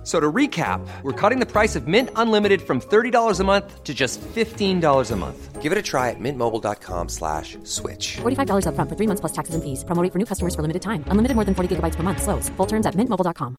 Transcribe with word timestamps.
F- 0.00 0.06
So 0.06 0.18
to 0.18 0.32
recap, 0.32 0.80
we're 1.02 1.12
cutting 1.12 1.40
the 1.40 1.46
price 1.46 1.76
of 1.76 1.86
Mint 1.86 2.08
Unlimited 2.16 2.62
from 2.62 2.80
$30 2.80 3.38
a 3.38 3.44
month 3.44 3.84
to 3.84 3.92
just 3.92 4.18
$15 4.34 5.10
a 5.10 5.16
month. 5.16 5.60
Give 5.60 5.72
it 5.72 5.76
a 5.76 5.82
try 5.82 6.08
at 6.08 6.16
mintmobile.com 6.18 7.10
slash 7.10 7.58
switch. 7.64 8.16
$45 8.22 8.64
upfront 8.64 8.88
for 8.88 8.96
three 8.96 9.06
months 9.06 9.20
plus 9.20 9.32
taxes 9.32 9.54
and 9.54 9.62
fees. 9.62 9.84
Promo 9.84 10.02
rate 10.02 10.10
for 10.12 10.18
new 10.18 10.24
customers 10.24 10.54
for 10.54 10.62
limited 10.62 10.80
time. 10.80 11.04
Unlimited 11.08 11.34
more 11.36 11.44
than 11.44 11.54
40 11.54 11.76
gigabytes 11.76 11.96
per 11.96 12.02
month. 12.02 12.22
Slows. 12.22 12.48
Full 12.56 12.66
terms 12.66 12.86
at 12.86 12.94
mintmobile.com. 12.94 13.56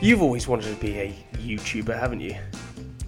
You've 0.00 0.20
always 0.20 0.46
wanted 0.46 0.74
to 0.74 0.80
be 0.80 0.98
a 0.98 1.14
YouTuber, 1.38 1.98
haven't 1.98 2.20
you? 2.20 2.36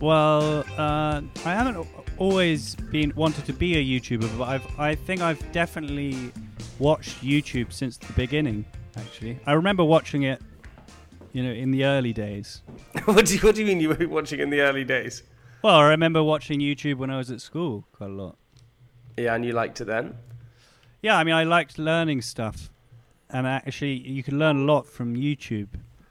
Well, 0.01 0.65
uh, 0.79 1.21
I 1.45 1.53
haven't 1.53 1.77
al- 1.77 1.87
always 2.19 2.75
been 2.75 3.13
wanted 3.17 3.45
to 3.47 3.53
be 3.53 3.77
a 3.77 4.01
YouTuber, 4.01 4.39
but 4.39 4.45
I've 4.49 4.79
I 4.79 4.95
think 4.95 5.21
I've 5.21 5.53
definitely 5.53 6.33
watched 6.79 7.23
YouTube 7.23 7.73
since 7.73 7.97
the 7.97 8.13
beginning. 8.15 8.65
Actually, 8.97 9.39
I 9.47 9.53
remember 9.53 9.85
watching 9.85 10.23
it, 10.23 10.41
you 11.33 11.43
know, 11.43 11.53
in 11.53 11.71
the 11.71 11.85
early 11.85 12.13
days. 12.13 12.63
what, 13.05 13.27
do 13.27 13.35
you, 13.35 13.41
what 13.41 13.55
do 13.55 13.61
you 13.61 13.67
mean 13.67 13.81
you 13.81 13.91
were 13.91 14.09
watching 14.09 14.41
in 14.41 14.51
the 14.51 14.61
early 14.61 14.85
days? 14.85 15.23
Well, 15.63 15.75
I 15.75 15.89
remember 15.89 16.23
watching 16.23 16.61
YouTube 16.61 16.97
when 16.97 17.11
I 17.11 17.19
was 17.19 17.31
at 17.31 17.41
school 17.41 17.85
quite 17.93 18.11
a 18.11 18.13
lot. 18.13 18.37
Yeah, 19.17 19.35
and 19.35 19.45
you 19.45 19.53
liked 19.53 19.81
it 19.81 19.87
then? 19.87 20.15
Yeah, 21.03 21.19
I 21.19 21.25
mean, 21.25 21.35
I 21.35 21.45
liked 21.45 21.79
learning 21.79 22.23
stuff, 22.23 22.71
and 23.31 23.47
actually, 23.47 23.95
you 23.95 24.23
can 24.23 24.39
learn 24.39 24.57
a 24.57 24.65
lot 24.65 24.87
from 24.87 25.15
YouTube. 25.15 25.69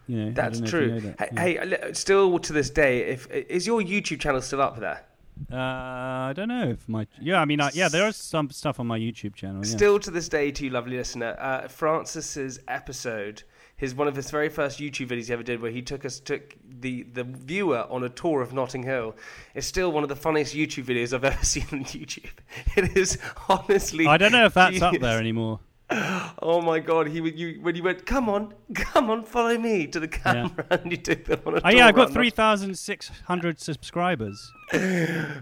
You 0.07 0.17
know, 0.25 0.31
That's 0.31 0.59
know 0.59 0.67
if 0.67 0.73
you 0.73 0.79
true. 0.79 0.87
know 0.91 0.99
that, 0.99 1.39
Hey, 1.39 1.55
yeah. 1.55 1.77
hey, 1.77 1.93
still 1.93 2.37
to 2.37 2.53
this 2.53 2.69
day, 2.69 2.99
if 3.01 3.29
is 3.31 3.65
your 3.65 3.81
YouTube 3.81 4.19
channel 4.19 4.41
still 4.41 4.61
up 4.61 4.79
there? 4.79 5.03
Uh, 5.51 5.55
I 5.55 6.33
don't 6.35 6.47
know 6.47 6.69
if 6.69 6.87
my 6.87 7.07
yeah. 7.21 7.41
I 7.41 7.45
mean, 7.45 7.61
I, 7.61 7.71
yeah, 7.73 7.89
there 7.89 8.07
is 8.07 8.15
some 8.15 8.49
stuff 8.49 8.79
on 8.79 8.87
my 8.87 8.97
YouTube 8.97 9.35
channel. 9.35 9.65
Yeah. 9.65 9.75
Still 9.75 9.99
to 9.99 10.11
this 10.11 10.29
day, 10.29 10.51
to 10.51 10.63
you 10.63 10.69
lovely 10.69 10.97
listener, 10.97 11.35
uh, 11.39 11.67
Francis's 11.67 12.59
episode, 12.67 13.43
his 13.75 13.93
one 13.93 14.07
of 14.07 14.15
his 14.15 14.31
very 14.31 14.49
first 14.49 14.79
YouTube 14.79 15.07
videos 15.07 15.27
he 15.27 15.33
ever 15.33 15.43
did, 15.43 15.61
where 15.61 15.71
he 15.71 15.81
took 15.81 16.05
us 16.05 16.19
took 16.19 16.55
the 16.67 17.03
the 17.03 17.23
viewer 17.23 17.85
on 17.89 18.03
a 18.03 18.09
tour 18.09 18.41
of 18.41 18.53
Notting 18.53 18.83
Hill, 18.83 19.15
is 19.53 19.65
still 19.65 19.91
one 19.91 20.03
of 20.03 20.09
the 20.09 20.15
funniest 20.15 20.55
YouTube 20.55 20.85
videos 20.85 21.13
I've 21.13 21.23
ever 21.25 21.43
seen 21.43 21.65
on 21.71 21.83
YouTube. 21.83 22.31
It 22.77 22.95
is 22.97 23.17
honestly. 23.49 24.07
I 24.07 24.17
don't 24.17 24.31
know 24.31 24.45
if 24.45 24.53
that's 24.53 24.81
up 24.81 24.99
there 24.99 25.19
anymore. 25.19 25.59
Oh 25.89 26.61
my 26.61 26.79
god! 26.79 27.07
He 27.07 27.21
would 27.21 27.37
you 27.37 27.59
when 27.61 27.75
you 27.75 27.83
went, 27.83 28.05
come 28.05 28.27
on, 28.27 28.53
come 28.73 29.09
on, 29.11 29.23
follow 29.23 29.57
me 29.57 29.85
to 29.87 29.99
the 29.99 30.07
camera, 30.07 30.65
and 30.69 30.91
you 30.91 30.97
took 30.97 31.25
them 31.25 31.39
on 31.45 31.57
a 31.57 31.61
Oh 31.63 31.69
yeah, 31.69 31.87
I've 31.87 31.95
got 31.95 32.11
three 32.11 32.31
thousand 32.31 32.77
six 32.77 33.11
hundred 33.25 33.59
subscribers. 33.59 34.51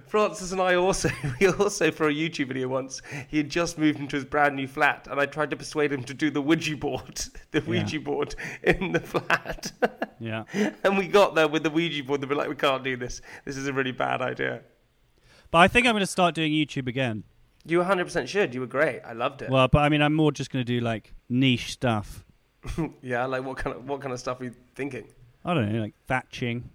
Francis 0.08 0.52
and 0.52 0.60
I 0.60 0.76
also, 0.76 1.10
we 1.40 1.48
also 1.48 1.92
for 1.92 2.10
a 2.10 2.14
YouTube 2.14 2.50
video 2.50 2.68
once, 2.68 3.02
he 3.30 3.38
had 3.38 3.50
just 3.50 3.78
moved 3.78 4.00
into 4.00 4.18
his 4.18 4.26
brand 4.26 4.56
new 4.56 4.68
flat, 4.68 5.08
and 5.10 5.20
I 5.20 5.26
tried 5.26 5.50
to 5.52 5.56
persuade 5.56 5.94
him 5.94 6.04
to 6.04 6.14
do 6.14 6.30
the 6.30 6.42
Ouija 6.42 6.76
board, 6.76 7.24
the 7.52 7.62
Ouija 7.62 8.00
board 8.02 8.36
in 8.64 8.92
the 8.92 9.00
flat. 9.00 9.72
Yeah. 10.20 10.44
and 10.84 10.98
we 10.98 11.08
got 11.08 11.36
there 11.36 11.48
with 11.48 11.64
the 11.64 11.70
Ouija 11.70 12.04
board, 12.04 12.22
and 12.22 12.30
we're 12.30 12.36
like, 12.36 12.50
we 12.50 12.56
can't 12.56 12.84
do 12.84 12.98
this. 12.98 13.22
This 13.46 13.56
is 13.56 13.68
a 13.68 13.74
really 13.74 13.94
bad 13.94 14.22
idea. 14.22 14.62
But 15.52 15.60
I 15.60 15.68
think 15.68 15.86
I'm 15.86 15.94
going 15.94 16.02
to 16.02 16.08
start 16.08 16.36
doing 16.36 16.52
YouTube 16.52 16.88
again. 16.88 17.24
You 17.66 17.80
100% 17.80 18.28
should. 18.28 18.54
You 18.54 18.62
were 18.62 18.68
great. 18.68 19.02
I 19.06 19.14
loved 19.14 19.42
it. 19.42 19.50
Well, 19.50 19.68
but 19.68 19.80
I 19.80 19.90
mean, 19.90 20.02
I'm 20.02 20.14
more 20.14 20.32
just 20.32 20.52
going 20.52 20.66
to 20.66 20.80
do 20.80 20.82
like 20.82 21.14
niche 21.30 21.72
stuff. 21.74 22.26
yeah, 23.02 23.26
like 23.26 23.44
what 23.44 23.58
kind 23.58 23.76
of 23.76 23.88
what 23.88 24.02
kind 24.02 24.14
of 24.14 24.20
stuff 24.20 24.40
are 24.42 24.46
you 24.46 24.56
thinking? 24.76 25.06
I 25.44 25.54
don't 25.54 25.72
know, 25.72 25.82
like 25.82 25.96
thatching. 26.08 26.70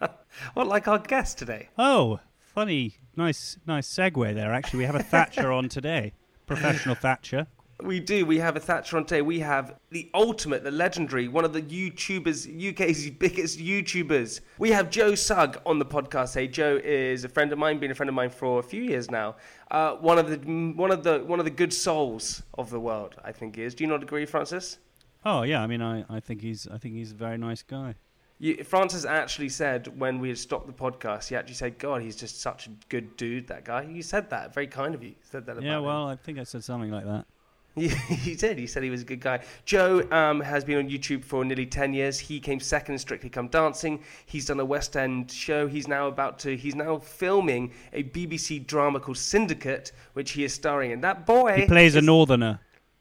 Well, 0.54 0.66
like 0.66 0.88
our 0.88 0.98
guest 0.98 1.38
today. 1.38 1.68
Oh, 1.78 2.18
funny, 2.40 2.96
nice, 3.16 3.56
nice 3.66 3.88
segue 3.88 4.34
there. 4.34 4.52
Actually, 4.52 4.80
we 4.80 4.84
have 4.84 4.96
a 4.96 5.02
Thatcher 5.02 5.52
on 5.52 5.68
today, 5.68 6.12
professional 6.46 6.96
Thatcher. 6.96 7.46
We 7.84 8.00
do. 8.00 8.24
We 8.24 8.38
have 8.38 8.56
a 8.56 8.60
Thatcher 8.60 8.96
on 8.96 9.04
today. 9.04 9.20
We 9.20 9.40
have 9.40 9.74
the 9.90 10.10
ultimate, 10.14 10.64
the 10.64 10.70
legendary, 10.70 11.28
one 11.28 11.44
of 11.44 11.52
the 11.52 11.60
YouTubers, 11.60 12.46
UK's 12.72 13.10
biggest 13.10 13.58
YouTubers. 13.58 14.40
We 14.58 14.70
have 14.70 14.88
Joe 14.88 15.14
Sugg 15.14 15.60
on 15.66 15.78
the 15.78 15.84
podcast. 15.84 16.34
Hey, 16.34 16.48
Joe 16.48 16.80
is 16.82 17.24
a 17.24 17.28
friend 17.28 17.52
of 17.52 17.58
mine, 17.58 17.78
been 17.78 17.90
a 17.90 17.94
friend 17.94 18.08
of 18.08 18.14
mine 18.14 18.30
for 18.30 18.58
a 18.58 18.62
few 18.62 18.82
years 18.82 19.10
now. 19.10 19.36
Uh, 19.70 19.96
one 19.96 20.18
of 20.18 20.30
the 20.30 20.36
one 20.72 20.90
of 20.90 21.04
the 21.04 21.18
one 21.26 21.38
of 21.38 21.44
the 21.44 21.50
good 21.50 21.74
souls 21.74 22.42
of 22.56 22.70
the 22.70 22.80
world, 22.80 23.16
I 23.22 23.32
think 23.32 23.56
he 23.56 23.62
is. 23.64 23.74
Do 23.74 23.84
you 23.84 23.88
not 23.88 24.02
agree, 24.02 24.24
Francis? 24.24 24.78
Oh 25.26 25.42
yeah, 25.42 25.62
I 25.62 25.66
mean, 25.66 25.82
I, 25.82 26.04
I 26.08 26.20
think 26.20 26.40
he's, 26.40 26.66
I 26.66 26.78
think 26.78 26.94
he's 26.94 27.12
a 27.12 27.16
very 27.16 27.36
nice 27.38 27.62
guy. 27.62 27.96
You, 28.38 28.64
Francis 28.64 29.04
actually 29.04 29.48
said 29.50 29.98
when 29.98 30.20
we 30.20 30.28
had 30.28 30.38
stopped 30.38 30.66
the 30.66 30.72
podcast, 30.72 31.28
he 31.28 31.36
actually 31.36 31.54
said, 31.54 31.78
"God, 31.78 32.00
he's 32.00 32.16
just 32.16 32.40
such 32.40 32.66
a 32.66 32.70
good 32.88 33.16
dude." 33.18 33.46
That 33.48 33.64
guy. 33.64 33.82
You 33.82 34.02
said 34.02 34.30
that. 34.30 34.54
Very 34.54 34.68
kind 34.68 34.94
of 34.94 35.02
you. 35.02 35.14
Said 35.22 35.44
that. 35.46 35.52
About 35.52 35.64
Yeah, 35.64 35.78
him. 35.78 35.84
well, 35.84 36.08
I 36.08 36.16
think 36.16 36.38
I 36.38 36.44
said 36.44 36.64
something 36.64 36.90
like 36.90 37.04
that. 37.04 37.26
He, 37.80 37.88
he 37.88 38.34
did. 38.36 38.56
He 38.56 38.68
said 38.68 38.84
he 38.84 38.90
was 38.90 39.02
a 39.02 39.04
good 39.04 39.20
guy. 39.20 39.40
Joe 39.64 40.06
um, 40.12 40.40
has 40.40 40.64
been 40.64 40.78
on 40.78 40.88
YouTube 40.88 41.24
for 41.24 41.44
nearly 41.44 41.66
10 41.66 41.92
years. 41.92 42.20
He 42.20 42.38
came 42.38 42.60
second 42.60 42.94
in 42.94 42.98
Strictly 43.00 43.28
Come 43.28 43.48
Dancing. 43.48 44.00
He's 44.26 44.46
done 44.46 44.60
a 44.60 44.64
West 44.64 44.96
End 44.96 45.28
show. 45.28 45.66
He's 45.66 45.88
now 45.88 46.06
about 46.06 46.38
to, 46.40 46.56
he's 46.56 46.76
now 46.76 46.98
filming 46.98 47.72
a 47.92 48.04
BBC 48.04 48.64
drama 48.64 49.00
called 49.00 49.18
Syndicate, 49.18 49.90
which 50.12 50.30
he 50.30 50.44
is 50.44 50.54
starring 50.54 50.92
in. 50.92 51.00
That 51.00 51.26
boy. 51.26 51.56
He 51.56 51.66
plays 51.66 51.96
a 51.96 52.00
northerner. 52.00 52.60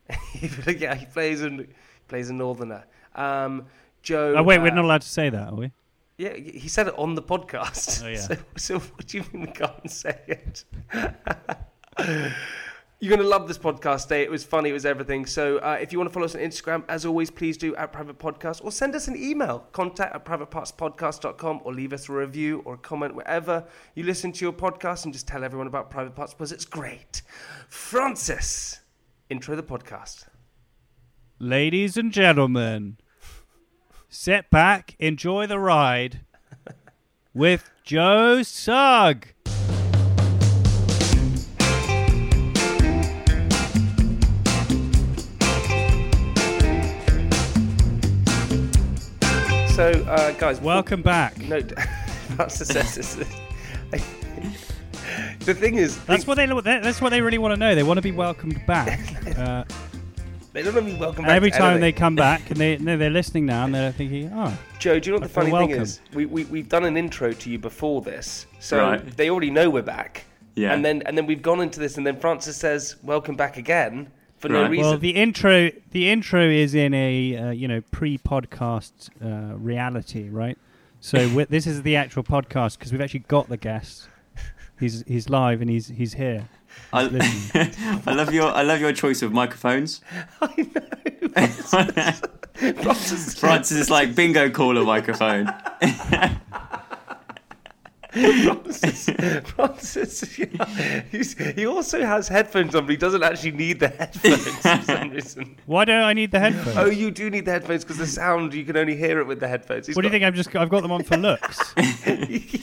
yeah, 0.65 0.95
he 0.95 1.05
plays 1.05 1.43
a, 1.43 1.65
plays 2.07 2.31
a 2.31 2.33
northerner. 2.33 2.85
Um, 3.13 3.67
Joe. 4.01 4.33
Oh 4.35 4.43
wait, 4.43 4.57
we're 4.57 4.71
uh, 4.71 4.75
not 4.75 4.85
allowed 4.85 5.01
to 5.01 5.07
say 5.07 5.29
that, 5.29 5.49
are 5.49 5.55
we? 5.55 5.71
Yeah, 6.17 6.33
he 6.35 6.67
said 6.67 6.87
it 6.87 6.95
on 6.97 7.13
the 7.13 7.21
podcast. 7.21 8.03
Oh, 8.03 8.07
yeah. 8.07 8.37
So, 8.57 8.79
so 8.79 8.79
what 8.79 9.07
do 9.07 9.17
you 9.17 9.23
mean 9.33 9.41
we 9.43 9.51
can't 9.51 9.89
say 9.89 10.19
it? 10.27 10.65
You're 13.03 13.09
going 13.09 13.21
to 13.21 13.27
love 13.27 13.49
this 13.49 13.57
podcast 13.57 14.07
day. 14.07 14.21
It 14.21 14.31
was 14.31 14.45
funny. 14.45 14.69
It 14.69 14.71
was 14.71 14.85
everything. 14.85 15.25
So 15.25 15.57
uh, 15.57 15.77
if 15.81 15.91
you 15.91 15.99
want 15.99 16.09
to 16.09 16.13
follow 16.13 16.23
us 16.23 16.35
on 16.35 16.41
Instagram, 16.41 16.85
as 16.87 17.05
always, 17.05 17.29
please 17.29 17.57
do 17.57 17.75
at 17.75 17.91
Private 17.91 18.17
Podcast 18.17 18.63
or 18.63 18.71
send 18.71 18.95
us 18.95 19.09
an 19.09 19.21
email, 19.21 19.67
contact 19.73 20.15
at 20.15 20.23
privatepartspodcast.com 20.23 21.63
or 21.65 21.73
leave 21.73 21.91
us 21.91 22.07
a 22.07 22.13
review 22.13 22.61
or 22.63 22.75
a 22.75 22.77
comment 22.77 23.13
wherever 23.13 23.65
you 23.93 24.05
listen 24.05 24.31
to 24.31 24.45
your 24.45 24.53
podcast 24.53 25.03
and 25.03 25.11
just 25.11 25.27
tell 25.27 25.43
everyone 25.43 25.67
about 25.67 25.89
Private 25.89 26.15
Parts 26.15 26.33
because 26.33 26.53
it's 26.53 26.63
great. 26.63 27.23
Francis, 27.67 28.79
intro 29.29 29.57
the 29.57 29.63
podcast. 29.63 30.27
Ladies 31.39 31.97
and 31.97 32.13
gentlemen, 32.13 32.99
sit 34.07 34.49
back, 34.49 34.95
enjoy 34.97 35.45
the 35.45 35.59
ride 35.59 36.21
with 37.33 37.69
Joe 37.83 38.43
Sugg. 38.43 39.27
So, 49.83 49.89
uh, 50.05 50.31
guys, 50.35 50.59
before- 50.59 50.75
Welcome 50.75 51.01
back. 51.01 51.37
No, 51.39 51.59
Francis 52.37 52.69
says 52.69 52.95
this. 52.95 53.15
the 55.45 55.53
thing 55.53 55.75
is, 55.75 56.01
That's 56.05 56.25
what 56.25 56.35
they. 56.35 56.45
That's 56.45 57.01
what 57.01 57.09
they 57.09 57.19
really 57.19 57.37
want 57.37 57.51
to 57.51 57.57
know. 57.57 57.75
They 57.75 57.83
want 57.83 57.97
to 57.97 58.01
be 58.01 58.13
welcomed 58.13 58.65
back. 58.65 58.97
Uh, 59.37 59.65
they 60.53 60.61
don't 60.63 60.73
want 60.75 60.87
to 60.87 60.93
be 60.93 60.97
welcome 60.99 61.25
and 61.25 61.29
back 61.31 61.35
every 61.35 61.51
to 61.51 61.57
time 61.57 61.65
anything. 61.71 61.81
they 61.81 61.91
come 61.91 62.15
back, 62.15 62.49
and 62.49 62.57
they 62.61 62.77
no, 62.77 62.95
they're 62.95 63.09
listening 63.09 63.45
now, 63.45 63.65
and 63.65 63.75
they're 63.75 63.91
thinking, 63.91 64.31
"Oh, 64.33 64.57
Joe, 64.79 64.99
do 65.01 65.09
you 65.09 65.15
know 65.15 65.19
what 65.19 65.27
the 65.27 65.33
funny 65.33 65.49
feel 65.49 65.59
thing 65.59 65.67
welcome. 65.71 65.83
is? 65.83 65.99
We, 66.13 66.27
we, 66.27 66.45
we've 66.45 66.69
done 66.69 66.85
an 66.85 66.95
intro 66.95 67.33
to 67.33 67.49
you 67.49 67.59
before 67.59 68.01
this, 68.03 68.45
so 68.61 68.77
Right. 68.79 69.17
they 69.17 69.29
already 69.29 69.49
know 69.49 69.69
we're 69.69 69.81
back. 69.81 70.23
Yeah. 70.55 70.71
And 70.73 70.85
then 70.85 71.01
and 71.07 71.17
then 71.17 71.25
we've 71.25 71.41
gone 71.41 71.59
into 71.59 71.81
this, 71.81 71.97
and 71.97 72.07
then 72.07 72.17
Francis 72.21 72.55
says, 72.55 72.95
"Welcome 73.03 73.35
back 73.35 73.57
again," 73.57 74.09
for 74.43 74.49
no 74.49 74.67
reason. 74.67 74.85
well." 74.85 74.97
The 74.97 75.15
intro, 75.15 75.71
the 75.91 76.09
intro 76.09 76.47
is 76.47 76.75
in 76.75 76.93
a 76.93 77.37
uh, 77.37 77.49
you 77.51 77.67
know 77.67 77.81
pre-podcast 77.91 79.09
uh, 79.23 79.57
reality, 79.57 80.29
right? 80.29 80.57
So 80.99 81.27
this 81.49 81.67
is 81.67 81.81
the 81.81 81.95
actual 81.95 82.23
podcast 82.23 82.77
because 82.77 82.91
we've 82.91 83.01
actually 83.01 83.21
got 83.21 83.49
the 83.49 83.57
guest. 83.57 84.07
He's 84.79 85.03
he's 85.07 85.29
live 85.29 85.61
and 85.61 85.69
he's 85.69 85.87
he's 85.87 86.13
here. 86.13 86.47
I, 86.91 87.03
I 88.07 88.13
love 88.13 88.33
your 88.33 88.51
I 88.51 88.63
love 88.63 88.81
your 88.81 88.93
choice 88.93 89.21
of 89.21 89.31
microphones. 89.31 90.01
I 90.41 90.63
Francis, 92.55 93.39
Francis 93.39 93.77
is 93.77 93.89
like 93.89 94.15
bingo 94.15 94.49
caller 94.49 94.83
microphone. 94.83 95.47
Francis, 98.13 99.09
Francis 99.55 100.37
yeah, 100.39 101.01
he's, 101.11 101.33
he 101.55 101.65
also 101.65 102.05
has 102.05 102.27
headphones 102.27 102.75
on, 102.75 102.83
but 102.85 102.91
he 102.91 102.97
doesn't 102.97 103.23
actually 103.23 103.51
need 103.51 103.79
the 103.79 103.87
headphones 103.87 104.45
for 104.59 104.81
some 104.83 105.09
reason. 105.11 105.57
Why 105.65 105.85
don't 105.85 106.03
I 106.03 106.13
need 106.13 106.31
the 106.31 106.39
headphones? 106.39 106.77
Oh, 106.77 106.85
you 106.85 107.09
do 107.11 107.29
need 107.29 107.45
the 107.45 107.51
headphones 107.51 107.83
because 107.83 107.97
the 107.97 108.05
sound 108.07 108.53
you 108.53 108.63
can 108.65 108.77
only 108.77 108.95
hear 108.95 109.19
it 109.19 109.25
with 109.25 109.39
the 109.39 109.47
headphones. 109.47 109.87
He's 109.87 109.95
what 109.95 110.03
do 110.03 110.07
you 110.07 110.11
think? 110.11 110.23
I've 110.23 110.35
just 110.35 110.55
I've 110.55 110.69
got 110.69 110.81
them 110.81 110.91
on 110.91 111.03
for 111.03 111.17
looks. 111.17 111.73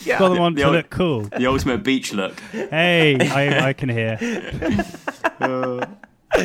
Yeah. 0.07 0.19
got 0.19 0.31
them 0.31 0.41
on 0.41 0.55
The 0.55 0.63
to 0.63 0.67
old- 0.67 0.77
look 0.77 0.91
cool. 0.91 1.21
The 1.23 1.47
ultimate 1.47 1.83
beach 1.83 2.13
look. 2.13 2.39
Hey, 2.53 3.17
I, 3.21 3.69
I 3.69 3.73
can 3.73 3.89
hear. 3.89 4.19
Uh, 5.41 5.87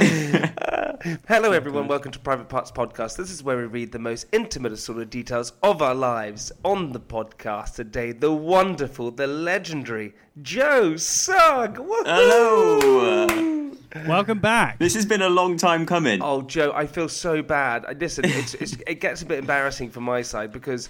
Hello, 1.28 1.52
everyone. 1.52 1.88
Welcome 1.88 2.12
to 2.12 2.18
Private 2.20 2.50
Parts 2.50 2.72
Podcast. 2.72 3.18
This 3.18 3.30
is 3.30 3.44
where 3.44 3.56
we 3.58 3.66
read 3.66 3.92
the 3.92 4.00
most 4.00 4.26
intimate 4.32 4.72
assorted 4.72 5.12
details 5.12 5.54
of 5.62 5.82
our 5.84 5.94
lives. 5.94 6.52
On 6.64 6.92
the 6.92 7.00
podcast 7.00 7.76
today, 7.76 8.12
the 8.12 8.32
wonderful, 8.32 9.12
the 9.12 9.28
legendary 9.28 10.16
Joe 10.42 10.96
Sugg. 10.96 11.78
Woohoo! 11.78 12.04
Hello. 12.06 13.72
Welcome 14.08 14.40
back. 14.40 14.80
This 14.80 14.96
has 14.96 15.06
been 15.06 15.22
a 15.22 15.30
long 15.30 15.56
time 15.56 15.86
coming. 15.86 16.20
Oh, 16.22 16.42
Joe, 16.42 16.72
I 16.74 16.88
feel 16.88 17.08
so 17.08 17.44
bad. 17.44 17.86
I- 17.86 17.92
Listen, 17.94 18.26
it's, 18.26 18.56
it's, 18.56 18.74
it 18.88 19.00
gets 19.00 19.22
a 19.22 19.26
bit 19.28 19.38
embarrassing 19.38 19.92
from 19.92 20.04
my 20.04 20.24
side 20.24 20.52
because, 20.52 20.90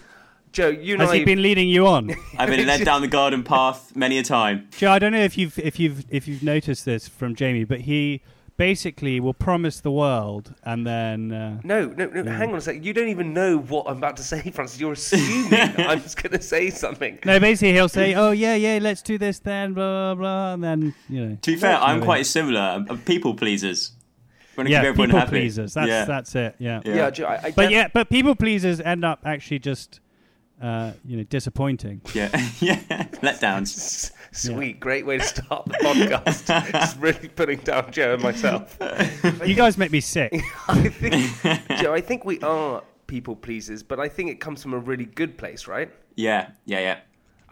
Joe, 0.53 0.69
you 0.69 0.93
and 0.93 1.01
Has 1.01 1.11
I. 1.11 1.17
he 1.17 1.25
been 1.25 1.41
leading 1.41 1.67
you 1.67 1.85
on? 1.85 2.11
I've 2.37 2.47
been 2.49 2.65
led 2.65 2.85
down 2.85 3.01
the 3.01 3.09
garden 3.09 3.43
path 3.43 3.93
many 3.93 4.17
a 4.19 4.23
time. 4.23 4.69
Joe, 4.77 4.91
I 4.91 4.99
don't 4.99 5.11
know 5.11 5.19
if 5.21 5.37
you've 5.37 5.59
if 5.59 5.81
you've 5.81 6.05
if 6.09 6.29
you've 6.29 6.43
noticed 6.43 6.85
this 6.85 7.09
from 7.09 7.35
Jamie, 7.35 7.65
but 7.65 7.81
he 7.81 8.21
basically 8.57 9.19
will 9.19 9.33
promise 9.33 9.81
the 9.81 9.91
world 9.91 10.53
and 10.63 10.85
then 10.87 11.31
uh, 11.31 11.59
No, 11.63 11.87
no, 11.87 12.05
no. 12.07 12.31
Hang 12.31 12.49
on 12.51 12.55
a 12.55 12.61
second. 12.61 12.85
You 12.85 12.93
don't 12.93 13.09
even 13.09 13.33
know 13.33 13.57
what 13.57 13.85
I'm 13.87 13.97
about 13.97 14.17
to 14.17 14.23
say, 14.23 14.49
Francis. 14.53 14.79
You're 14.79 14.93
assuming 14.93 15.53
I'm 15.77 16.01
just 16.01 16.21
going 16.21 16.31
to 16.37 16.41
say 16.41 16.69
something. 16.69 17.19
no, 17.25 17.39
basically 17.39 17.73
he'll 17.73 17.89
say, 17.89 18.13
"Oh 18.15 18.31
yeah, 18.31 18.55
yeah, 18.55 18.79
let's 18.81 19.01
do 19.01 19.17
this 19.17 19.39
then," 19.39 19.73
blah 19.73 20.15
blah, 20.15 20.15
blah 20.15 20.53
and 20.53 20.63
then 20.63 20.95
you 21.09 21.25
know. 21.25 21.37
To 21.41 21.51
be 21.51 21.57
fair, 21.57 21.77
I'm 21.77 21.95
Really. 21.95 22.05
quite 22.05 22.25
similar. 22.25 22.85
Uh, 22.89 22.95
People 23.05 23.33
pleasers. 23.35 23.91
Want 24.57 24.67
to 24.67 24.71
Yeah, 24.71 24.89
people 24.93 25.07
happy. 25.09 25.29
pleasers. 25.31 25.73
That's 25.73 25.89
yeah. 25.89 26.05
that's 26.05 26.33
it. 26.35 26.55
Yeah. 26.59 26.79
Yeah. 26.85 27.11
Yeah, 27.13 27.25
I, 27.27 27.47
I 27.47 27.51
But 27.51 27.71
yeah, 27.71 27.89
but 27.93 28.09
people 28.09 28.35
pleasers 28.35 28.79
end 28.79 29.03
up 29.03 29.19
actually 29.25 29.59
just 29.59 29.99
uh, 30.61 30.93
you 31.03 31.17
know 31.17 31.23
disappointing. 31.23 31.99
Yeah. 32.13 32.29
yeah. 32.61 32.77
Letdowns. 33.21 34.11
S- 34.35 34.41
Sweet, 34.43 34.79
great 34.81 35.05
way 35.05 35.17
to 35.17 35.23
start 35.23 35.65
the 35.65 35.73
podcast. 35.81 36.71
Just 36.73 36.99
really 36.99 37.29
putting 37.29 37.59
down 37.59 37.89
Joe 37.91 38.15
and 38.15 38.21
myself. 38.21 38.77
You 39.45 39.55
guys 39.55 39.77
make 39.77 39.91
me 39.91 40.01
sick. 40.01 40.33
I 40.67 40.89
think, 40.89 41.15
Joe, 41.79 41.93
I 41.93 42.01
think 42.01 42.25
we 42.25 42.39
are 42.41 42.83
people 43.07 43.35
pleasers, 43.37 43.81
but 43.81 43.97
I 43.99 44.09
think 44.09 44.29
it 44.29 44.41
comes 44.41 44.61
from 44.61 44.73
a 44.73 44.77
really 44.79 45.05
good 45.05 45.37
place, 45.37 45.67
right? 45.67 45.89
Yeah. 46.15 46.49
Yeah. 46.65 46.79
Yeah. 46.79 46.99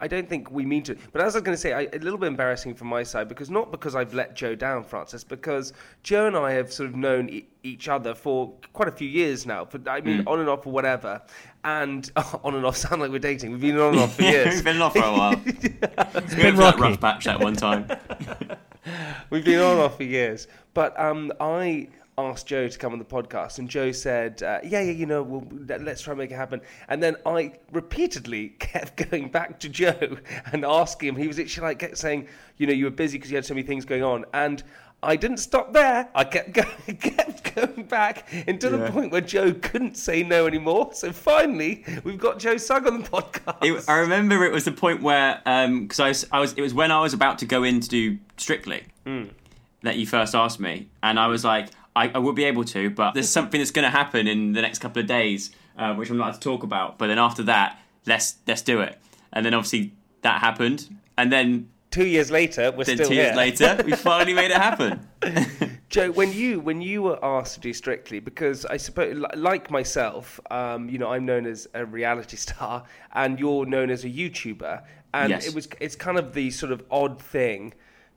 I 0.04 0.06
don't 0.06 0.28
think 0.28 0.50
we 0.50 0.66
mean 0.66 0.82
to. 0.82 0.96
But 1.12 1.22
as 1.22 1.34
I 1.34 1.38
was 1.38 1.44
going 1.44 1.54
to 1.56 1.60
say, 1.60 1.72
I, 1.72 1.88
a 1.94 1.98
little 1.98 2.18
bit 2.18 2.26
embarrassing 2.26 2.74
from 2.74 2.88
my 2.88 3.02
side 3.02 3.26
because 3.26 3.48
not 3.48 3.70
because 3.70 3.94
I've 3.94 4.12
let 4.12 4.36
Joe 4.36 4.54
down, 4.54 4.84
Francis, 4.84 5.24
because 5.24 5.72
Joe 6.02 6.26
and 6.26 6.36
I 6.36 6.52
have 6.52 6.70
sort 6.70 6.90
of 6.90 6.94
known 6.94 7.30
e- 7.30 7.46
each 7.62 7.88
other 7.88 8.14
for 8.14 8.52
quite 8.74 8.86
a 8.86 8.92
few 8.92 9.08
years 9.08 9.46
now. 9.46 9.64
For 9.64 9.80
I 9.88 10.02
mean, 10.02 10.22
on 10.26 10.40
and 10.40 10.48
off 10.50 10.66
or 10.66 10.74
whatever, 10.74 11.22
and 11.64 12.10
on 12.44 12.54
and 12.54 12.66
off 12.66 12.76
sound 12.76 13.00
like 13.00 13.12
we're 13.12 13.18
dating. 13.18 13.52
We've 13.52 13.62
been 13.62 13.78
on 13.78 13.94
and 13.94 14.00
off 14.02 14.16
for 14.16 14.22
years. 14.34 14.56
We've 14.56 14.64
been 14.64 14.82
off 14.82 14.92
for 14.92 14.98
a 15.04 15.10
while. 15.12 15.40
it's 15.46 15.54
been 15.62 15.78
been 16.42 16.56
that 16.56 16.58
rocky. 16.58 16.82
rough 16.82 17.00
patch 17.00 17.24
that 17.24 17.40
one 17.40 17.56
time. 17.56 17.86
We've 19.30 19.42
been 19.44 19.58
on 19.60 19.72
and 19.72 19.80
off 19.80 19.96
for 19.96 20.02
years. 20.04 20.48
But 20.74 21.00
um, 21.00 21.32
I 21.40 21.88
asked 22.16 22.46
Joe 22.46 22.68
to 22.68 22.78
come 22.78 22.92
on 22.92 22.98
the 22.98 23.04
podcast, 23.04 23.58
and 23.58 23.68
Joe 23.68 23.90
said, 23.92 24.42
uh, 24.42 24.60
"Yeah, 24.64 24.80
yeah, 24.82 24.92
you 24.92 25.06
know, 25.06 25.22
we'll, 25.22 25.46
let- 25.66 25.82
let's 25.82 26.02
try 26.02 26.12
and 26.12 26.18
make 26.18 26.30
it 26.30 26.36
happen." 26.36 26.60
And 26.88 27.02
then 27.02 27.16
I 27.26 27.52
repeatedly 27.72 28.48
kept 28.58 29.10
going 29.10 29.28
back 29.30 29.60
to 29.60 29.68
Joe 29.68 30.16
and 30.52 30.64
asking 30.64 31.10
him. 31.10 31.16
He 31.16 31.26
was 31.28 31.38
actually 31.38 31.66
like 31.68 31.78
kept 31.80 31.98
saying, 31.98 32.28
"You 32.56 32.66
know, 32.66 32.72
you 32.72 32.84
were 32.84 32.90
busy 32.90 33.18
because 33.18 33.30
you 33.30 33.36
had 33.36 33.44
so 33.44 33.54
many 33.54 33.66
things 33.66 33.84
going 33.84 34.02
on," 34.02 34.24
and 34.32 34.62
I 35.02 35.16
didn't 35.16 35.36
stop 35.38 35.72
there. 35.74 36.08
I 36.14 36.24
kept 36.24 36.52
going, 36.52 36.96
kept 37.00 37.54
going 37.54 37.84
back 37.84 38.32
until 38.48 38.70
the 38.78 38.90
point 38.90 39.12
where 39.12 39.20
Joe 39.20 39.52
couldn't 39.52 39.96
say 39.98 40.22
no 40.22 40.46
anymore. 40.46 40.90
So 40.94 41.12
finally, 41.12 41.84
we've 42.04 42.18
got 42.18 42.38
Joe 42.38 42.56
Sugg 42.56 42.86
on 42.86 43.02
the 43.02 43.08
podcast. 43.08 43.58
It, 43.62 43.84
I 43.86 43.98
remember 43.98 44.42
it 44.44 44.52
was 44.52 44.64
the 44.64 44.72
point 44.72 45.02
where, 45.02 45.40
because 45.44 46.00
I, 46.00 46.08
was, 46.08 46.26
I 46.32 46.40
was, 46.40 46.52
it 46.54 46.62
was 46.62 46.72
when 46.72 46.90
I 46.90 47.00
was 47.00 47.12
about 47.12 47.38
to 47.40 47.44
go 47.46 47.64
in 47.64 47.80
to 47.80 47.88
do 47.88 48.18
Strictly 48.38 48.84
that 49.82 49.96
you 49.98 50.06
first 50.06 50.34
asked 50.34 50.58
me, 50.58 50.88
and 51.02 51.20
I 51.20 51.26
was 51.26 51.44
like, 51.44 51.68
I, 51.96 52.08
I 52.08 52.18
will 52.18 52.32
be 52.32 52.44
able 52.44 52.64
to, 52.64 52.90
but 52.90 53.14
there's 53.14 53.28
something 53.28 53.60
that's 53.60 53.70
going 53.70 53.84
to 53.84 53.90
happen 53.90 54.26
in 54.26 54.52
the 54.52 54.62
next 54.62 54.80
couple 54.80 55.00
of 55.00 55.06
days, 55.06 55.50
uh, 55.78 55.94
which 55.94 56.10
I'm 56.10 56.16
not 56.16 56.24
allowed 56.24 56.34
to 56.34 56.40
talk 56.40 56.62
about. 56.62 56.98
But 56.98 57.06
then 57.08 57.18
after 57.18 57.42
that, 57.44 57.78
let's 58.06 58.36
let's 58.46 58.62
do 58.62 58.80
it. 58.80 58.98
And 59.32 59.44
then 59.46 59.54
obviously 59.54 59.92
that 60.22 60.40
happened, 60.40 60.88
and 61.16 61.32
then 61.32 61.68
Two 61.90 62.06
years 62.06 62.28
later, 62.28 62.72
we're 62.72 62.82
then 62.82 62.96
still 62.96 63.08
two 63.08 63.14
here. 63.14 63.24
years 63.26 63.36
later, 63.36 63.80
we 63.84 63.92
finally 64.10 64.34
made 64.34 64.50
it 64.50 64.56
happen. 64.56 65.06
Joe, 65.90 66.10
when 66.10 66.32
you 66.32 66.58
when 66.58 66.82
you 66.82 67.02
were 67.02 67.24
asked 67.24 67.54
to 67.54 67.60
do 67.60 67.72
Strictly, 67.72 68.18
because 68.18 68.66
I 68.66 68.78
suppose, 68.78 69.24
like 69.36 69.70
myself, 69.70 70.40
um, 70.50 70.88
you 70.88 70.98
know, 70.98 71.12
I'm 71.12 71.24
known 71.24 71.46
as 71.46 71.68
a 71.72 71.84
reality 71.86 72.36
star, 72.48 72.82
and 73.12 73.38
you're 73.38 73.64
known 73.64 73.90
as 73.90 74.02
a 74.04 74.08
YouTuber, 74.10 74.82
and 75.14 75.30
Yes. 75.30 75.46
it 75.46 75.54
was 75.54 75.68
it's 75.78 75.94
kind 75.94 76.18
of 76.18 76.34
the 76.34 76.50
sort 76.50 76.72
of 76.72 76.82
odd 76.90 77.22
thing 77.22 77.74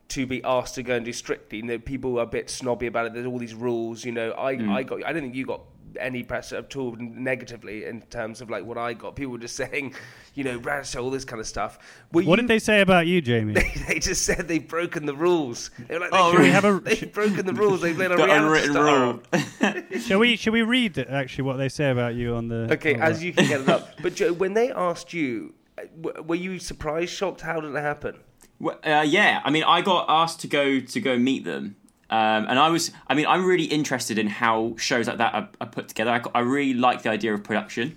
to 0.08 0.26
be 0.26 0.42
asked 0.44 0.74
to 0.76 0.82
go 0.82 0.94
and 0.96 1.04
do 1.04 1.12
Strictly. 1.12 1.58
You 1.58 1.64
know, 1.64 1.78
people 1.78 2.18
are 2.18 2.22
a 2.22 2.26
bit 2.26 2.48
snobby 2.50 2.86
about 2.86 3.06
it. 3.06 3.14
There's 3.14 3.26
all 3.26 3.38
these 3.38 3.54
rules. 3.54 4.04
You 4.04 4.12
know, 4.12 4.32
I 4.32 4.56
Mm. 4.56 4.72
I 4.72 4.82
got 4.82 5.04
I 5.04 5.12
don't 5.12 5.22
think 5.22 5.34
you 5.34 5.44
got 5.46 5.60
any 5.98 6.22
press 6.22 6.52
at 6.52 6.76
all 6.76 6.94
negatively 6.98 7.84
in 7.86 8.02
terms 8.02 8.40
of 8.40 8.48
like 8.50 8.64
what 8.64 8.78
I 8.78 8.92
got. 8.94 9.16
People 9.16 9.32
were 9.32 9.38
just 9.38 9.56
saying, 9.64 9.94
you 10.34 10.44
know, 10.44 10.58
radical, 10.58 11.04
all 11.04 11.10
this 11.10 11.24
kind 11.24 11.40
of 11.40 11.46
stuff. 11.46 11.78
Were 12.12 12.22
What 12.22 12.36
you, 12.36 12.42
did 12.42 12.48
they 12.48 12.58
say 12.58 12.80
about 12.82 13.06
you, 13.06 13.20
Jamie? 13.20 13.54
they 13.88 13.98
just 13.98 14.22
said 14.24 14.48
they've 14.48 14.66
broken 14.66 15.06
the 15.06 15.14
rules. 15.14 15.70
They 15.88 15.94
were 15.94 16.00
like, 16.00 16.10
Oh, 16.12 16.30
they 16.32 16.38
really? 16.38 16.50
Have 16.50 16.64
a- 16.64 16.80
they've 16.84 17.12
broken 17.12 17.46
the 17.46 17.54
rules. 17.54 17.80
They've 17.82 17.96
made 17.98 18.10
a 18.12 18.16
The 18.16 18.30
unwritten 18.30 18.72
star. 18.72 19.00
rule. 19.00 20.00
shall 20.00 20.18
we 20.20 20.36
shall 20.36 20.52
we 20.52 20.62
read 20.62 20.98
actually 20.98 21.44
what 21.44 21.56
they 21.56 21.68
say 21.68 21.90
about 21.90 22.14
you 22.14 22.34
on 22.34 22.48
the? 22.48 22.68
Okay, 22.72 22.94
on 22.94 23.02
as 23.02 23.20
the- 23.20 23.26
you 23.26 23.32
can 23.32 23.46
get 23.48 23.60
it 23.62 23.68
up. 23.68 23.90
But 24.02 24.14
Joe, 24.14 24.32
when 24.32 24.54
they 24.54 24.70
asked 24.70 25.12
you, 25.12 25.54
uh, 25.78 26.22
were 26.22 26.34
you 26.36 26.58
surprised, 26.58 27.12
shocked? 27.12 27.40
How 27.42 27.60
did 27.60 27.74
it 27.74 27.80
happen? 27.82 28.16
Well, 28.60 28.78
uh, 28.84 29.04
yeah, 29.06 29.40
I 29.44 29.50
mean, 29.50 29.62
I 29.62 29.82
got 29.82 30.06
asked 30.08 30.40
to 30.40 30.48
go 30.48 30.80
to 30.80 31.00
go 31.00 31.16
meet 31.16 31.44
them, 31.44 31.76
um, 32.10 32.46
and 32.48 32.58
I 32.58 32.70
was, 32.70 32.90
I 33.06 33.14
mean, 33.14 33.26
I'm 33.26 33.46
really 33.46 33.66
interested 33.66 34.18
in 34.18 34.26
how 34.26 34.74
shows 34.76 35.06
like 35.06 35.18
that 35.18 35.34
are, 35.34 35.48
are 35.60 35.68
put 35.68 35.86
together. 35.86 36.10
I, 36.10 36.38
I 36.38 36.40
really 36.40 36.74
like 36.74 37.02
the 37.02 37.10
idea 37.10 37.34
of 37.34 37.44
production. 37.44 37.96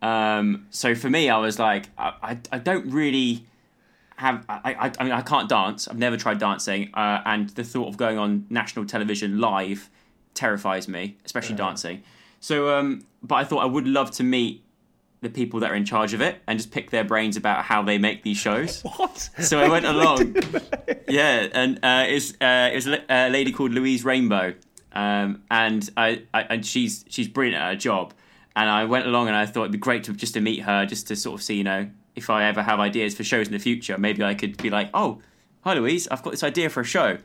Um, 0.00 0.66
so 0.70 0.94
for 0.94 1.10
me, 1.10 1.28
I 1.28 1.36
was 1.38 1.58
like, 1.58 1.90
I, 1.98 2.14
I, 2.22 2.38
I 2.52 2.58
don't 2.58 2.90
really 2.90 3.44
have, 4.16 4.44
I, 4.48 4.74
I, 4.74 4.92
I 4.98 5.04
mean, 5.04 5.12
I 5.12 5.20
can't 5.20 5.48
dance. 5.50 5.86
I've 5.86 5.98
never 5.98 6.16
tried 6.16 6.38
dancing, 6.38 6.90
uh, 6.94 7.20
and 7.26 7.50
the 7.50 7.64
thought 7.64 7.88
of 7.88 7.98
going 7.98 8.16
on 8.16 8.46
national 8.48 8.86
television 8.86 9.38
live 9.38 9.90
terrifies 10.32 10.88
me, 10.88 11.18
especially 11.26 11.56
dancing. 11.56 12.02
So, 12.40 12.76
um, 12.76 13.04
but 13.22 13.36
I 13.36 13.44
thought 13.44 13.60
I 13.60 13.66
would 13.66 13.86
love 13.86 14.10
to 14.12 14.24
meet 14.24 14.63
the 15.24 15.30
people 15.30 15.58
that 15.60 15.72
are 15.72 15.74
in 15.74 15.84
charge 15.84 16.14
of 16.14 16.20
it 16.20 16.40
and 16.46 16.58
just 16.58 16.70
pick 16.70 16.90
their 16.90 17.02
brains 17.02 17.36
about 17.36 17.64
how 17.64 17.82
they 17.82 17.98
make 17.98 18.22
these 18.22 18.36
shows. 18.36 18.82
What? 18.96 19.18
So 19.40 19.58
I 19.58 19.68
went 19.68 19.84
along. 19.94 20.36
yeah, 21.08 21.48
and 21.52 21.78
uh, 21.82 22.04
it's 22.06 22.32
uh, 22.40 22.70
it 22.72 22.76
was 22.76 22.86
a 22.86 23.02
a 23.08 23.28
lady 23.30 23.50
called 23.50 23.72
Louise 23.72 24.04
Rainbow, 24.04 24.54
um, 24.92 25.42
and 25.50 25.90
I, 25.96 26.22
I 26.32 26.42
and 26.42 26.64
she's 26.64 27.04
she's 27.08 27.26
brilliant 27.28 27.60
at 27.60 27.68
her 27.70 27.76
job. 27.76 28.14
And 28.56 28.70
I 28.70 28.84
went 28.84 29.04
along, 29.06 29.26
and 29.26 29.36
I 29.36 29.46
thought 29.46 29.62
it'd 29.62 29.72
be 29.72 29.78
great 29.78 30.04
to 30.04 30.12
just 30.12 30.34
to 30.34 30.40
meet 30.40 30.60
her, 30.62 30.86
just 30.86 31.08
to 31.08 31.16
sort 31.16 31.40
of 31.40 31.42
see, 31.42 31.56
you 31.56 31.64
know, 31.64 31.90
if 32.14 32.30
I 32.30 32.44
ever 32.44 32.62
have 32.62 32.78
ideas 32.78 33.12
for 33.16 33.24
shows 33.24 33.48
in 33.48 33.52
the 33.52 33.58
future, 33.58 33.98
maybe 33.98 34.22
I 34.22 34.34
could 34.34 34.56
be 34.58 34.70
like, 34.70 34.90
oh, 34.94 35.20
hi 35.62 35.74
Louise, 35.74 36.06
I've 36.08 36.22
got 36.22 36.30
this 36.30 36.44
idea 36.44 36.70
for 36.70 36.80
a 36.80 36.84
show. 36.84 37.18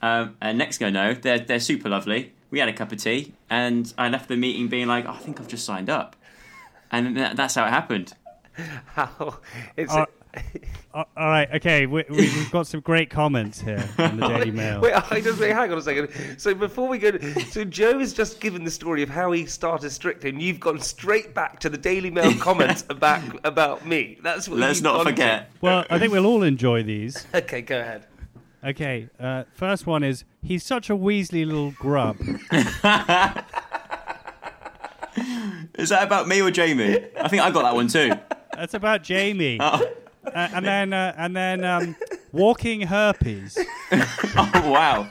Um, 0.00 0.36
and 0.40 0.58
next 0.58 0.78
thing 0.78 0.88
I 0.88 0.90
know, 0.90 1.14
they're 1.14 1.38
they're 1.38 1.60
super 1.60 1.88
lovely. 1.88 2.32
We 2.50 2.58
had 2.58 2.68
a 2.68 2.72
cup 2.72 2.90
of 2.90 2.98
tea, 2.98 3.32
and 3.48 3.94
I 3.96 4.08
left 4.08 4.28
the 4.28 4.36
meeting 4.36 4.66
being 4.68 4.88
like, 4.88 5.06
oh, 5.06 5.10
I 5.12 5.18
think 5.18 5.40
I've 5.40 5.46
just 5.46 5.64
signed 5.64 5.88
up, 5.88 6.16
and 6.92 7.16
that's 7.16 7.54
how 7.54 7.64
it 7.64 7.70
happened. 7.70 8.12
How? 8.86 9.38
It's. 9.76 9.92
Uh, 9.92 10.06
all 10.94 11.06
right, 11.16 11.48
okay, 11.54 11.86
we, 11.86 12.04
we, 12.08 12.16
we've 12.16 12.50
got 12.50 12.66
some 12.66 12.80
great 12.80 13.10
comments 13.10 13.60
here 13.60 13.84
in 13.98 14.18
the 14.18 14.28
Daily 14.28 14.50
Mail. 14.62 14.80
Wait, 14.80 14.92
I 14.94 15.20
just 15.20 15.38
wait. 15.40 15.52
Hang 15.52 15.72
on 15.72 15.78
a 15.78 15.82
second. 15.82 16.08
So 16.38 16.54
before 16.54 16.88
we 16.88 16.98
go, 16.98 17.18
so 17.50 17.64
Joe 17.64 17.98
has 17.98 18.12
just 18.12 18.40
given 18.40 18.64
the 18.64 18.70
story 18.70 19.02
of 19.02 19.08
how 19.08 19.32
he 19.32 19.46
started 19.46 19.90
Strictly, 19.90 20.30
and 20.30 20.40
you've 20.40 20.60
gone 20.60 20.80
straight 20.80 21.34
back 21.34 21.60
to 21.60 21.70
the 21.70 21.78
Daily 21.78 22.10
Mail 22.10 22.34
comments 22.40 22.84
about 22.90 23.22
about 23.44 23.86
me. 23.86 24.18
That's 24.22 24.48
what. 24.48 24.58
Let's 24.58 24.80
not 24.80 24.96
gone 24.96 25.04
to. 25.06 25.10
forget. 25.12 25.50
Well, 25.60 25.84
I 25.90 25.98
think 25.98 26.12
we'll 26.12 26.26
all 26.26 26.42
enjoy 26.42 26.82
these. 26.82 27.26
Okay, 27.34 27.62
go 27.62 27.80
ahead. 27.80 28.06
Okay, 28.64 29.08
uh, 29.18 29.44
first 29.54 29.86
one 29.86 30.02
is 30.02 30.24
he's 30.42 30.62
such 30.62 30.88
a 30.88 30.94
Weasley 30.94 31.44
little 31.44 31.72
grub. 31.72 32.16
Is 35.76 35.88
that 35.88 36.02
about 36.02 36.28
me 36.28 36.40
or 36.42 36.50
Jamie? 36.50 36.98
I 37.20 37.28
think 37.28 37.42
I 37.42 37.50
got 37.50 37.62
that 37.62 37.74
one 37.74 37.88
too. 37.88 38.12
That's 38.54 38.74
about 38.74 39.02
Jamie. 39.02 39.58
Uh, 40.24 40.48
and 40.54 40.64
then 40.64 40.92
uh, 40.92 41.12
and 41.18 41.34
then 41.34 41.64
um, 41.64 41.96
walking 42.30 42.82
herpes. 42.82 43.58
Oh 44.36 44.70
wow. 44.70 45.10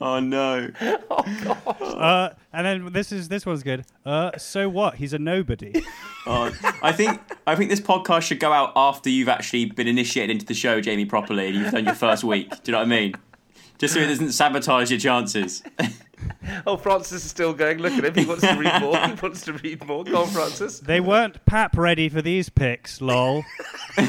Oh 0.00 0.20
no. 0.20 0.70
Oh 0.80 1.24
god. 1.42 1.80
Uh, 1.80 2.34
and 2.52 2.64
then 2.64 2.92
this 2.92 3.10
is 3.10 3.28
this 3.28 3.44
one's 3.44 3.64
good. 3.64 3.84
Uh, 4.06 4.30
so 4.38 4.68
what? 4.68 4.94
He's 4.94 5.12
a 5.12 5.18
nobody. 5.18 5.84
Oh, 6.26 6.50
I 6.82 6.92
think 6.92 7.20
I 7.46 7.54
think 7.54 7.68
this 7.68 7.80
podcast 7.80 8.22
should 8.22 8.40
go 8.40 8.50
out 8.50 8.72
after 8.76 9.10
you've 9.10 9.28
actually 9.28 9.66
been 9.66 9.86
initiated 9.88 10.30
into 10.30 10.46
the 10.46 10.54
show, 10.54 10.80
Jamie, 10.80 11.04
properly, 11.04 11.48
and 11.48 11.56
you've 11.56 11.70
done 11.72 11.84
your 11.84 11.94
first 11.94 12.24
week. 12.24 12.48
Do 12.48 12.56
you 12.64 12.72
know 12.72 12.78
what 12.78 12.84
I 12.86 12.88
mean? 12.88 13.14
Just 13.76 13.92
so 13.92 14.00
it 14.00 14.06
doesn't 14.06 14.32
sabotage 14.32 14.90
your 14.90 15.00
chances. 15.00 15.62
Oh, 16.66 16.76
Francis 16.76 17.24
is 17.24 17.30
still 17.30 17.52
going. 17.52 17.78
Look 17.78 17.92
at 17.94 18.04
him. 18.04 18.14
He 18.14 18.24
wants 18.26 18.42
to 18.42 18.54
read 18.54 18.80
more. 18.80 18.96
He 18.98 19.14
wants 19.22 19.42
to 19.42 19.52
read 19.54 19.84
more. 19.86 20.04
Go 20.04 20.22
on, 20.22 20.28
Francis. 20.28 20.78
They 20.78 21.00
weren't 21.00 21.44
pap 21.46 21.76
ready 21.76 22.08
for 22.08 22.22
these 22.22 22.48
picks, 22.48 23.00
lol. 23.00 23.44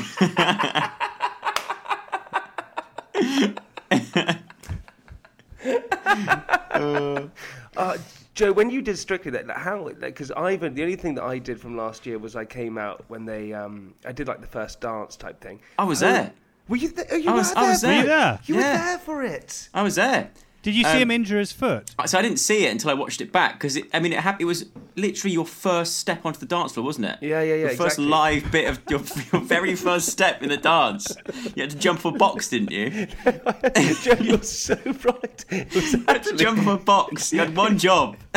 Uh, 7.77 7.97
Joe, 8.33 8.51
when 8.51 8.69
you 8.69 8.81
did 8.81 8.97
Strictly, 8.97 9.31
that 9.31 9.49
how? 9.51 9.89
Because 9.99 10.31
Ivan, 10.31 10.73
the 10.75 10.83
only 10.83 10.95
thing 10.95 11.15
that 11.15 11.23
I 11.23 11.37
did 11.39 11.59
from 11.59 11.77
last 11.77 12.05
year 12.05 12.17
was 12.17 12.35
I 12.35 12.45
came 12.45 12.77
out 12.77 13.03
when 13.07 13.25
they, 13.25 13.53
um, 13.53 13.93
I 14.05 14.11
did 14.11 14.27
like 14.27 14.41
the 14.41 14.47
first 14.47 14.81
dance 14.81 15.15
type 15.15 15.39
thing. 15.41 15.59
I 15.77 15.83
was 15.83 16.01
Oh, 16.03 16.07
there. 16.11 16.33
Were 16.67 16.77
you 16.77 16.89
there? 16.89 17.17
You 17.17 17.29
I 17.29 17.31
were 17.33 17.37
was- 17.39 17.53
there. 17.53 17.63
I 17.63 17.69
was 17.69 17.83
Were 17.83 17.93
you 17.93 18.03
there? 18.05 18.39
You 18.45 18.55
Yeah. 18.55 18.71
were 18.71 18.77
there 18.85 18.97
for 18.99 19.23
it. 19.23 19.69
I 19.73 19.83
was 19.83 19.95
there. 19.95 20.31
Did 20.65 20.73
you 20.73 20.83
see 20.83 20.89
Um, 20.89 20.97
him 20.97 21.11
injure 21.11 21.37
his 21.37 21.51
foot? 21.51 21.91
So 22.07 22.17
I 22.17 22.23
didn't 22.23 22.39
see 22.39 22.65
it 22.65 22.71
until 22.71 22.89
I 22.89 22.95
watched 22.95 23.21
it 23.21 23.31
back 23.31 23.53
because 23.53 23.77
I 23.93 23.99
mean 23.99 24.13
it, 24.13 24.19
hap- 24.19 24.41
it 24.41 24.45
was 24.45 24.65
literally 24.95 25.31
your 25.31 25.45
first 25.45 25.97
step 25.99 26.25
onto 26.25 26.39
the 26.39 26.47
dance 26.47 26.71
floor, 26.73 26.83
wasn't 26.83 27.05
it? 27.05 27.17
Yeah, 27.21 27.41
yeah, 27.43 27.53
yeah, 27.53 27.61
Your 27.67 27.69
first 27.75 27.99
exactly. 27.99 28.05
live 28.07 28.51
bit 28.51 28.69
of 28.69 28.79
your, 28.89 28.99
your 29.31 29.41
very 29.43 29.75
first 29.75 30.07
step 30.09 30.41
in 30.41 30.49
the 30.49 30.57
dance. 30.57 31.15
You 31.55 31.61
had 31.61 31.69
to 31.69 31.77
jump 31.77 32.03
off 32.03 32.15
a 32.15 32.17
box, 32.17 32.49
didn't 32.49 32.71
you? 32.71 33.05
Joe, 34.01 34.15
you're 34.19 34.41
so 34.41 34.73
right. 34.85 35.45
It 35.51 35.75
was 35.75 35.93
You 35.93 36.03
had 36.07 36.23
to 36.23 36.35
jump 36.35 36.65
off 36.65 36.81
a 36.81 36.83
box. 36.83 37.31
You 37.31 37.41
had 37.41 37.55
one 37.55 37.77
job. 37.77 38.17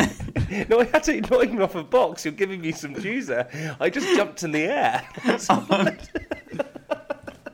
no, 0.69 0.81
I 0.81 0.85
had 0.85 1.03
to 1.05 1.19
not 1.21 1.43
even 1.43 1.63
off 1.63 1.73
a 1.73 1.83
box. 1.83 2.25
You're 2.25 2.33
giving 2.35 2.61
me 2.61 2.73
some 2.73 2.93
cues 2.93 3.25
there. 3.25 3.75
I 3.79 3.89
just 3.89 4.07
jumped 4.15 4.43
in 4.43 4.51
the 4.51 4.65
air. 4.65 5.03
That's 5.25 5.49
all 5.49 5.65
I 5.71 5.97
did. 5.97 6.65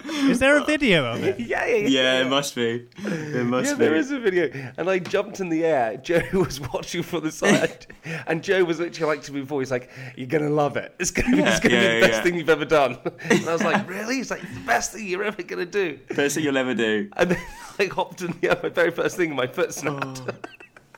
Is 0.08 0.40
there 0.40 0.58
a 0.58 0.64
video 0.64 1.06
of 1.06 1.24
it? 1.24 1.40
yeah, 1.40 1.66
yeah, 1.68 1.76
yeah. 1.76 1.88
Yeah, 1.88 2.22
it 2.22 2.30
must 2.30 2.56
be. 2.56 2.88
It 2.98 3.46
must 3.46 3.70
Yeah, 3.72 3.74
be. 3.76 3.80
there 3.86 3.96
is 3.96 4.12
a 4.12 4.20
video. 4.20 4.50
And 4.78 4.90
I 4.90 5.00
jumped 5.00 5.40
in 5.40 5.50
the 5.50 5.66
air. 5.66 5.98
Joe 5.98 6.22
was 6.34 6.60
watching 6.60 7.04
from 7.04 7.24
the 7.24 7.32
side. 7.32 7.88
and 8.28 8.44
Joe 8.44 8.64
was 8.64 8.80
literally 8.80 9.16
like 9.16 9.24
to 9.26 9.34
me 9.34 9.42
before, 9.42 9.62
he's 9.62 9.72
like, 9.72 9.90
You're 10.16 10.28
going 10.28 10.44
to 10.44 10.50
love 10.50 10.78
it. 10.78 10.94
It's 11.00 11.12
going 11.12 11.32
to 11.32 11.38
be, 11.38 11.44
it's 11.44 11.60
gonna 11.60 11.76
Yeah, 11.76 11.82
be 11.96 12.00
the 12.02 12.08
best 12.08 12.14
yeah. 12.18 12.24
thing 12.24 12.36
you've 12.36 12.50
ever 12.50 12.66
done. 12.66 12.98
And 13.30 13.48
I 13.48 13.54
was 13.54 13.64
like, 13.64 13.88
Really? 13.90 14.16
He's 14.18 14.32
like, 14.32 14.44
It's 14.44 14.54
the 14.54 14.60
best 14.66 14.92
thing 14.94 15.08
you're 15.08 15.24
ever 15.24 15.42
going 15.44 15.66
to 15.66 15.72
do. 15.72 16.00
First 16.14 16.36
thing 16.36 16.44
you'll 16.44 16.58
ever 16.58 16.74
do. 16.74 17.10
And 17.18 17.32
then 17.32 17.42
I 17.80 17.86
hopped 17.86 18.22
in 18.22 18.32
the 18.42 18.50
air. 18.52 18.60
My 18.64 18.70
very 18.70 18.92
first 18.92 19.18
thing, 19.18 19.36
my 19.36 19.48
foot 19.48 19.74
snapped. 19.74 20.22
Oh. 20.28 20.34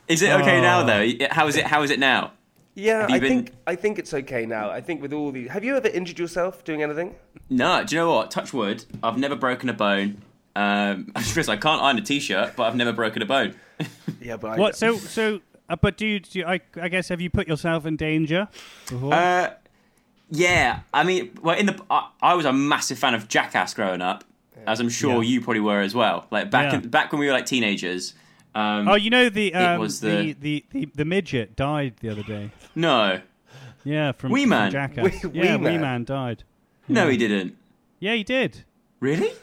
Is 0.08 0.22
it 0.22 0.30
okay 0.40 0.60
now 0.60 0.80
Oh. 0.80 0.86
though? 0.86 1.26
How 1.30 1.46
is 1.48 1.56
it? 1.56 1.66
How 1.66 1.82
is 1.82 1.90
it 1.90 1.98
now? 1.98 2.32
Yeah, 2.78 3.06
I 3.10 3.18
been- 3.18 3.28
think 3.28 3.52
I 3.66 3.74
think 3.74 3.98
it's 3.98 4.14
okay 4.14 4.46
now. 4.46 4.70
I 4.70 4.80
think 4.80 5.02
with 5.02 5.12
all 5.12 5.32
the. 5.32 5.48
Have 5.48 5.64
you 5.64 5.76
ever 5.76 5.88
injured 5.88 6.18
yourself 6.18 6.64
doing 6.64 6.82
anything? 6.82 7.14
No. 7.50 7.84
Do 7.84 7.94
you 7.94 8.00
know 8.02 8.10
what? 8.14 8.30
Touch 8.30 8.52
wood. 8.52 8.84
I've 9.02 9.18
never 9.18 9.34
broken 9.36 9.68
a 9.68 9.72
bone. 9.72 10.22
Um, 10.56 11.12
Chris, 11.32 11.48
I 11.48 11.56
can't 11.56 11.82
iron 11.82 11.98
a 11.98 12.02
t-shirt, 12.02 12.54
but 12.56 12.64
I've 12.64 12.76
never 12.76 12.92
broken 12.92 13.22
a 13.22 13.26
bone. 13.26 13.54
Yeah, 14.20 14.36
but 14.36 14.48
I. 14.52 14.56
What? 14.58 14.76
So, 14.76 14.96
so, 14.96 15.40
uh, 15.68 15.76
but 15.76 15.96
do 15.96 16.04
you, 16.06 16.18
do 16.20 16.40
you, 16.40 16.44
I, 16.44 16.60
I 16.82 16.88
guess, 16.88 17.08
have 17.08 17.20
you 17.20 17.30
put 17.30 17.46
yourself 17.46 17.86
in 17.86 17.94
danger 17.96 18.48
before? 18.88 19.14
Uh, 19.14 19.50
yeah, 20.30 20.80
I 20.92 21.04
mean, 21.04 21.30
well, 21.40 21.56
in 21.56 21.66
the 21.66 21.80
I, 21.88 22.08
I 22.20 22.34
was 22.34 22.44
a 22.44 22.52
massive 22.52 22.98
fan 22.98 23.14
of 23.14 23.28
Jackass 23.28 23.74
growing 23.74 24.02
up, 24.02 24.24
as 24.66 24.80
I'm 24.80 24.88
sure 24.88 25.22
Yeah. 25.22 25.30
you 25.30 25.40
probably 25.40 25.60
were 25.60 25.80
as 25.80 25.94
well. 25.94 26.26
Like 26.32 26.50
back 26.50 26.72
Yeah. 26.72 26.80
in, 26.80 26.88
back 26.88 27.12
when 27.12 27.20
we 27.20 27.26
were 27.26 27.32
like 27.32 27.46
teenagers. 27.46 28.14
Um, 28.58 28.88
oh, 28.88 28.94
you 28.94 29.10
know 29.10 29.28
the 29.28 29.54
um, 29.54 29.78
was 29.80 30.00
the... 30.00 30.32
the- 30.32 30.32
The, 30.40 30.64
the 30.72 30.88
the 30.96 31.04
midget 31.04 31.54
died 31.56 31.94
the 32.00 32.08
other 32.10 32.22
day. 32.22 32.50
no, 32.74 33.20
Yeah, 33.84 34.12
from, 34.12 34.32
Wee 34.32 34.42
from 34.42 34.50
Man. 34.50 34.70
Jackass. 34.72 35.04
Wee- 35.04 35.30
yeah, 35.32 35.56
Wee 35.56 35.64
Wee 35.64 35.72
Man. 35.72 35.80
Man 35.80 36.04
died. 36.04 36.44
no, 36.88 37.08
he 37.08 37.16
didn't. 37.16 37.56
Yeah, 38.00 38.14
he 38.14 38.24
did. 38.24 38.64
Really? 39.00 39.30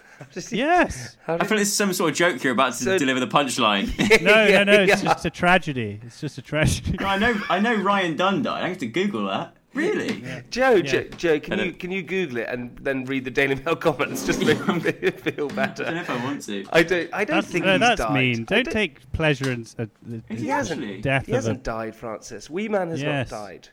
Yes. 0.50 1.17
I 1.27 1.45
feel 1.45 1.60
it's 1.60 1.74
some 1.74 1.91
sort 1.91 2.12
of 2.12 2.15
joke 2.15 2.41
you're 2.41 2.53
about 2.53 2.72
to 2.75 2.84
So- 2.86 2.98
deliver 2.98 3.19
the 3.19 3.27
punchline. 3.27 3.88
No, 4.22 4.45
Yeah, 4.45 4.63
no, 4.63 4.77
no. 4.77 4.84
It's 4.84 5.03
yeah. 5.03 5.13
just 5.13 5.25
a 5.25 5.29
tragedy. 5.29 6.00
It's 6.05 6.22
just 6.22 6.38
a 6.38 6.41
tragedy. 6.41 6.98
I 7.03 7.17
know, 7.17 7.36
I 7.50 7.60
know. 7.60 7.75
Ryan 7.75 8.15
Dunn 8.15 8.41
died. 8.41 8.63
I 8.63 8.69
have 8.69 8.77
to 8.77 8.88
Google 8.88 9.27
that. 9.27 9.55
Really? 9.75 10.24
Joe, 10.50 10.82
Joe, 10.82 11.03
Joe, 11.17 11.39
can 11.39 11.60
you 11.60 11.74
can 11.74 11.91
you 11.91 12.01
Google 12.01 12.38
it 12.38 12.48
and 12.50 12.75
then 12.79 13.05
read 13.05 13.25
the 13.25 13.32
Daily 13.32 13.55
Mail 13.55 13.75
comments 13.88 14.25
just 14.25 14.39
to 14.41 14.46
make 14.46 14.67
me 14.67 15.12
feel 15.12 15.27
I 15.27 15.32
don't 15.32 15.38
know 15.38 15.48
better? 15.55 15.96
if 15.98 16.10
I 16.10 16.24
want 16.24 16.41
to. 16.44 16.65
I 16.72 16.82
don't. 16.84 17.10
I 17.13 17.25
don't 17.25 17.36
That's, 17.38 17.48
think 17.48 17.65
no, 17.65 17.72
he's 17.74 17.79
that's 17.82 18.00
died. 18.01 18.13
mean. 18.13 18.41
I 18.41 18.44
Don't 18.44 18.72
take 18.72 19.12
pleasure 19.12 19.51
in 19.51 19.65
uh, 19.77 19.86
the, 20.01 20.15
Is 20.29 20.39
He 20.39 20.46
he 20.46 20.48
hasn't. 20.48 21.01
death 21.03 21.25
He 21.25 21.34
of 21.34 21.36
hasn't 21.36 21.63
died, 21.63 21.96
Francis. 21.96 22.50
Wee 22.50 22.70
Man 22.70 22.89
has 22.89 23.01
Yes. 23.01 23.29
not 23.32 23.38
died. 23.46 23.67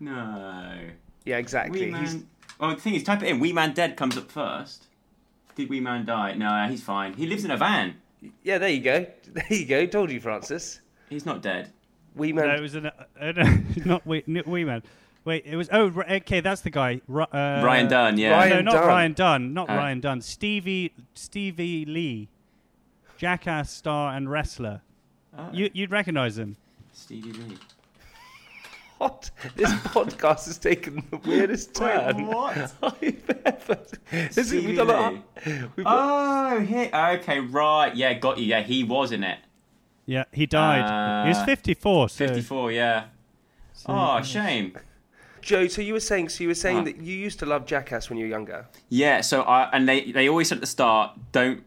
No. 0.00 0.78
Yeah, 1.24 1.38
exactly. 1.38 1.90
Wee 1.92 1.98
He's 1.98 2.14
Man. 2.14 2.28
Oh, 2.60 2.70
the 2.74 2.80
thing 2.80 2.94
is, 2.94 3.02
type 3.02 3.22
it 3.22 3.28
in. 3.28 3.38
Wee 3.38 3.52
Man 3.52 3.72
dead 3.72 3.96
comes 3.96 4.16
up 4.16 4.30
first. 4.30 4.86
Did 5.54 5.68
Wee 5.70 5.80
Man 5.80 6.04
die? 6.06 6.34
No, 6.34 6.66
he's 6.68 6.82
fine. 6.82 7.14
He 7.14 7.26
lives 7.26 7.44
in 7.44 7.50
a 7.50 7.56
van. 7.56 7.94
yeah. 8.42 8.58
There 8.58 8.68
you 8.68 8.80
go. 8.80 9.06
There 9.32 9.46
you 9.50 9.66
go. 9.66 9.86
Told 9.86 10.10
you, 10.10 10.20
Francis. 10.20 10.80
He's 11.08 11.24
not 11.26 11.40
dead. 11.42 11.70
Wee 12.14 12.32
man. 12.32 12.48
No, 12.48 12.54
it 12.54 12.60
was 12.60 12.74
an, 12.74 12.86
uh, 12.86 12.90
uh, 13.20 13.56
not 13.84 14.06
Wee, 14.06 14.24
Wee 14.46 14.64
Man. 14.64 14.82
Wait, 15.26 15.44
it 15.44 15.56
was. 15.56 15.68
Oh, 15.72 15.92
okay, 16.08 16.38
that's 16.38 16.60
the 16.60 16.70
guy. 16.70 17.00
Uh, 17.10 17.24
Ryan 17.34 17.88
Dunn, 17.88 18.16
yeah. 18.16 18.30
Ryan 18.30 18.50
no, 18.50 18.60
not 18.60 18.72
Dunn. 18.74 18.86
Ryan 18.88 19.12
Dunn. 19.12 19.54
Not 19.54 19.68
Uh, 19.68 19.74
Ryan 19.74 20.00
Dunn. 20.00 20.20
Stevie 20.20 20.92
Stevie 21.14 21.84
Lee, 21.84 22.28
Jackass 23.18 23.72
star 23.72 24.14
and 24.16 24.30
wrestler. 24.30 24.82
Ah. 25.36 25.50
You, 25.52 25.68
you'd 25.74 25.90
recognize 25.90 26.38
him. 26.38 26.56
Stevie 26.92 27.32
Lee. 27.32 27.58
What? 28.98 29.30
This 29.56 29.70
podcast 29.70 30.46
has 30.46 30.56
taken 30.56 31.04
the 31.10 31.18
weirdest 31.18 31.74
turn 31.74 32.28
what? 32.28 32.56
I've 32.82 33.30
ever. 33.44 33.78
This 34.10 34.38
is, 34.38 34.48
Stevie 34.48 34.68
we've 34.68 34.76
done 34.78 35.22
Lee. 35.44 35.52
we've 35.76 35.84
Oh, 35.86 36.60
he, 36.60 36.86
okay, 36.86 37.40
right. 37.40 37.94
Yeah, 37.94 38.14
got 38.14 38.38
you. 38.38 38.46
Yeah, 38.46 38.62
he 38.62 38.84
was 38.84 39.12
in 39.12 39.22
it. 39.22 39.38
Yeah, 40.06 40.24
he 40.32 40.46
died. 40.46 41.26
he 41.26 41.28
was 41.28 41.36
Uh, 41.36 41.44
54. 41.44 42.08
So 42.08 42.26
54, 42.28 42.72
yeah. 42.72 43.04
Oh, 43.84 44.22
shame. 44.22 44.78
Joe, 45.46 45.68
so 45.68 45.80
you 45.80 45.92
were 45.92 46.00
saying, 46.00 46.28
so 46.30 46.42
you 46.42 46.48
were 46.48 46.54
saying 46.66 46.78
Ah. 46.78 46.84
that 46.88 46.96
you 47.00 47.16
used 47.16 47.38
to 47.38 47.46
love 47.46 47.66
Jackass 47.66 48.10
when 48.10 48.18
you 48.18 48.24
were 48.26 48.30
younger. 48.30 48.66
Yeah, 48.88 49.20
so 49.20 49.42
I 49.42 49.70
and 49.72 49.88
they 49.88 50.10
they 50.10 50.28
always 50.28 50.48
said 50.48 50.56
at 50.56 50.60
the 50.60 50.66
start, 50.66 51.12
don't 51.30 51.62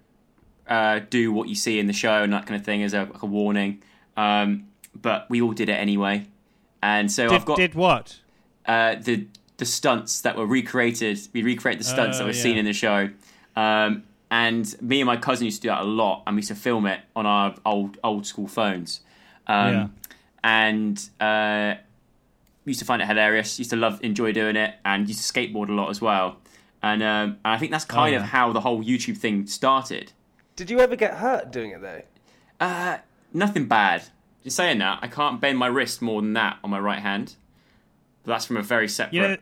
uh, 0.68 1.00
do 1.10 1.32
what 1.32 1.48
you 1.48 1.56
see 1.56 1.80
in 1.80 1.88
the 1.88 1.94
show 1.94 2.22
and 2.24 2.34
that 2.34 2.46
kind 2.46 2.60
of 2.60 2.66
thing 2.66 2.84
as 2.84 2.94
a, 2.94 3.04
like 3.06 3.24
a 3.24 3.26
warning. 3.26 3.82
Um, 4.18 4.68
but 5.02 5.28
we 5.30 5.42
all 5.42 5.54
did 5.54 5.70
it 5.70 5.80
anyway, 5.88 6.26
and 6.84 7.10
so 7.12 7.24
did, 7.30 7.36
I've 7.36 7.46
got 7.46 7.58
did 7.58 7.74
what? 7.74 8.20
uh, 8.66 8.96
the 9.02 9.28
the 9.58 9.66
stunts 9.66 10.22
that 10.22 10.36
were 10.36 10.46
recreated. 10.46 11.18
We 11.34 11.42
recreate 11.44 11.78
the 11.78 11.84
stunts 11.86 12.18
that 12.18 12.24
Oh, 12.26 12.28
were 12.28 12.34
yeah. 12.34 12.42
seen 12.44 12.58
in 12.58 12.66
the 12.66 12.74
show. 12.74 13.10
Um, 13.56 14.04
and 14.32 14.76
me 14.82 15.00
and 15.02 15.08
my 15.08 15.18
cousin 15.18 15.46
used 15.46 15.62
to 15.62 15.68
do 15.68 15.70
that 15.70 15.82
a 15.82 15.86
lot, 15.86 16.24
and 16.28 16.36
we 16.36 16.40
used 16.40 16.50
to 16.50 16.56
film 16.56 16.86
it 16.86 17.00
on 17.16 17.26
our 17.26 17.56
old 17.66 17.98
old 18.04 18.26
school 18.26 18.48
phones. 18.50 19.00
Um, 19.48 19.74
Yeah. 19.74 19.88
And 20.44 21.10
uh, 21.20 21.76
we 21.76 21.89
used 22.70 22.80
to 22.80 22.86
find 22.86 23.02
it 23.02 23.08
hilarious. 23.08 23.60
Used 23.60 23.72
to 23.72 23.76
love, 23.76 24.00
enjoy 24.04 24.32
doing 24.32 24.56
it, 24.56 24.76
and 24.86 25.08
used 25.08 25.22
to 25.22 25.34
skateboard 25.34 25.70
a 25.70 25.74
lot 25.74 25.90
as 25.90 26.02
well. 26.02 26.38
And, 26.82 27.04
um, 27.04 27.38
and 27.44 27.54
I 27.54 27.58
think 27.58 27.72
that's 27.72 27.86
kind 27.86 28.16
of 28.16 28.22
yeah. 28.22 28.28
how 28.28 28.54
the 28.54 28.62
whole 28.62 28.84
YouTube 28.84 29.18
thing 29.18 29.48
started. 29.48 30.14
Did 30.56 30.70
you 30.70 30.80
ever 30.80 30.96
get 30.96 31.16
hurt 31.16 31.52
doing 31.52 31.72
it 31.72 31.82
though? 31.82 32.02
Uh, 32.60 32.98
nothing 33.34 33.66
bad. 33.68 34.04
Just 34.44 34.56
saying 34.56 34.80
that, 34.80 35.00
I 35.02 35.08
can't 35.08 35.42
bend 35.42 35.58
my 35.58 35.68
wrist 35.68 36.02
more 36.02 36.22
than 36.22 36.34
that 36.34 36.58
on 36.64 36.70
my 36.70 36.80
right 36.80 37.00
hand. 37.00 37.36
But 38.24 38.34
that's 38.34 38.46
from 38.46 38.58
a 38.58 38.62
very 38.62 38.88
separate 38.88 39.14
You 39.14 39.22
know, 39.22 39.38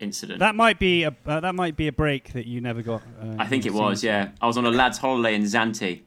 incident. 0.00 0.38
that 0.40 0.54
might 0.54 0.78
be 0.78 1.04
a 1.04 1.14
uh, 1.26 1.40
that 1.40 1.54
might 1.54 1.76
be 1.76 1.88
a 1.88 1.92
break 1.92 2.32
that 2.32 2.46
you 2.46 2.60
never 2.60 2.82
got. 2.82 3.02
Uh, 3.20 3.36
I 3.38 3.46
think 3.46 3.66
it 3.66 3.72
was, 3.72 4.02
yeah. 4.04 4.30
I 4.40 4.46
was 4.46 4.56
on 4.56 4.64
a 4.64 4.70
lad's 4.70 4.98
holiday 4.98 5.34
in 5.34 5.42
Zante. 5.42 6.02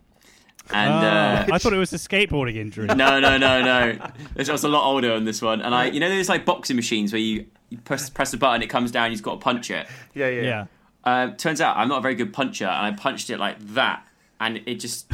And 0.74 0.94
Ah, 0.94 1.46
uh, 1.51 1.56
I 1.56 1.58
thought 1.58 1.74
it 1.74 1.77
was 1.77 1.91
a 1.91 1.98
skateboarding 1.98 2.56
injury. 2.56 2.88
no, 2.88 3.20
no, 3.20 3.38
no, 3.38 3.62
no. 3.62 3.98
I 4.38 4.51
was 4.51 4.63
a 4.63 4.70
lot 4.70 4.86
older 4.86 5.12
on 5.13 5.25
this 5.25 5.41
one. 5.41 5.62
And 5.62 5.74
I, 5.75 5.86
you 5.86 6.00
know, 6.00 6.08
there's 6.08 6.30
like 6.30 6.46
boxing 6.46 6.75
machines 6.75 7.12
where 7.12 7.20
you, 7.22 7.46
you 7.70 7.77
press 7.80 8.10
press 8.10 8.32
the 8.32 8.38
button, 8.38 8.62
it 8.62 8.68
comes 8.70 8.91
down, 8.91 9.12
you've 9.12 9.22
got 9.24 9.34
to 9.34 9.38
punch 9.44 9.70
it. 9.72 9.88
Yeah, 10.13 10.30
yeah. 10.30 10.41
yeah. 10.41 10.65
Um, 11.03 11.36
turns 11.36 11.60
out 11.62 11.77
I'm 11.77 11.88
not 11.89 11.98
a 12.00 12.01
very 12.01 12.15
good 12.15 12.32
puncher, 12.32 12.68
and 12.68 12.86
I 12.86 12.91
punched 12.98 13.30
it 13.32 13.39
like 13.39 13.58
that, 13.74 14.06
and 14.39 14.62
it 14.68 14.75
just 14.75 15.12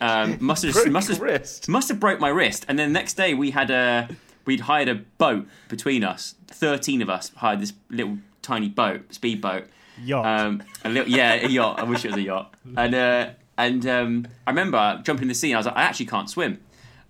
um, 0.00 0.36
must 0.40 0.62
have 0.62 0.74
Broke 0.74 0.90
must 0.90 1.08
have 1.08 1.20
wrist. 1.20 1.68
must 1.68 1.88
have 1.88 1.98
broke 1.98 2.20
my 2.20 2.28
wrist. 2.28 2.66
And 2.68 2.78
then 2.78 2.92
the 2.92 2.98
next 2.98 3.14
day 3.14 3.32
we 3.34 3.50
had 3.50 3.70
a 3.70 4.08
we'd 4.44 4.60
hired 4.60 4.88
a 4.88 4.96
boat 4.96 5.46
between 5.68 6.04
us. 6.04 6.34
Thirteen 6.48 7.00
of 7.02 7.08
us 7.08 7.32
hired 7.36 7.60
this 7.60 7.72
little 7.88 8.18
tiny 8.42 8.68
boat, 8.68 9.12
speedboat. 9.14 9.64
Yacht. 10.04 10.26
Um, 10.26 10.62
a 10.84 10.88
little, 10.90 11.10
yeah, 11.10 11.34
a 11.34 11.48
yacht. 11.48 11.78
I 11.78 11.84
wish 11.84 12.04
it 12.04 12.08
was 12.08 12.16
a 12.18 12.22
yacht. 12.22 12.54
And 12.76 12.94
uh, 12.94 13.30
and 13.58 13.86
um, 13.86 14.26
I 14.46 14.50
remember 14.50 15.00
jumping 15.04 15.22
in 15.22 15.28
the 15.28 15.34
sea. 15.34 15.50
And 15.50 15.56
I 15.56 15.58
was 15.60 15.66
like, 15.66 15.76
I 15.76 15.82
actually 15.82 16.06
can't 16.06 16.28
swim, 16.30 16.60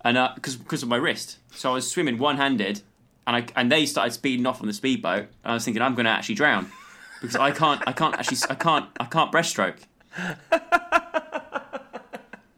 and 0.01 0.17
because 0.35 0.55
because 0.55 0.83
of 0.83 0.89
my 0.89 0.97
wrist. 0.97 1.37
So 1.53 1.71
I 1.71 1.73
was 1.75 1.89
swimming 1.89 2.17
one 2.17 2.37
handed, 2.37 2.81
and 3.27 3.35
I 3.35 3.45
and 3.55 3.71
they 3.71 3.85
started 3.85 4.11
speeding 4.11 4.45
off 4.45 4.61
on 4.61 4.67
the 4.67 4.73
speedboat. 4.73 5.27
And 5.43 5.51
I 5.51 5.53
was 5.53 5.63
thinking, 5.65 5.81
I'm 5.81 5.95
going 5.95 6.05
to 6.05 6.11
actually 6.11 6.35
drown 6.35 6.71
because 7.21 7.35
I 7.35 7.51
can't 7.51 7.81
I 7.87 7.91
can't 7.93 8.15
actually 8.15 8.37
I 8.49 8.55
can't 8.55 8.85
I 8.99 9.05
can't 9.05 9.31
breaststroke. 9.31 9.77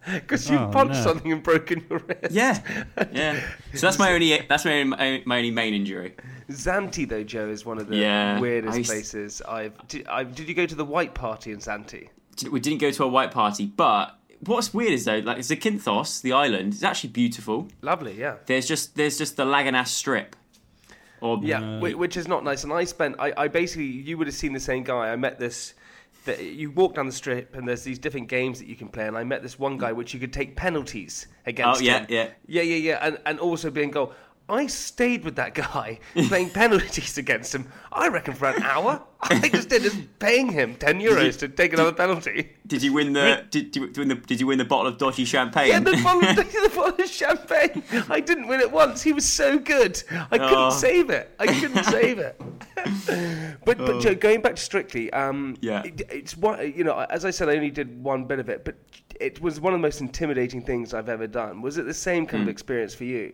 Because 0.07 0.47
you 0.51 0.57
Oh, 0.59 0.69
punched 0.71 0.93
no. 0.93 1.03
something 1.03 1.31
and 1.31 1.41
broken 1.41 1.83
your 1.89 1.97
wrist. 1.97 2.29
Yeah, 2.31 2.61
yeah. 3.11 3.41
So 3.73 3.87
that's 3.87 3.97
my 3.97 4.13
only 4.13 4.39
that's 4.47 4.63
my 4.63 4.81
only, 4.81 5.23
my 5.25 5.37
only 5.37 5.49
main 5.49 5.73
injury. 5.73 6.13
Zante 6.51 7.09
though, 7.09 7.23
Joe, 7.23 7.49
is 7.49 7.65
one 7.65 7.79
of 7.79 7.87
the 7.87 7.97
Yeah, 7.97 8.39
weirdest 8.39 8.75
I 8.75 8.77
used- 8.77 8.89
places 8.91 9.41
I've. 9.41 9.75
Did, 9.87 10.07
I, 10.07 10.23
did 10.23 10.47
you 10.47 10.53
go 10.53 10.67
to 10.67 10.75
the 10.75 10.85
white 10.85 11.15
party 11.15 11.51
in 11.51 11.57
Zante? 11.57 12.09
We 12.51 12.59
didn't 12.59 12.79
go 12.79 12.91
to 12.91 13.03
a 13.03 13.07
white 13.07 13.31
party, 13.31 13.65
but 13.65 14.17
what's 14.41 14.73
weird 14.73 14.93
is 14.93 15.05
though, 15.05 15.19
like 15.19 15.37
Zakynthos, 15.39 16.21
the 16.21 16.33
island, 16.33 16.73
is 16.73 16.83
actually 16.83 17.11
beautiful. 17.11 17.67
Lovely, 17.81 18.19
yeah. 18.19 18.35
There's 18.45 18.67
just 18.67 18.95
there's 18.95 19.17
just 19.17 19.37
the 19.37 19.45
Laganas 19.45 19.87
Strip, 19.87 20.35
or 21.21 21.39
Yeah, 21.41 21.79
whi- 21.79 21.93
which 21.95 22.17
is 22.17 22.27
not 22.27 22.43
nice. 22.43 22.63
And 22.63 22.73
I 22.73 22.83
spent, 22.83 23.15
I, 23.19 23.33
I 23.37 23.47
basically, 23.47 23.85
you 23.85 24.17
would 24.17 24.27
have 24.27 24.35
seen 24.35 24.53
the 24.53 24.59
same 24.59 24.83
guy. 24.83 25.11
I 25.11 25.15
met 25.15 25.39
this. 25.39 25.73
That 26.25 26.41
you 26.43 26.71
walk 26.71 26.95
down 26.95 27.05
the 27.05 27.11
strip 27.11 27.55
and 27.55 27.67
there's 27.67 27.83
these 27.83 27.99
different 27.99 28.29
games 28.29 28.57
that 28.57 28.67
you 28.67 28.75
can 28.75 28.87
play. 28.87 29.05
And 29.05 29.15
I 29.15 29.23
met 29.23 29.43
this 29.43 29.59
one 29.59 29.77
guy 29.77 29.91
which 29.91 30.11
you 30.11 30.19
could 30.19 30.33
take 30.33 30.55
penalties 30.55 31.27
against. 31.45 31.81
Oh, 31.81 31.83
yeah, 31.85 31.99
him. 31.99 32.05
yeah. 32.09 32.27
yeah, 32.47 32.61
yeah, 32.63 32.75
yeah, 32.77 32.97
and 33.03 33.19
and 33.27 33.39
also 33.39 33.69
being 33.69 33.91
goal. 33.91 34.11
I 34.47 34.67
stayed 34.67 35.23
with 35.25 35.35
that 35.37 35.55
guy 35.55 35.99
playing 36.27 36.51
penalties 36.51 37.17
against 37.17 37.55
him. 37.55 37.67
I 37.91 38.09
reckon 38.09 38.35
for 38.35 38.47
an 38.49 38.61
hour. 38.61 39.01
I 39.21 39.49
just 39.49 39.69
did 39.69 39.83
is 39.85 39.97
paying 40.19 40.51
him 40.51 40.75
ten 40.75 40.99
euros 40.99 41.39
to 41.39 41.47
take 41.47 41.73
another 41.73 41.91
penalty. 41.93 42.51
Did 42.67 42.83
you 42.83 42.93
win 42.93 43.13
the 43.13 43.43
did, 43.49 43.71
did, 43.71 43.81
you 43.81 43.91
win 43.97 44.07
the 44.09 44.15
did 44.15 44.39
you 44.39 44.45
win 44.45 44.59
the 44.59 44.65
bottle 44.65 44.85
of 44.91 44.99
dodgy 44.99 45.25
champagne? 45.25 45.69
Yeah, 45.69 45.79
the 45.79 45.99
bottle, 46.03 46.21
the 46.43 46.71
bottle 46.75 47.03
of 47.03 47.09
champagne. 47.09 47.81
I 48.07 48.19
didn't 48.19 48.47
win 48.47 48.59
it 48.59 48.71
once. 48.71 49.01
He 49.01 49.13
was 49.13 49.25
so 49.27 49.57
good. 49.57 50.01
I 50.11 50.37
couldn't 50.37 50.53
Oh. 50.53 50.69
save 50.69 51.09
it. 51.09 51.31
I 51.39 51.47
couldn't 51.47 51.83
save 51.85 52.19
it. 52.19 52.39
but 53.65 53.77
but 53.79 53.99
Joe, 54.01 54.13
going 54.13 54.41
back 54.41 54.55
to 54.57 54.61
Strictly, 54.61 55.11
um, 55.13 55.57
Yeah. 55.61 55.81
it, 55.83 56.01
it's 56.11 56.37
one. 56.37 56.71
You 56.75 56.83
know, 56.83 56.99
as 57.09 57.25
I 57.25 57.31
said, 57.31 57.49
I 57.49 57.55
only 57.55 57.71
did 57.71 58.03
one 58.03 58.25
bit 58.25 58.37
of 58.39 58.49
it, 58.49 58.63
but 58.63 58.75
it 59.19 59.41
was 59.41 59.59
one 59.59 59.73
of 59.73 59.79
the 59.79 59.81
most 59.81 60.01
intimidating 60.01 60.61
things 60.61 60.93
I've 60.93 61.09
ever 61.09 61.25
done. 61.25 61.61
Was 61.63 61.77
it 61.79 61.85
the 61.87 61.93
same 61.95 62.27
kind 62.27 62.43
of 62.43 62.49
experience 62.49 62.93
for 62.93 63.05
you? 63.05 63.33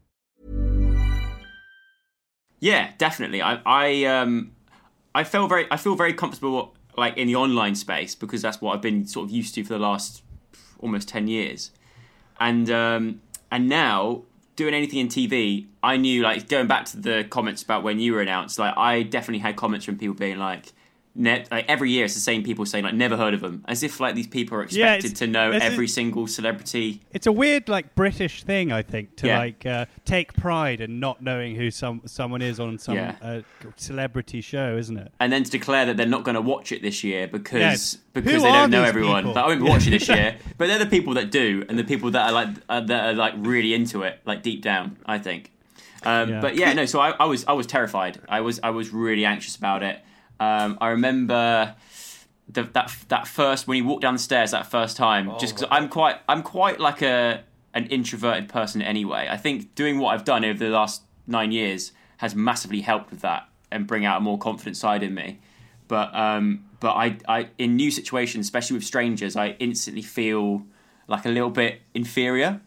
Yeah, 2.61 2.91
definitely. 2.97 3.41
I 3.41 3.59
I 3.65 4.03
um 4.05 4.51
I 5.13 5.25
feel 5.25 5.47
very 5.47 5.67
I 5.69 5.75
feel 5.77 5.95
very 5.95 6.13
comfortable 6.13 6.75
like 6.95 7.17
in 7.17 7.27
the 7.27 7.35
online 7.35 7.75
space 7.75 8.15
because 8.15 8.41
that's 8.41 8.61
what 8.61 8.75
I've 8.75 8.81
been 8.81 9.05
sort 9.05 9.25
of 9.25 9.31
used 9.31 9.55
to 9.55 9.63
for 9.63 9.73
the 9.73 9.79
last 9.79 10.23
almost 10.79 11.09
ten 11.09 11.27
years, 11.27 11.71
and 12.39 12.69
um 12.69 13.21
and 13.51 13.67
now 13.67 14.23
doing 14.55 14.73
anything 14.75 14.99
in 14.99 15.07
TV, 15.07 15.65
I 15.81 15.97
knew 15.97 16.21
like 16.21 16.47
going 16.47 16.67
back 16.67 16.85
to 16.87 16.97
the 16.97 17.25
comments 17.29 17.63
about 17.63 17.83
when 17.83 17.99
you 17.99 18.13
were 18.13 18.21
announced, 18.21 18.59
like 18.59 18.77
I 18.77 19.01
definitely 19.03 19.39
had 19.39 19.57
comments 19.57 19.85
from 19.85 19.97
people 19.97 20.15
being 20.15 20.37
like. 20.37 20.71
Ne- 21.13 21.43
like 21.51 21.65
every 21.67 21.91
year, 21.91 22.05
it's 22.05 22.13
the 22.13 22.21
same 22.21 22.41
people 22.41 22.65
saying 22.65 22.85
like 22.85 22.93
never 22.93 23.17
heard 23.17 23.33
of 23.33 23.41
them, 23.41 23.65
as 23.67 23.83
if 23.83 23.99
like 23.99 24.15
these 24.15 24.27
people 24.27 24.57
are 24.57 24.63
expected 24.63 25.05
it's- 25.11 25.19
to 25.19 25.27
know 25.27 25.51
every 25.51 25.87
single 25.87 26.25
celebrity. 26.25 27.01
It's 27.11 27.27
a 27.27 27.33
weird, 27.33 27.67
like 27.67 27.95
British 27.95 28.43
thing, 28.43 28.71
I 28.71 28.81
think, 28.81 29.17
to 29.17 29.27
Yeah. 29.27 29.37
like 29.39 29.65
uh, 29.65 29.85
take 30.05 30.31
pride 30.33 30.79
in 30.79 31.01
not 31.01 31.21
knowing 31.21 31.55
who 31.57 31.69
some 31.69 32.01
someone 32.05 32.41
is 32.41 32.61
on 32.61 32.77
some 32.77 32.95
Yeah. 32.95 33.15
uh, 33.21 33.41
celebrity 33.75 34.41
show, 34.41 34.77
isn't 34.77 34.97
it? 34.97 35.11
and 35.19 35.31
then 35.33 35.43
to 35.43 35.51
declare 35.51 35.85
that 35.85 35.97
they're 35.97 36.05
not 36.05 36.23
going 36.23 36.35
to 36.35 36.41
watch 36.41 36.71
it 36.71 36.81
this 36.81 37.03
year 37.03 37.27
because 37.27 37.97
because 38.13 38.31
Who 38.31 38.39
they 38.39 38.51
don't 38.51 38.71
know 38.71 38.83
everyone. 38.83 39.25
Like, 39.25 39.37
I 39.37 39.47
won't 39.47 39.61
be 39.61 39.69
watching 39.69 39.91
this 39.91 40.07
year, 40.17 40.37
but 40.57 40.67
they're 40.67 40.79
the 40.79 40.85
people 40.85 41.13
that 41.15 41.31
do, 41.31 41.65
and 41.67 41.77
the 41.77 41.83
people 41.83 42.11
that 42.11 42.29
are 42.29 42.31
like 42.31 42.49
uh, 42.69 42.81
that 42.81 43.05
are 43.09 43.13
like 43.13 43.33
really 43.37 43.73
into 43.73 44.03
it, 44.03 44.19
like 44.25 44.43
deep 44.43 44.61
down. 44.61 44.97
I 45.05 45.19
think. 45.19 45.51
Um, 46.03 46.29
Yeah. 46.29 46.41
But 46.41 46.55
yeah, 46.55 46.73
no. 46.73 46.85
So 46.85 46.99
I, 46.99 47.09
I 47.19 47.25
was 47.25 47.43
I 47.47 47.53
was 47.53 47.67
terrified. 47.67 48.19
I 48.29 48.41
was 48.41 48.59
I 48.63 48.69
was 48.69 48.91
really 48.91 49.25
anxious 49.25 49.55
about 49.57 49.83
it. 49.83 49.99
Um, 50.41 50.79
I 50.81 50.87
remember 50.89 51.75
the, 52.49 52.63
that 52.63 52.91
that 53.09 53.27
first 53.27 53.67
when 53.67 53.77
you 53.77 53.85
walk 53.85 54.01
down 54.01 54.15
the 54.15 54.19
stairs 54.19 54.51
that 54.51 54.65
first 54.65 54.97
time, 54.97 55.29
Oh 55.29 55.37
just 55.37 55.53
because 55.53 55.67
I'm 55.69 55.87
quite 55.87 56.17
I'm 56.27 56.41
quite 56.41 56.79
like 56.79 57.03
a 57.03 57.43
an 57.75 57.85
introverted 57.85 58.49
person 58.49 58.81
anyway. 58.81 59.27
I 59.29 59.37
think 59.37 59.75
doing 59.75 59.99
what 59.99 60.15
I've 60.15 60.25
done 60.25 60.43
over 60.43 60.57
the 60.57 60.71
last 60.71 61.03
nine 61.27 61.51
years 61.51 61.91
has 62.17 62.33
massively 62.33 62.81
helped 62.81 63.11
with 63.11 63.21
that 63.21 63.47
and 63.69 63.85
bring 63.85 64.03
out 64.03 64.17
a 64.17 64.21
more 64.21 64.39
confident 64.39 64.77
side 64.77 65.03
in 65.03 65.13
me. 65.13 65.39
But 65.87 66.13
um, 66.15 66.65
but 66.79 66.93
I, 66.93 67.17
I 67.27 67.49
in 67.59 67.75
new 67.75 67.91
situations, 67.91 68.47
especially 68.47 68.77
with 68.77 68.83
strangers, 68.83 69.35
I 69.35 69.49
instantly 69.59 70.01
feel 70.01 70.65
like 71.07 71.25
a 71.25 71.29
little 71.29 71.51
bit 71.51 71.81
inferior, 71.93 72.61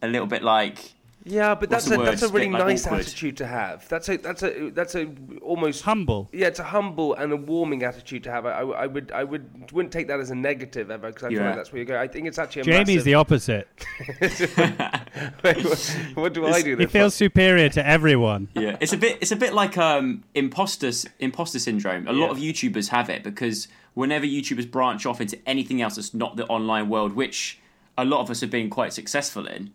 a 0.00 0.08
little 0.08 0.26
bit 0.26 0.42
like 0.42 0.94
Yeah, 1.22 1.54
but 1.54 1.68
What's 1.70 1.84
that's 1.84 1.96
the 1.96 2.00
a, 2.00 2.04
that's 2.06 2.22
a 2.22 2.28
really 2.28 2.46
Bit, 2.46 2.52
like, 2.54 2.66
nice 2.66 2.86
awkward. 2.86 3.00
attitude 3.00 3.36
to 3.38 3.46
have. 3.46 3.86
That's 3.90 4.08
a 4.08 4.16
that's 4.16 4.42
a 4.42 4.70
that's 4.70 4.94
a 4.94 5.12
almost 5.42 5.82
Humble. 5.82 6.30
Yeah, 6.32 6.46
it's 6.46 6.60
a 6.60 6.64
humble 6.64 7.12
and 7.14 7.30
a 7.30 7.36
warming 7.36 7.82
attitude 7.82 8.24
to 8.24 8.30
have. 8.30 8.46
I, 8.46 8.60
I 8.60 8.86
would 8.86 9.12
I 9.12 9.24
would 9.24 9.70
wouldn't 9.70 9.92
take 9.92 10.08
that 10.08 10.18
as 10.18 10.30
a 10.30 10.34
negative 10.34 10.90
ever 10.90 11.08
because 11.08 11.24
I 11.24 11.28
feel 11.28 11.38
Yeah. 11.40 11.46
like 11.48 11.56
that's 11.56 11.72
where 11.72 11.80
you 11.80 11.84
go. 11.84 12.00
I 12.00 12.08
think 12.08 12.26
it's 12.26 12.38
actually 12.38 12.62
a 12.62 12.64
Jamie's 12.64 12.86
massive, 12.88 13.04
the 13.04 13.14
opposite. 13.14 13.68
what, 15.42 15.96
what 16.14 16.32
do 16.32 16.46
I 16.46 16.62
do? 16.62 16.70
He 16.70 16.74
then? 16.76 16.88
feels 16.88 17.14
superior 17.14 17.68
to 17.70 17.86
everyone. 17.86 18.48
yeah, 18.54 18.76
it's 18.80 18.92
a 18.92 18.96
bit 18.96 19.18
it's 19.20 19.32
a 19.32 19.36
bit 19.36 19.52
like 19.52 19.76
um 19.78 20.24
imposter 20.34 20.90
imposter 21.18 21.58
syndrome. 21.58 22.06
A 22.08 22.12
lot 22.12 22.30
of 22.30 22.38
YouTubers 22.38 22.88
have 22.88 23.10
it 23.10 23.22
because 23.22 23.68
whenever 23.94 24.24
YouTubers 24.24 24.70
branch 24.70 25.06
off 25.06 25.20
into 25.20 25.38
anything 25.46 25.82
else 25.82 25.96
that's 25.96 26.14
not 26.14 26.36
the 26.36 26.46
online 26.46 26.88
world, 26.88 27.12
which 27.12 27.58
a 27.98 28.04
lot 28.04 28.20
of 28.20 28.30
us 28.30 28.40
have 28.40 28.50
been 28.50 28.70
quite 28.70 28.92
successful 28.92 29.46
in, 29.46 29.72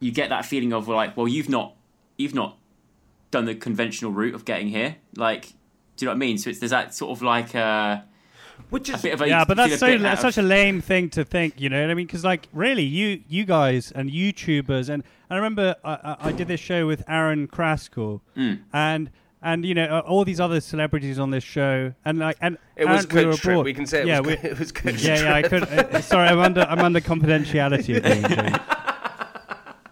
you 0.00 0.10
get 0.12 0.28
that 0.30 0.44
feeling 0.44 0.72
of 0.72 0.88
like, 0.88 1.16
well, 1.16 1.28
you've 1.28 1.48
not 1.48 1.74
you've 2.16 2.34
not 2.34 2.56
done 3.30 3.44
the 3.44 3.54
conventional 3.54 4.10
route 4.12 4.34
of 4.34 4.44
getting 4.44 4.68
here. 4.68 4.96
Like, 5.16 5.48
do 5.96 6.04
you 6.04 6.06
know 6.06 6.12
what 6.12 6.16
I 6.16 6.18
mean? 6.18 6.38
So 6.38 6.50
it's 6.50 6.58
there's 6.60 6.70
that 6.70 6.94
sort 6.94 7.10
of 7.16 7.22
like 7.22 7.54
uh, 7.54 8.00
Which 8.70 8.88
a 8.90 8.94
is 8.94 9.02
bit 9.02 9.14
of 9.14 9.20
a 9.22 9.28
yeah, 9.28 9.44
but 9.44 9.56
that's 9.56 9.78
so 9.78 9.98
that's 9.98 10.24
of- 10.24 10.34
such 10.34 10.42
a 10.42 10.46
lame 10.46 10.80
thing 10.80 11.10
to 11.10 11.24
think. 11.24 11.60
You 11.60 11.68
know 11.68 11.80
what 11.80 11.90
I 11.90 11.94
mean? 11.94 12.06
Because 12.06 12.24
like, 12.24 12.48
really, 12.52 12.84
you 12.84 13.22
you 13.28 13.44
guys 13.44 13.92
and 13.92 14.10
YouTubers 14.10 14.88
and 14.88 15.02
I 15.30 15.36
remember 15.36 15.76
I, 15.84 15.92
I, 15.92 16.16
I 16.28 16.32
did 16.32 16.48
this 16.48 16.60
show 16.60 16.86
with 16.86 17.02
Aaron 17.08 17.48
Kraskell 17.48 18.20
Hmm. 18.34 18.54
and. 18.72 19.10
And 19.40 19.64
you 19.64 19.72
know 19.72 19.84
uh, 19.84 20.00
all 20.00 20.24
these 20.24 20.40
other 20.40 20.60
celebrities 20.60 21.16
on 21.16 21.30
this 21.30 21.44
show, 21.44 21.94
and 22.04 22.18
like, 22.18 22.36
and 22.40 22.58
it 22.74 22.86
was 22.88 23.04
and 23.04 23.12
we 23.12 23.22
trip. 23.22 23.38
abroad. 23.38 23.64
We 23.66 23.72
can 23.72 23.86
say 23.86 24.00
it 24.00 24.08
yeah, 24.08 24.18
was, 24.18 24.26
we, 24.26 24.32
it 24.50 24.58
was 24.58 24.72
coach 24.72 25.00
yeah, 25.00 25.22
yeah. 25.22 25.32
I 25.32 25.42
could. 25.42 25.62
Uh, 25.62 26.00
sorry, 26.00 26.26
I'm 26.26 26.40
under 26.40 26.62
I'm 26.62 26.80
under 26.80 27.00
confidentiality 27.00 27.96
agreement. 27.98 28.34
Jamie. 28.34 28.58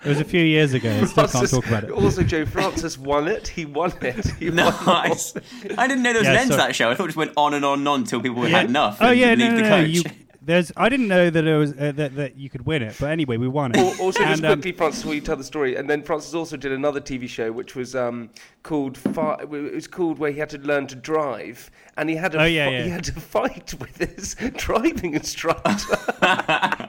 It 0.04 0.08
was 0.08 0.20
a 0.20 0.24
few 0.24 0.42
years 0.42 0.72
ago. 0.74 0.90
I 0.90 1.04
still 1.04 1.08
can't 1.24 1.30
Francis- 1.30 1.50
talk 1.50 1.66
about 1.66 1.84
it. 1.84 1.90
Also, 1.90 2.22
Joe 2.22 2.44
Francis 2.46 2.96
won 2.98 3.26
it. 3.28 3.48
He 3.48 3.64
won 3.64 3.92
it. 4.02 4.26
He 4.38 4.46
won 4.50 4.56
Nice. 4.56 5.34
I 5.76 5.86
didn't 5.88 6.02
know 6.02 6.12
there 6.12 6.20
was 6.20 6.28
Yeah, 6.28 6.32
an 6.34 6.38
end 6.38 6.50
to 6.50 6.54
so- 6.54 6.58
that 6.58 6.74
show. 6.76 6.90
I 6.90 6.94
thought 6.94 7.04
it 7.04 7.08
just 7.08 7.16
went 7.16 7.32
on 7.36 7.54
and 7.54 7.64
on 7.64 7.78
and 7.80 7.88
on 7.88 8.00
until 8.00 8.20
people 8.20 8.42
Yeah. 8.48 8.58
had 8.58 8.68
enough. 8.68 8.98
Oh 9.00 9.06
and 9.08 9.18
yeah, 9.18 9.28
leave 9.30 9.38
no, 9.38 9.48
no, 9.50 9.56
the 9.56 9.62
no. 9.62 9.68
coach. 9.68 9.88
You, 9.90 10.02
there's. 10.42 10.70
I 10.76 10.88
didn't 10.88 11.08
know 11.08 11.28
that 11.28 11.44
it 11.44 11.56
was 11.56 11.72
uh, 11.72 11.90
that 11.96 12.14
that 12.14 12.36
you 12.36 12.48
could 12.48 12.66
win 12.66 12.80
it, 12.82 12.94
but 13.00 13.10
anyway, 13.10 13.36
we 13.36 13.48
won 13.48 13.72
it. 13.72 13.78
Al- 13.78 14.00
Also, 14.00 14.20
just 14.20 14.42
And, 14.42 14.44
um, 14.46 14.52
quickly, 14.58 14.70
Francis, 14.72 15.04
will 15.04 15.14
you 15.14 15.20
tell 15.20 15.34
the 15.34 15.42
story? 15.42 15.74
And 15.74 15.90
then 15.90 16.04
Francis 16.04 16.34
also 16.34 16.56
did 16.56 16.70
another 16.70 17.00
TV 17.00 17.28
show, 17.28 17.50
which 17.50 17.74
was 17.74 17.96
um, 17.96 18.30
called 18.62 18.96
Far- 18.96 19.42
it 19.42 19.48
was 19.48 19.88
called 19.88 20.20
where 20.20 20.30
he 20.30 20.38
had 20.38 20.50
to 20.50 20.58
learn 20.58 20.86
to 20.86 20.94
drive, 20.94 21.68
and 21.96 22.08
he 22.08 22.14
had 22.14 22.30
to 22.32 22.42
Oh, 22.42 22.44
yeah, 22.44 22.66
fi- 22.66 22.72
yeah. 22.74 22.82
he 22.84 22.90
had 22.90 23.02
to 23.04 23.12
fight 23.20 23.74
with 23.80 23.96
his 23.96 24.34
driving 24.56 25.14
instructor. 25.14 25.96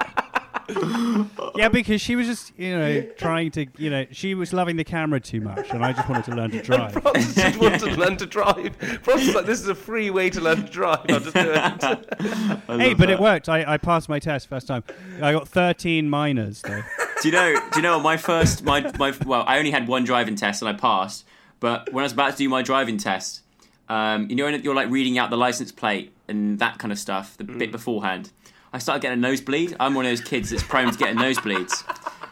Yeah, 1.55 1.69
because 1.69 2.01
she 2.01 2.15
was 2.15 2.27
just, 2.27 2.51
you 2.57 2.77
know, 2.77 3.01
trying 3.17 3.49
to, 3.51 3.65
you 3.77 3.89
know, 3.89 4.05
she 4.11 4.35
was 4.35 4.53
loving 4.53 4.75
the 4.75 4.83
camera 4.83 5.19
too 5.19 5.41
much, 5.41 5.71
and 5.71 5.83
I 5.83 5.91
just 5.91 6.07
wanted 6.07 6.25
to 6.25 6.35
learn 6.35 6.51
to 6.51 6.61
drive. 6.71 6.93
Francis 6.93 7.35
just 7.35 7.59
wanted 7.59 7.79
to 7.79 7.95
learn 7.97 8.17
to 8.17 8.25
drive. 8.27 8.75
Francis 9.01 9.27
was 9.27 9.35
like, 9.35 9.45
"This 9.45 9.59
is 9.59 9.67
a 9.67 9.75
free 9.75 10.09
way 10.11 10.29
to 10.29 10.39
learn 10.41 10.65
to 10.65 10.71
drive. 10.71 10.99
I'll 11.09 11.19
just 11.19 11.33
do 11.35 11.51
it." 11.55 12.79
hey, 12.79 12.93
but 12.93 13.09
it 13.09 13.19
worked. 13.19 13.49
I, 13.49 13.73
I 13.73 13.77
passed 13.77 14.07
my 14.09 14.19
test 14.19 14.47
first 14.47 14.67
time. 14.67 14.83
I 15.21 15.31
got 15.31 15.47
13 15.47 16.09
minors, 16.09 16.61
though. 16.61 16.81
Do 17.21 17.27
you 17.27 17.31
know? 17.31 17.53
Do 17.71 17.77
you 17.77 17.81
know 17.81 17.99
my 17.99 18.17
first 18.17 18.63
my 18.63 18.91
my 18.99 19.13
well? 19.25 19.43
I 19.47 19.57
only 19.57 19.71
had 19.71 19.87
one 19.87 20.03
driving 20.03 20.35
test 20.35 20.61
and 20.61 20.69
I 20.69 20.73
passed. 20.73 21.25
But 21.59 21.91
when 21.91 22.03
I 22.03 22.05
was 22.05 22.13
about 22.13 22.31
to 22.31 22.37
do 22.37 22.49
my 22.49 22.61
driving 22.61 22.97
test, 22.97 23.41
um, 23.89 24.29
you 24.29 24.35
know, 24.35 24.45
when 24.45 24.61
you're 24.61 24.75
like 24.75 24.89
reading 24.89 25.17
out 25.17 25.29
the 25.29 25.37
license 25.37 25.71
plate 25.71 26.13
and 26.27 26.59
that 26.59 26.77
kind 26.77 26.91
of 26.91 26.99
stuff, 26.99 27.35
the 27.37 27.43
bit 27.43 27.71
beforehand, 27.71 28.31
I 28.73 28.79
started 28.79 29.01
getting 29.01 29.19
a 29.19 29.21
nosebleed. 29.21 29.75
I'm 29.79 29.93
one 29.93 30.05
of 30.05 30.11
those 30.11 30.21
kids 30.21 30.49
that's 30.49 30.63
prone 30.63 30.91
to 30.91 30.97
getting 30.97 31.17
nosebleeds, 31.17 31.83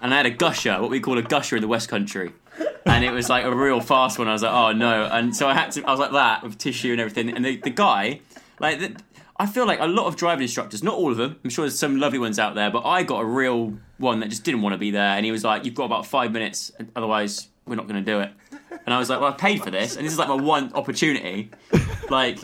and 0.02 0.14
I 0.14 0.18
had 0.18 0.26
a 0.26 0.32
gusher, 0.32 0.82
what 0.82 0.90
we 0.90 1.00
call 1.00 1.18
a 1.18 1.22
gusher 1.22 1.56
in 1.56 1.62
the 1.62 1.68
West 1.68 1.90
Country. 1.90 2.34
And 2.86 3.04
it 3.04 3.12
was 3.12 3.30
like 3.30 3.46
a 3.46 3.56
real 3.56 3.82
fast 3.82 4.20
one. 4.20 4.28
I 4.28 4.34
was 4.34 4.44
like, 4.44 4.54
oh 4.54 4.72
no! 4.72 5.06
And 5.12 5.36
so 5.36 5.48
I 5.48 5.54
had 5.54 5.72
to. 5.72 5.84
I 5.84 5.92
was 5.92 6.00
like 6.00 6.12
that 6.12 6.44
with 6.44 6.58
tissue 6.58 6.92
and 6.92 7.02
everything. 7.02 7.30
And 7.30 7.44
the, 7.44 7.58
the 7.58 7.72
guy, 7.72 8.22
like, 8.60 8.80
the, 8.80 8.96
I 9.38 9.48
feel 9.48 9.66
like 9.66 9.80
a 9.80 9.88
lot 9.88 10.06
of 10.06 10.16
driving 10.16 10.44
instructors, 10.44 10.84
not 10.84 10.96
all 10.96 11.12
of 11.12 11.18
them. 11.18 11.40
I'm 11.44 11.50
sure 11.50 11.66
there's 11.66 11.80
some 11.80 11.98
lovely 11.98 12.20
ones 12.20 12.38
out 12.38 12.56
there, 12.56 12.70
but 12.70 12.86
I 12.86 13.04
got 13.04 13.22
a 13.22 13.26
real 13.26 13.74
one 13.98 14.20
that 14.20 14.30
just 14.30 14.44
didn't 14.44 14.62
want 14.62 14.74
to 14.74 14.78
be 14.78 14.92
there. 14.92 15.16
And 15.16 15.26
he 15.26 15.32
was 15.32 15.44
like, 15.44 15.66
"You've 15.66 15.74
got 15.74 15.86
about 15.86 16.06
five 16.06 16.32
minutes, 16.32 16.72
otherwise 16.96 17.48
we're 17.66 17.76
not 17.76 17.88
going 17.88 18.04
to 18.04 18.12
do 18.12 18.20
it. 18.20 18.32
And 18.86 18.94
I 18.94 19.00
was 19.00 19.10
like, 19.10 19.20
well, 19.20 19.32
I 19.32 19.36
paid 19.36 19.64
for 19.64 19.72
this, 19.72 19.96
and 19.96 20.06
this 20.06 20.14
is 20.14 20.20
like 20.20 20.28
my 20.28 20.36
one 20.36 20.72
opportunity. 20.74 21.50
Like, 22.10 22.40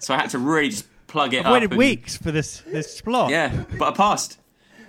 so 0.00 0.14
I 0.14 0.16
had 0.20 0.30
to 0.30 0.38
really 0.38 0.70
just 0.70 0.86
plug 1.06 1.34
it 1.34 1.40
I've 1.40 1.46
up. 1.46 1.52
waited 1.52 1.70
and- 1.72 1.78
weeks 1.78 2.16
for 2.16 2.30
this 2.32 2.60
this 2.66 3.00
plot. 3.00 3.30
Yeah, 3.30 3.64
but 3.78 3.92
I 3.92 3.96
passed. 3.96 4.38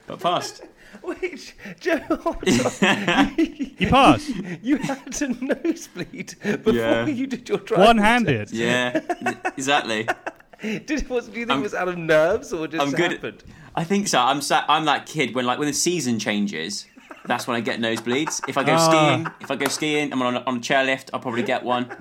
But 0.06 0.16
I 0.16 0.18
passed. 0.22 0.64
Wait, 1.04 1.54
Joe, 1.80 2.00
hold. 2.22 2.38
You 2.48 3.88
passed. 3.90 4.30
you 4.62 4.78
had 4.78 5.22
a 5.22 5.28
nosebleed 5.42 6.36
before 6.42 6.74
Yeah. 6.74 7.06
you 7.06 7.28
did 7.28 7.48
your 7.48 7.60
driving 7.60 7.86
One-handed. 7.86 8.52
Yeah, 8.52 9.00
exactly. 9.58 10.06
test. 10.06 10.86
Did 10.86 11.08
was, 11.10 11.28
do 11.28 11.40
you 11.40 11.46
think 11.46 11.52
I'm- 11.52 11.60
it 11.60 11.64
was 11.64 11.74
out 11.76 11.88
of 11.88 11.98
nerves 11.98 12.52
or 12.52 12.68
just 12.68 12.82
I'm 12.84 12.92
good. 12.92 13.12
happened? 13.14 13.44
I 13.76 13.84
think 13.84 14.08
so. 14.08 14.20
I'm 14.20 14.42
sa- 14.42 14.66
I'm 14.68 14.86
that 14.86 15.06
kid 15.06 15.36
when 15.36 15.46
like 15.46 15.60
when 15.60 15.68
the 15.68 15.74
season 15.74 16.20
changes. 16.20 16.88
That's 17.26 17.46
when 17.46 17.56
I 17.58 17.60
get 17.62 17.80
nosebleeds. 17.80 18.42
If 18.48 18.58
I 18.58 18.64
go 18.64 18.74
Ah. 18.78 18.90
skiing, 18.90 19.28
if 19.42 19.52
I 19.52 19.56
go 19.56 19.68
skiing, 19.68 20.12
I'm 20.14 20.22
on 20.22 20.38
a, 20.38 20.40
on 20.48 20.58
a 20.58 20.60
chairlift. 20.60 21.10
I'll 21.14 21.20
probably 21.20 21.44
get 21.44 21.64
one. 21.64 21.92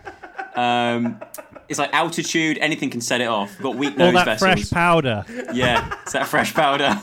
Um, 0.55 1.21
it's 1.69 1.79
like 1.79 1.93
altitude. 1.93 2.59
Anything 2.59 2.91
can 2.91 3.01
set 3.01 3.21
it 3.21 3.27
off. 3.27 3.53
I've 3.57 3.63
got 3.63 3.77
weak 3.77 3.93
All 3.93 4.13
nose 4.13 4.15
that 4.15 4.25
vessels. 4.25 4.41
fresh 4.41 4.71
powder. 4.71 5.25
Yeah, 5.53 5.95
it's 6.03 6.13
that 6.13 6.27
fresh 6.27 6.55
powder. 6.55 6.99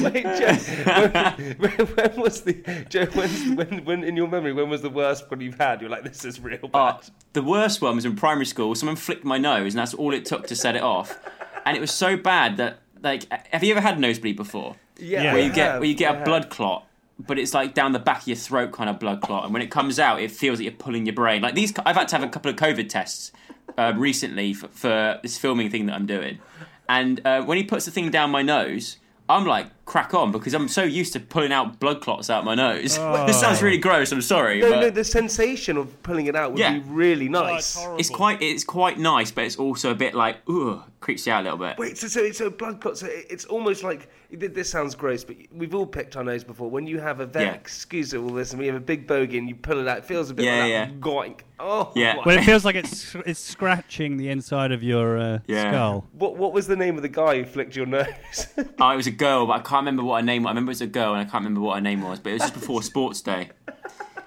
Wait, 0.00 0.22
Joe, 0.22 0.52
when, 1.08 1.56
when, 1.58 1.86
when 1.86 2.20
was 2.20 2.42
the 2.42 2.86
Joe? 2.88 3.06
When's, 3.06 3.56
when, 3.56 3.84
when 3.84 4.04
in 4.04 4.16
your 4.16 4.28
memory, 4.28 4.52
when 4.52 4.68
was 4.68 4.82
the 4.82 4.90
worst 4.90 5.28
one 5.30 5.40
you've 5.40 5.58
had? 5.58 5.80
You're 5.80 5.90
like, 5.90 6.04
this 6.04 6.24
is 6.24 6.38
real 6.40 6.58
oh, 6.62 6.68
bad. 6.68 7.00
Oh, 7.02 7.08
the 7.32 7.42
worst 7.42 7.82
one 7.82 7.96
was 7.96 8.04
in 8.04 8.14
primary 8.14 8.46
school. 8.46 8.74
Someone 8.74 8.96
flicked 8.96 9.24
my 9.24 9.38
nose, 9.38 9.74
and 9.74 9.80
that's 9.80 9.94
all 9.94 10.14
it 10.14 10.24
took 10.24 10.46
to 10.48 10.56
set 10.56 10.76
it 10.76 10.82
off. 10.82 11.18
And 11.64 11.76
it 11.76 11.80
was 11.80 11.90
so 11.90 12.16
bad 12.16 12.58
that, 12.58 12.78
like, 13.02 13.26
have 13.52 13.64
you 13.64 13.72
ever 13.72 13.80
had 13.80 13.96
a 13.96 14.00
nosebleed 14.00 14.36
before? 14.36 14.76
yeah, 14.98 15.32
where 15.32 15.42
you 15.42 15.52
get 15.52 15.72
have, 15.72 15.80
where 15.80 15.88
you 15.88 15.94
get 15.94 16.14
a 16.14 16.16
have. 16.18 16.24
blood 16.24 16.50
clot, 16.50 16.85
but 17.18 17.38
it's 17.38 17.54
like 17.54 17.74
down 17.74 17.92
the 17.92 17.98
back 17.98 18.22
of 18.22 18.28
your 18.28 18.36
throat 18.36 18.72
kind 18.72 18.90
of 18.90 18.98
blood 18.98 19.20
clot, 19.20 19.44
and 19.44 19.52
when 19.52 19.62
it 19.62 19.70
comes 19.70 19.98
out, 19.98 20.20
it 20.20 20.30
feels 20.30 20.58
like 20.58 20.64
you're 20.64 20.74
pulling 20.74 21.06
your 21.06 21.14
brain. 21.14 21.42
Like 21.42 21.54
these, 21.54 21.72
I've 21.84 21.96
had 21.96 22.08
to 22.08 22.16
have 22.16 22.24
a 22.24 22.30
couple 22.30 22.50
of 22.50 22.56
COVID 22.56 22.88
tests 22.88 23.32
uh, 23.78 23.92
recently 23.96 24.52
for, 24.54 24.68
for 24.68 25.18
this 25.22 25.38
filming 25.38 25.70
thing 25.70 25.86
that 25.86 25.94
I'm 25.94 26.06
doing, 26.06 26.38
and 26.88 27.20
uh, 27.24 27.42
when 27.42 27.58
he 27.58 27.64
puts 27.64 27.84
the 27.84 27.90
thing 27.90 28.10
down 28.10 28.30
my 28.30 28.42
nose. 28.42 28.98
I'm 29.28 29.44
like 29.44 29.66
crack 29.86 30.12
on 30.14 30.32
because 30.32 30.52
I'm 30.52 30.68
so 30.68 30.82
used 30.82 31.12
to 31.14 31.20
pulling 31.20 31.52
out 31.52 31.78
blood 31.80 32.00
clots 32.02 32.28
out 32.28 32.44
my 32.44 32.54
nose. 32.54 32.96
this 33.26 33.40
sounds 33.40 33.62
really 33.62 33.78
gross. 33.78 34.12
I'm 34.12 34.20
sorry, 34.20 34.60
No, 34.60 34.70
but 34.70 34.80
no, 34.80 34.90
the 34.90 35.04
sensation 35.04 35.76
of 35.78 36.02
pulling 36.02 36.26
it 36.26 36.36
out 36.36 36.50
would 36.52 36.58
Yeah. 36.60 36.74
be 36.74 36.80
really 36.80 37.28
nice. 37.28 37.78
it's 37.98 38.10
quite 38.10 38.42
it's 38.42 38.64
quite 38.64 38.98
nice, 38.98 39.30
but 39.30 39.44
it's 39.44 39.56
also 39.56 39.90
a 39.92 39.94
bit 39.94 40.14
like 40.14 40.46
ooh, 40.50 40.82
creeps 41.00 41.26
you 41.26 41.32
out 41.32 41.42
a 41.42 41.44
little 41.44 41.58
bit. 41.58 41.78
Wait, 41.78 41.96
so 41.96 42.08
so, 42.08 42.30
so 42.32 42.50
blood 42.50 42.80
clots. 42.80 43.00
So 43.00 43.06
it's 43.08 43.44
almost 43.46 43.82
like 43.84 44.08
this 44.32 44.68
sounds 44.68 44.96
gross, 44.96 45.22
but 45.22 45.36
we've 45.52 45.72
all 45.74 45.86
picked 45.86 46.16
our 46.16 46.24
nose 46.24 46.42
before. 46.42 46.68
When 46.68 46.84
you 46.88 46.98
have 46.98 47.20
a 47.20 47.26
very 47.26 47.46
Yeah. 47.46 47.52
excuse 47.52 48.12
all 48.12 48.26
this, 48.30 48.50
and 48.50 48.58
we 48.60 48.66
have 48.66 48.74
a 48.74 48.80
big 48.80 49.06
bogey, 49.06 49.38
and 49.38 49.48
you 49.48 49.54
pull 49.54 49.78
it 49.78 49.86
out, 49.86 49.98
it 49.98 50.04
feels 50.04 50.30
a 50.30 50.34
bit 50.34 50.46
Yeah, 50.46 50.60
like 50.62 50.70
yeah. 50.70 50.84
that 50.86 51.00
goink. 51.00 51.40
Oh, 51.60 51.92
Yeah. 51.94 52.16
my- 52.16 52.22
Well, 52.26 52.38
it 52.38 52.44
feels 52.44 52.64
like 52.64 52.74
it's 52.82 53.14
it's 53.24 53.38
scratching 53.38 54.16
the 54.16 54.28
inside 54.30 54.72
of 54.72 54.82
your 54.82 55.16
uh, 55.16 55.38
Yeah. 55.46 55.70
skull. 55.70 56.06
What 56.12 56.36
what 56.36 56.52
was 56.52 56.66
the 56.66 56.74
name 56.76 56.96
of 56.96 57.02
the 57.02 57.08
guy 57.08 57.38
who 57.38 57.44
flicked 57.44 57.76
your 57.76 57.86
nose? 57.86 58.48
Oh, 58.80 58.90
it 58.90 58.96
was 58.96 59.06
a 59.06 59.10
girl, 59.12 59.46
but 59.46 59.52
I 59.54 59.60
can't 59.60 59.75
remember 59.80 60.02
what 60.04 60.16
her 60.20 60.24
name 60.24 60.42
was. 60.42 60.48
I 60.48 60.50
remember 60.52 60.70
it 60.70 60.74
was 60.74 60.80
a 60.82 60.86
girl, 60.86 61.12
and 61.14 61.20
I 61.20 61.24
can't 61.24 61.44
remember 61.44 61.60
what 61.60 61.74
her 61.74 61.80
name 61.80 62.02
was. 62.02 62.18
But 62.20 62.30
it 62.30 62.32
was 62.34 62.42
just 62.42 62.54
before 62.54 62.82
sports 62.92 63.20
day. 63.20 63.50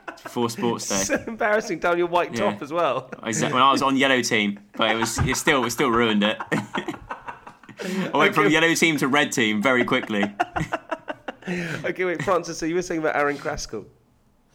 It's 0.09 0.23
before 0.23 0.49
sports 0.49 0.88
day. 0.89 0.95
so 0.95 1.23
embarrassing 1.27 1.79
down 1.79 1.97
your 1.97 2.07
white 2.07 2.33
Yeah. 2.33 2.51
top 2.51 2.62
as 2.62 2.71
well. 2.73 3.09
Exactly. 3.23 3.53
When 3.53 3.63
I 3.63 3.71
was 3.71 3.81
on 3.81 3.95
yellow 3.97 4.21
team, 4.21 4.59
but 4.75 4.91
it 4.91 4.95
was 4.95 5.17
it 5.19 5.35
still 5.38 5.63
it 5.65 5.71
still 5.71 5.89
ruined 5.89 6.23
it. 6.23 6.38
I 8.13 8.17
went 8.17 8.35
from 8.35 8.49
yellow 8.51 8.73
team 8.73 8.97
to 8.97 9.07
red 9.07 9.31
team 9.31 9.62
very 9.62 9.83
quickly. 9.85 10.25
Okay, 11.83 12.05
wait, 12.05 12.21
Francis. 12.21 12.59
So 12.59 12.67
you 12.67 12.75
were 12.75 12.83
saying 12.83 12.99
about 12.99 13.15
Aaron 13.15 13.35
Kraskell? 13.35 13.85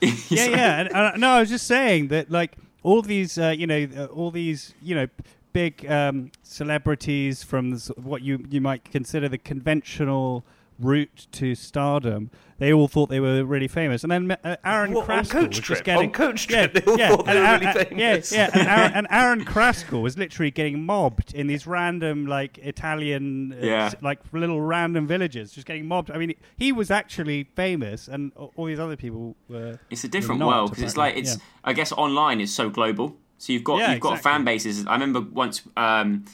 Yeah, 0.01 0.11
yeah. 0.29 0.81
And, 0.81 0.95
and, 0.95 1.21
no, 1.21 1.31
I 1.31 1.41
was 1.41 1.49
just 1.49 1.67
saying 1.67 2.09
that 2.09 2.31
like 2.31 2.53
all 2.85 3.03
these, 3.03 3.37
uh, 3.37 3.55
you 3.57 3.67
know, 3.67 3.89
uh, 3.97 4.05
all 4.07 4.31
these, 4.31 4.75
you 4.81 4.95
know, 4.95 5.09
big 5.53 5.85
um, 5.91 6.31
celebrities 6.45 7.43
from 7.43 7.71
the, 7.71 7.95
what 7.97 8.23
you 8.23 8.45
you 8.49 8.61
might 8.61 8.85
consider 8.85 9.29
the 9.29 9.39
conventional 9.39 10.45
route 10.79 11.27
to 11.33 11.55
stardom. 11.55 12.31
They 12.59 12.73
all 12.73 12.87
thought 12.87 13.09
they 13.09 13.19
were 13.21 13.45
really 13.45 13.67
famous, 13.69 14.05
and 14.05 14.13
then 14.13 14.31
uh, 14.45 14.57
Aaron 14.65 14.93
What, 14.93 15.11
on 15.11 15.25
Kraskell 15.25 15.31
Coach 15.31 15.49
was 15.49 15.59
Trip? 15.59 15.65
just 15.79 15.85
getting 15.85 16.07
On 16.09 16.13
Coach 16.13 16.47
trip. 16.47 16.57
yeah, 16.57 16.67
Trip, 16.69 16.85
they 16.85 16.93
all 16.93 16.99
yeah, 16.99 17.09
thought 17.11 17.27
they 17.27 17.31
and 17.33 17.41
were 17.41 17.47
Aaron- 17.47 17.61
really 17.61 17.81
uh, 17.81 17.85
famous. 17.85 18.33
Yeah, 18.33 18.51
yeah, 18.55 18.61
and 18.61 18.69
Aaron, 18.69 18.93
and 18.95 19.07
Aaron 19.11 19.45
Kraskell 19.45 20.03
was 20.03 20.17
literally 20.17 20.51
getting 20.53 20.85
mobbed 20.87 21.35
in 21.35 21.49
these 21.49 21.67
random 21.67 22.27
like 22.27 22.59
Italian, 22.59 23.53
uh, 23.55 23.57
Yeah. 23.67 23.87
s- 23.87 23.97
like 24.03 24.21
little 24.33 24.61
random 24.61 25.07
villages, 25.09 25.51
just 25.53 25.67
getting 25.67 25.87
mobbed. 25.89 26.11
I 26.13 26.17
mean, 26.19 26.35
he 26.57 26.71
was 26.71 26.91
actually 26.93 27.45
famous, 27.57 28.07
and 28.07 28.31
all 28.37 28.67
these 28.67 28.79
other 28.81 28.97
people 28.97 29.35
were. 29.49 29.81
It's 29.91 30.05
a 30.05 30.09
different 30.09 30.39
not, 30.39 30.47
world 30.49 30.71
because 30.71 30.85
it's 30.85 30.97
like 30.97 31.17
it's. 31.17 31.37
yeah. 31.37 31.43
I 31.65 31.73
guess 31.73 31.91
online 31.93 32.41
is 32.41 32.55
so 32.55 32.71
global. 32.71 33.17
So 33.39 33.53
you've 33.53 33.65
got 33.65 33.79
Yeah, 33.81 33.93
you've 33.93 34.01
got 34.01 34.13
exactly. 34.15 34.31
fan 34.33 34.45
bases. 34.45 34.87
I 34.87 34.93
remember 34.93 35.21
once 35.21 35.63
um, 35.77 36.25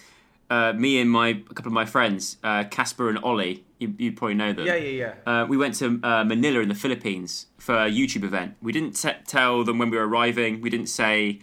uh, 0.51 0.75
me 0.75 1.01
and 1.01 1.11
my 1.11 1.29
a 1.29 1.55
couple 1.55 1.69
of 1.69 1.73
my 1.73 1.87
friends, 1.87 2.37
uh, 2.45 2.65
Casper 2.65 3.09
and 3.09 3.19
Ollie. 3.25 3.65
You, 3.81 3.95
you 3.97 4.13
probably 4.13 4.35
know 4.35 4.53
them. 4.53 4.67
Yeah, 4.67 4.75
yeah, 4.75 5.15
Uh, 5.27 5.47
we 5.49 5.57
went 5.57 5.75
to 5.77 5.99
uh, 6.03 6.23
Manila 6.23 6.61
in 6.61 6.69
the 6.69 6.75
Philippines 6.75 7.47
for 7.59 7.75
a 7.75 7.91
YouTube 7.91 8.25
event. 8.25 8.57
We 8.61 8.73
didn't 8.73 8.93
te- 8.93 9.23
tell 9.27 9.65
them 9.65 9.79
when 9.79 9.89
we 9.89 9.97
were 9.97 10.07
arriving. 10.07 10.61
We 10.61 10.69
didn't 10.69 10.89
say. 10.89 11.41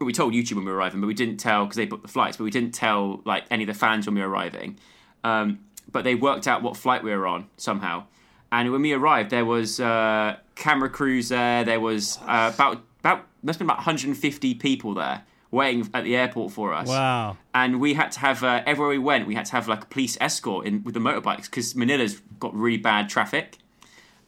We 0.00 0.12
told 0.12 0.32
YouTube 0.32 0.56
when 0.56 0.64
we 0.64 0.70
were 0.72 0.76
arriving, 0.78 1.00
but 1.02 1.06
we 1.06 1.14
didn't 1.14 1.36
tell 1.36 1.64
because 1.64 1.76
they 1.76 1.84
booked 1.84 2.02
the 2.02 2.08
flights. 2.08 2.38
But 2.38 2.44
we 2.44 2.50
didn't 2.50 2.72
tell 2.72 3.20
like 3.26 3.44
any 3.50 3.64
of 3.64 3.68
the 3.68 3.74
fans 3.74 4.06
when 4.06 4.14
we 4.14 4.22
were 4.22 4.28
arriving. 4.28 4.78
Um, 5.22 5.60
but 5.92 6.04
they 6.04 6.14
worked 6.14 6.48
out 6.48 6.62
what 6.62 6.76
flight 6.78 7.02
we 7.04 7.10
were 7.14 7.26
on 7.26 7.46
somehow. 7.58 8.04
And 8.50 8.72
when 8.72 8.80
we 8.80 8.92
arrived, 8.94 9.30
there 9.30 9.44
was 9.44 9.78
uh, 9.78 10.36
camera 10.54 10.88
crews 10.88 11.28
there. 11.28 11.62
There 11.62 11.80
was 11.80 12.18
uh, 12.22 12.52
about 12.54 12.82
about 13.00 13.26
must 13.42 13.58
have 13.58 13.66
been 13.66 13.70
about 13.70 13.78
150 13.78 14.54
people 14.54 14.94
there 14.94 15.24
waiting 15.50 15.88
at 15.94 16.04
the 16.04 16.16
airport 16.16 16.52
for 16.52 16.72
us. 16.74 16.88
Wow. 16.88 17.36
and 17.54 17.80
we 17.80 17.94
had 17.94 18.10
to 18.12 18.20
have 18.20 18.42
uh, 18.44 18.62
everywhere 18.66 18.90
we 18.90 18.98
went 18.98 19.26
we 19.26 19.34
had 19.34 19.46
to 19.46 19.52
have 19.52 19.68
like 19.68 19.84
a 19.84 19.86
police 19.86 20.16
escort 20.20 20.66
in 20.66 20.82
with 20.84 20.94
the 20.94 21.00
motorbikes 21.00 21.44
because 21.44 21.74
manila's 21.76 22.20
got 22.40 22.54
really 22.54 22.78
bad 22.78 23.08
traffic. 23.08 23.58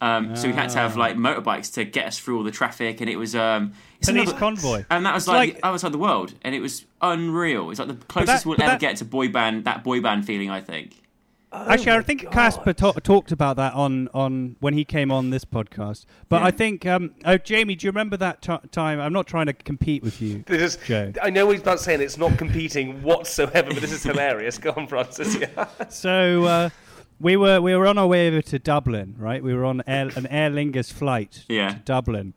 Um, 0.01 0.37
so 0.37 0.47
we 0.47 0.55
had 0.55 0.71
to 0.71 0.79
have 0.79 0.97
like 0.97 1.17
motorbikes 1.17 1.73
to 1.75 1.85
get 1.85 2.07
us 2.07 2.21
through 2.21 2.39
all 2.39 2.45
the 2.45 2.53
traffic 2.53 3.01
and 3.01 3.11
it 3.11 3.17
was 3.17 3.35
um 3.35 3.73
it's 3.99 4.09
Police 4.09 4.29
another- 4.29 4.39
convoy. 4.39 4.85
and 4.91 5.05
that 5.05 5.13
was 5.13 5.27
like, 5.27 5.37
like- 5.55 5.57
the 5.57 5.67
other 5.67 5.79
side 5.79 5.89
of 5.89 5.93
the 5.93 5.99
world 5.99 6.35
and 6.43 6.55
it 6.55 6.61
was 6.61 6.85
unreal. 7.03 7.71
It's 7.71 7.81
like 7.81 7.89
the 7.89 7.95
closest 8.07 8.47
we'll 8.47 8.63
ever 8.63 8.73
that- 8.73 8.81
get 8.81 8.97
to 8.99 9.05
boy 9.05 9.27
band 9.29 9.65
that 9.65 9.83
boy 9.83 10.01
band 10.01 10.25
feeling 10.25 10.51
i 10.51 10.61
think 10.61 11.03
Actually, 11.51 11.93
I 11.93 12.03
think 12.03 12.31
Casper 12.31 12.75
ta- 12.75 12.93
talked 12.93 13.33
about 13.33 13.57
that 13.57 13.73
on, 13.73 14.09
on 14.13 14.57
when 14.61 14.75
he 14.75 14.85
came 14.85 15.11
on 15.11 15.31
this 15.31 15.47
podcast. 15.47 16.05
But 16.29 16.41
Yeah. 16.43 16.47
I 16.47 16.51
think, 16.51 16.85
um, 16.85 17.15
oh, 17.25 17.39
Jamie, 17.39 17.75
do 17.75 17.87
you 17.87 17.91
remember 17.91 18.19
that 18.19 18.43
ti 18.43 18.57
time? 18.71 19.01
I'm 19.01 19.15
not 19.15 19.27
trying 19.27 19.47
to 19.47 19.55
compete 19.55 20.03
with 20.03 20.21
you, 20.21 20.45
This 20.47 20.75
is, 20.77 20.79
Joe. 20.85 21.13
I 21.23 21.31
know 21.31 21.51
he's 21.51 21.61
about 21.63 21.81
saying 21.81 22.03
it's 22.03 22.19
not 22.19 22.37
competing 22.37 23.03
whatsoever, 23.03 23.71
but 23.73 23.81
this 23.81 23.93
is 23.93 24.03
hilarious. 24.03 24.59
Go 24.67 24.73
on, 24.77 24.87
Francis. 24.87 25.37
Yeah. 25.41 25.67
So 25.89 26.45
uh, 26.45 26.69
we 27.19 27.37
were 27.37 27.61
we 27.63 27.75
were 27.75 27.87
on 27.87 27.97
our 27.97 28.07
way 28.07 28.29
over 28.29 28.43
to 28.43 28.59
Dublin, 28.59 29.15
right? 29.19 29.43
We 29.43 29.55
were 29.55 29.65
on 29.65 29.83
Air, 29.87 30.11
an 30.17 30.27
Aer 30.27 30.51
Lingus 30.51 30.93
flight 30.93 31.45
Yeah. 31.49 31.71
to 31.71 31.79
Dublin, 31.79 32.35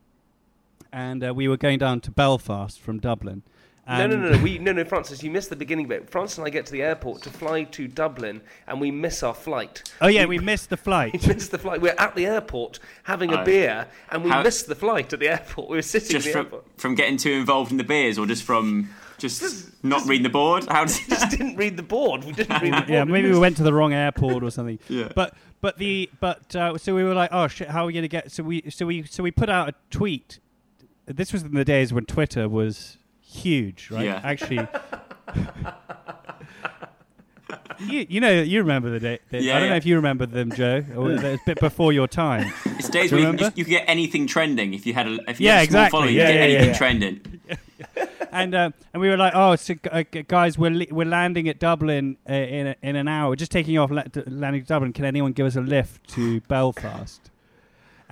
and 0.92 1.22
uh, 1.22 1.34
we 1.34 1.48
were 1.48 1.56
going 1.58 1.78
down 1.78 2.00
to 2.02 2.10
Belfast 2.10 2.80
from 2.80 2.98
Dublin. 2.98 3.42
No, 3.86 3.94
And 3.94 4.12
no, 4.12 4.18
no, 4.18 4.36
no. 4.36 4.42
We, 4.42 4.58
no, 4.58 4.72
no, 4.72 4.84
Francis, 4.84 5.24
you 5.24 5.30
missed 5.32 5.50
the 5.50 5.56
beginning 5.56 5.88
bit. 5.88 6.08
Francis 6.08 6.38
and 6.38 6.46
I 6.46 6.50
get 6.50 6.66
to 6.66 6.72
the 6.72 6.82
airport 6.82 7.22
to 7.22 7.30
fly 7.30 7.64
to 7.64 7.88
Dublin, 7.88 8.40
and 8.68 8.80
we 8.80 8.92
miss 8.92 9.24
our 9.24 9.34
flight. 9.34 9.82
Oh 10.00 10.06
yeah, 10.06 10.24
we 10.24 10.38
missed 10.38 10.70
the 10.70 10.76
flight. 10.76 11.12
We 11.26 11.34
missed 11.34 11.50
the 11.50 11.58
flight. 11.58 11.80
We're 11.80 11.96
at 11.98 12.14
the 12.14 12.26
airport 12.26 12.78
having 13.02 13.32
a 13.32 13.40
Oh. 13.40 13.44
beer, 13.44 13.88
and 14.10 14.22
we 14.22 14.30
How- 14.30 14.42
missed 14.44 14.68
the 14.68 14.76
flight 14.76 15.12
at 15.12 15.18
the 15.18 15.28
airport. 15.28 15.68
We 15.68 15.76
were 15.78 15.82
sitting 15.82 16.10
just 16.10 16.26
in 16.28 16.32
the 16.32 16.38
from, 16.38 16.46
airport. 16.46 16.64
from 16.80 16.94
getting 16.94 17.16
too 17.16 17.32
involved 17.32 17.72
in 17.72 17.76
the 17.76 17.82
beers 17.84 18.18
or 18.18 18.26
just 18.26 18.44
from 18.44 18.88
just 19.18 19.84
not 19.84 20.04
reading 20.06 20.24
the 20.24 20.28
board 20.28 20.64
how 20.68 20.84
did 20.84 20.96
Just 21.08 21.30
didn't 21.36 21.56
read 21.56 21.76
the 21.76 21.82
board. 21.82 22.24
We 22.24 22.32
didn't 22.32 22.60
read 22.62 22.72
the 22.72 22.76
board. 22.78 22.88
yeah, 22.88 23.04
maybe 23.04 23.30
we 23.32 23.38
went 23.38 23.56
to 23.56 23.62
the 23.64 23.72
wrong 23.72 23.92
airport 23.92 24.42
or 24.44 24.50
something. 24.52 24.78
Yeah. 24.88 25.10
But 25.14 25.34
but 25.60 25.78
the 25.78 26.08
but 26.20 26.54
uh, 26.54 26.78
so 26.78 26.94
we 26.94 27.02
were 27.02 27.14
like, 27.14 27.30
oh 27.32 27.48
shit, 27.48 27.68
how 27.68 27.82
are 27.82 27.86
we 27.86 27.92
gonna 27.92 28.06
get? 28.08 28.30
So 28.30 28.44
we 28.44 28.62
so 28.70 28.86
we 28.86 29.02
so 29.04 29.24
we 29.24 29.32
put 29.32 29.48
out 29.48 29.68
a 29.70 29.74
tweet. 29.90 30.38
This 31.06 31.32
was 31.32 31.42
in 31.42 31.54
the 31.54 31.64
days 31.64 31.92
when 31.92 32.04
Twitter 32.06 32.48
was 32.48 32.96
huge, 33.32 33.88
right? 33.90 34.04
Yeah. 34.04 34.20
Actually. 34.22 34.66
You, 37.80 38.06
you 38.08 38.20
know 38.20 38.30
you 38.42 38.60
remember 38.60 38.90
the 38.90 39.00
day. 39.00 39.18
the- 39.30 39.42
Yeah, 39.42 39.56
I 39.56 39.60
don't 39.60 39.70
know 39.70 39.76
if 39.76 39.84
you 39.86 39.96
remember 39.96 40.24
them, 40.24 40.52
Joe. 40.52 40.84
Or 40.96 41.10
it's 41.10 41.22
a 41.24 41.38
bit 41.44 41.58
before 41.58 41.92
your 41.92 42.06
time. 42.06 42.52
it's 42.66 42.88
days 42.88 43.10
you 43.10 43.16
where 43.16 43.20
you, 43.26 43.32
remember? 43.32 43.52
you 43.56 43.64
could 43.64 43.70
get 43.70 43.84
anything 43.88 44.26
trending 44.28 44.72
if 44.74 44.86
you 44.86 44.94
had 44.94 45.08
a 45.08 45.18
if 45.28 45.40
you 45.40 45.46
Yeah, 45.46 45.58
had 45.58 45.68
a 45.68 45.70
small 45.70 45.82
exactly. 45.82 45.90
following 45.90 46.14
you 46.14 46.20
Yeah, 46.20 46.26
could 46.26 46.32
get 46.32 46.40
yeah, 46.40 46.46
yeah, 46.46 46.54
anything 46.58 46.68
yeah. 46.68 46.78
trending 46.78 47.40
and 48.32 48.54
uh, 48.54 48.70
and 48.94 49.00
we 49.02 49.08
were 49.08 49.16
like, 49.16 49.32
oh, 49.34 49.56
so, 49.56 49.74
uh, 49.90 50.04
g- 50.12 50.22
guys, 50.22 50.56
we're 50.56 50.70
li- 50.70 50.88
we're 50.92 51.06
landing 51.06 51.48
at 51.48 51.58
Dublin 51.58 52.16
uh, 52.30 52.32
in 52.32 52.68
a, 52.68 52.76
in 52.82 52.94
an 52.96 53.08
hour. 53.08 53.30
We're 53.30 53.36
just 53.36 53.50
taking 53.52 53.76
off 53.78 53.90
la- 53.90 54.04
landing 54.26 54.62
to 54.62 54.68
Dublin. 54.68 54.92
Can 54.92 55.04
anyone 55.04 55.32
give 55.32 55.46
us 55.46 55.56
a 55.56 55.60
lift 55.60 56.08
to 56.10 56.40
Belfast? 56.42 57.30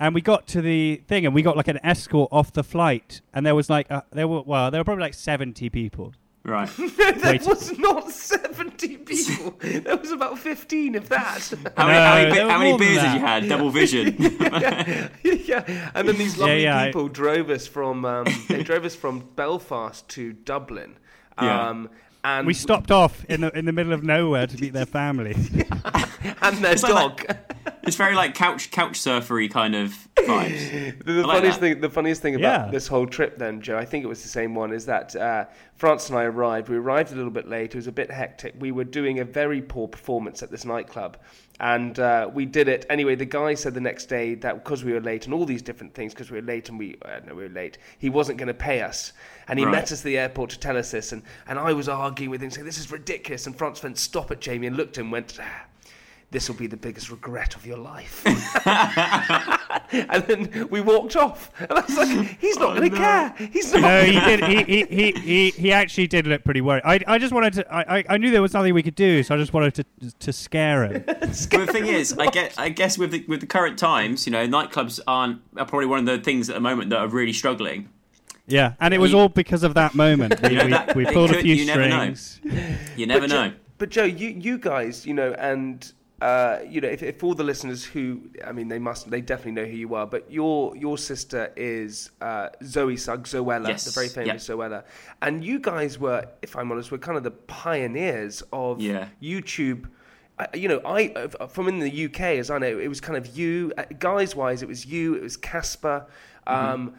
And 0.01 0.15
we 0.15 0.21
got 0.21 0.47
to 0.47 0.61
the 0.61 1.01
thing, 1.07 1.25
and 1.27 1.33
we 1.35 1.43
got 1.43 1.55
like 1.55 1.67
an 1.67 1.79
escort 1.83 2.29
off 2.31 2.51
the 2.51 2.63
flight, 2.63 3.21
and 3.33 3.45
there 3.45 3.53
was 3.55 3.69
like 3.69 3.89
uh, 3.91 4.01
there 4.11 4.27
were 4.27 4.41
well, 4.41 4.71
there 4.71 4.81
were 4.81 4.85
probably 4.85 5.03
like 5.03 5.13
seventy 5.13 5.69
people 5.69 6.13
Right. 6.43 6.69
there 6.97 7.13
Wait. 7.23 7.45
was 7.45 7.77
not 7.77 8.09
70 8.09 8.97
people. 8.97 9.51
there 9.59 9.95
was 9.95 10.11
about 10.11 10.39
15, 10.39 10.95
of 10.95 11.07
that. 11.09 11.53
How 11.77 11.85
many, 11.85 11.99
how 11.99 12.15
many, 12.15 12.31
be- 12.31 12.39
how 12.49 12.57
many 12.57 12.77
beers 12.77 13.01
did 13.03 13.13
you 13.13 13.19
had? 13.19 13.47
Double 13.47 13.69
vision. 13.69 14.15
yeah, 14.39 15.09
yeah. 15.23 15.91
and 15.93 16.07
then 16.07 16.17
these 16.17 16.37
lovely 16.37 16.63
yeah, 16.63 16.79
I- 16.79 16.85
people 16.87 17.09
drove 17.09 17.49
us 17.51 17.67
from 17.67 18.05
um, 18.05 18.25
they 18.47 18.63
drove 18.63 18.85
us 18.85 18.95
from 18.95 19.19
Belfast 19.35 20.07
to 20.09 20.33
Dublin. 20.33 20.97
Yeah. 21.39 21.69
Um, 21.69 21.89
and 22.23 22.45
We 22.47 22.53
stopped 22.53 22.91
off 22.91 23.25
in 23.25 23.41
the 23.41 23.57
in 23.57 23.65
the 23.65 23.71
middle 23.71 23.93
of 23.93 24.03
nowhere 24.03 24.47
to 24.47 24.57
meet 24.61 24.73
their 24.73 24.85
family. 24.85 25.33
and 26.41 26.57
their 26.57 26.73
It's 26.73 26.83
like 26.83 27.25
dog. 27.27 27.37
it's 27.83 27.95
very 27.95 28.15
like 28.15 28.35
couch 28.35 28.71
couch 28.71 28.99
surfery 28.99 29.49
kind 29.49 29.75
of 29.75 29.93
vibes. 30.15 30.97
The, 31.05 31.13
the 31.13 31.21
I 31.21 31.25
like 31.25 31.35
funniest 31.37 31.59
that. 31.59 31.65
thing, 31.73 31.81
the 31.81 31.89
funniest 31.89 32.21
thing 32.21 32.35
about 32.35 32.65
Yeah. 32.65 32.71
this 32.71 32.87
whole 32.87 33.07
trip, 33.07 33.37
then, 33.37 33.61
Joe, 33.61 33.77
I 33.77 33.85
think 33.85 34.03
it 34.03 34.07
was 34.07 34.21
the 34.21 34.27
same 34.29 34.53
one, 34.53 34.71
is 34.71 34.85
that 34.85 35.15
uh, 35.15 35.45
France 35.75 36.09
and 36.09 36.17
I 36.19 36.23
arrived. 36.25 36.69
We 36.69 36.77
arrived 36.77 37.11
a 37.11 37.15
little 37.15 37.31
bit 37.31 37.47
late. 37.47 37.73
It 37.73 37.75
was 37.77 37.87
a 37.87 37.91
bit 37.91 38.11
hectic. 38.11 38.53
We 38.59 38.71
were 38.71 38.83
doing 38.83 39.19
a 39.19 39.25
very 39.25 39.61
poor 39.61 39.87
performance 39.87 40.43
at 40.43 40.51
this 40.51 40.63
nightclub, 40.63 41.17
and 41.59 41.97
uh, 41.99 42.29
we 42.31 42.45
did 42.45 42.67
it 42.67 42.85
anyway. 42.89 43.15
The 43.15 43.25
guy 43.25 43.55
said 43.55 43.73
the 43.73 43.81
next 43.81 44.05
day 44.05 44.35
that 44.35 44.63
because 44.63 44.83
we 44.83 44.93
were 44.93 45.01
late 45.01 45.25
and 45.25 45.33
all 45.33 45.45
these 45.45 45.63
different 45.63 45.95
things, 45.95 46.13
because 46.13 46.29
we 46.29 46.39
were 46.39 46.45
late 46.45 46.69
and 46.69 46.77
we 46.77 46.97
uh, 47.03 47.19
no, 47.25 47.33
we 47.33 47.43
were 47.43 47.49
late, 47.49 47.79
he 47.97 48.09
wasn't 48.11 48.37
going 48.37 48.47
to 48.47 48.53
pay 48.53 48.81
us, 48.81 49.13
and 49.47 49.57
he 49.59 49.65
Right. 49.65 49.71
met 49.71 49.91
us 49.91 49.99
at 50.01 50.05
the 50.05 50.17
airport 50.17 50.49
to 50.51 50.59
tell 50.59 50.77
us 50.77 50.91
this, 50.91 51.11
and 51.11 51.23
and 51.47 51.57
I 51.59 51.73
was 51.73 51.87
arguing 51.89 52.29
with 52.31 52.41
him, 52.41 52.49
saying 52.51 52.65
this 52.65 52.77
is 52.79 52.91
ridiculous, 52.91 53.45
and 53.47 53.55
Franz 53.57 53.81
went 53.83 53.97
stop 53.97 54.31
it, 54.31 54.39
Jamie, 54.41 54.67
and 54.67 54.75
looked 54.77 54.97
at 54.97 55.01
him, 55.01 55.07
and 55.07 55.11
went. 55.13 55.37
"Ah, 55.41 55.65
This 56.31 56.47
will 56.47 56.55
be 56.55 56.67
the 56.67 56.77
biggest 56.77 57.11
regret 57.11 57.55
of 57.57 57.65
your 57.65 57.77
life. 57.77 58.23
and 59.91 60.23
then 60.27 60.67
we 60.69 60.79
walked 60.79 61.15
off. 61.17 61.51
And 61.59 61.71
I 61.71 61.81
was 61.81 61.97
like, 61.97 62.39
he's 62.39 62.57
not 62.57 62.77
going 62.77 62.89
to 62.89 62.95
care. 62.97 63.33
He's 63.51 63.73
not. 63.73 63.81
no, 63.81 64.03
he 64.03 64.17
did. 64.19 64.43
He, 64.45 64.63
he, 64.63 64.85
he, 64.85 65.11
he, 65.19 65.49
he 65.51 65.71
actually 65.73 66.07
did 66.07 66.25
look 66.27 66.43
pretty 66.45 66.61
worried. 66.61 66.83
I, 66.85 66.99
I 67.07 67.17
just 67.17 67.33
wanted 67.33 67.53
to. 67.55 67.73
I, 67.73 67.97
I- 67.97 68.03
I 68.11 68.17
knew 68.17 68.31
there 68.31 68.41
was 68.41 68.53
nothing 68.53 68.73
we 68.73 68.83
could 68.83 68.95
do, 68.95 69.23
so 69.23 69.35
I 69.35 69.37
just 69.37 69.51
wanted 69.53 69.73
to 69.75 69.83
to 70.19 70.31
scare 70.33 70.85
him. 70.85 71.03
But 71.51 71.65
the 71.65 71.67
thing 71.67 71.87
is, 71.87 72.17
I 72.17 72.27
get, 72.27 72.57
I 72.57 72.69
guess 72.69 72.97
with 72.97 73.11
the, 73.11 73.25
with 73.27 73.41
the 73.41 73.47
current 73.47 73.77
times, 73.77 74.25
you 74.25 74.31
know, 74.31 74.47
nightclubs 74.47 74.99
aren't 75.07 75.41
are 75.57 75.65
probably 75.65 75.85
one 75.87 75.99
of 75.99 76.05
the 76.05 76.17
things 76.19 76.49
at 76.49 76.53
the 76.55 76.61
moment 76.61 76.89
that 76.91 76.99
are 76.99 77.07
really 77.07 77.33
struggling. 77.33 77.89
Yeah, 78.51 78.73
and 78.79 78.93
it 78.93 78.99
was 78.99 79.11
You- 79.11 79.19
all 79.19 79.29
because 79.29 79.63
of 79.63 79.73
that 79.75 79.95
moment. 79.95 80.39
We, 80.43 80.49
You 80.49 80.55
know, 80.57 80.69
that- 80.69 80.95
we 80.95 81.05
it 81.07 81.13
pulled 81.13 81.31
a 81.31 81.41
few 81.41 81.55
you 81.55 81.65
never 81.65 81.87
know. 81.87 82.13
strings. 82.13 82.39
You 82.97 83.05
never 83.07 83.21
but 83.21 83.29
know. 83.29 83.47
Joe, 83.49 83.55
but 83.77 83.89
Joe, 83.89 84.03
you 84.03 84.29
you 84.29 84.57
guys, 84.57 85.05
you 85.05 85.13
know, 85.13 85.31
and 85.33 85.91
uh, 86.21 86.59
you 86.69 86.79
know, 86.81 86.87
if, 86.87 87.01
if 87.01 87.23
all 87.23 87.33
the 87.33 87.43
listeners 87.43 87.83
who, 87.83 88.21
I 88.45 88.51
mean, 88.51 88.67
they 88.67 88.77
must, 88.77 89.09
they 89.09 89.21
definitely 89.21 89.53
know 89.53 89.65
who 89.65 89.75
you 89.75 89.95
are. 89.95 90.05
But 90.05 90.31
your 90.31 90.75
your 90.75 90.97
sister 90.99 91.51
is 91.55 92.11
uh, 92.21 92.49
Zoe 92.63 92.95
Sugg, 92.95 93.23
Zoella, 93.23 93.69
Yes, 93.69 93.85
the 93.85 93.91
very 93.91 94.07
famous 94.07 94.47
Zoella, 94.47 94.83
and 95.23 95.43
you 95.43 95.59
guys 95.59 95.97
were, 95.97 96.23
if 96.43 96.55
I'm 96.55 96.71
honest, 96.71 96.91
were 96.91 96.99
kind 96.99 97.17
of 97.17 97.23
the 97.23 97.31
pioneers 97.31 98.43
of 98.53 98.79
Yeah. 98.81 99.07
YouTube. 99.21 99.87
Uh, 100.37 100.45
you 100.53 100.67
know, 100.67 100.79
I 100.85 101.09
uh, 101.15 101.47
from 101.47 101.67
in 101.67 101.79
the 101.79 102.05
UK, 102.05 102.21
as 102.37 102.49
I 102.51 102.57
know, 102.59 102.77
it 102.79 102.87
was 102.87 103.01
kind 103.01 103.17
of 103.17 103.35
you, 103.37 103.71
uh, 103.77 103.83
guys 103.97 104.35
wise, 104.35 104.61
it 104.61 104.67
was 104.67 104.85
you, 104.85 105.15
it 105.15 105.23
was 105.23 105.37
Casper. 105.37 106.05
Mm-hmm. 106.47 106.65
Um, 106.73 106.87
uh, 106.89 106.97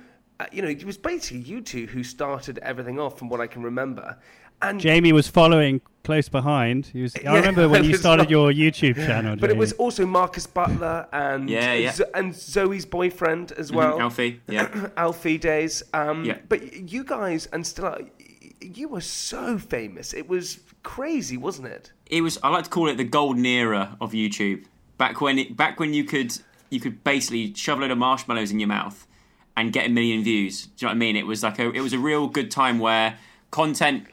you 0.52 0.62
know, 0.62 0.68
it 0.68 0.85
was 0.85 0.96
basically 0.96 1.40
you 1.40 1.61
two 1.61 1.87
who 1.87 2.02
started 2.02 2.59
everything 2.59 2.98
off, 2.98 3.18
from 3.18 3.28
what 3.28 3.40
I 3.40 3.46
can 3.46 3.62
remember. 3.62 4.18
And 4.61 4.78
Jamie 4.81 5.12
was 5.12 5.26
following 5.26 5.81
close 6.05 6.28
behind. 6.28 6.87
He 6.87 7.02
was. 7.02 7.14
Yeah, 7.20 7.33
I 7.33 7.37
remember 7.37 7.68
when 7.68 7.83
you 7.85 7.96
started 7.96 8.24
not- 8.24 8.31
your 8.31 8.52
YouTube 8.52 8.94
channel. 8.94 9.35
But 9.37 9.50
it 9.50 9.57
was 9.57 9.72
also 9.72 10.07
Marcus 10.07 10.46
Butler 10.46 11.09
and 11.12 11.50
Yeah, 11.50 11.72
yeah. 11.74 11.90
Zo- 11.92 12.11
and 12.14 12.35
Zoe's 12.35 12.85
boyfriend 12.87 13.52
as 13.52 13.72
well, 13.72 14.00
Alfie, 14.00 14.40
yeah. 14.48 14.90
Alfie 14.96 15.38
Deyes. 15.38 15.83
Um, 15.92 16.24
Yeah. 16.24 16.38
But 16.48 16.72
you 16.92 17.02
guys 17.02 17.46
and 17.46 17.66
Stella, 17.66 17.98
you 18.61 18.87
were 18.88 19.00
so 19.00 19.59
famous. 19.59 20.14
It 20.14 20.28
was 20.28 20.61
crazy, 20.83 21.37
wasn't 21.37 21.68
it? 21.68 21.92
it 22.07 22.20
was 22.20 22.38
I 22.42 22.48
like 22.50 22.64
to 22.64 22.70
call 22.70 22.88
it 22.88 22.96
the 22.98 23.05
golden 23.05 23.44
era 23.46 23.96
of 24.00 24.12
YouTube. 24.12 24.64
Back 24.98 25.20
when 25.20 25.38
it, 25.38 25.57
back 25.57 25.81
when 25.81 25.92
you 25.94 26.05
could 26.05 26.38
you 26.70 26.78
could 26.78 27.02
basically 27.02 27.52
shove 27.55 27.78
a 27.78 27.81
load 27.83 27.90
of 27.90 27.98
marshmallows 27.98 28.50
in 28.52 28.61
your 28.61 28.68
mouth 28.68 29.07
and 29.57 29.73
get 29.73 29.87
a 29.87 29.88
million 29.91 30.23
views. 30.23 30.67
Do 30.67 30.71
you 30.79 30.87
know 30.87 30.91
what 30.91 30.97
I 30.97 30.99
mean? 30.99 31.17
It 31.17 31.27
was 31.27 31.43
like 31.43 31.59
a 31.59 31.71
it 31.71 31.81
was 31.81 31.93
a 31.93 31.99
real 31.99 32.27
good 32.29 32.51
time 32.51 32.79
where 32.79 33.19
content 33.51 34.07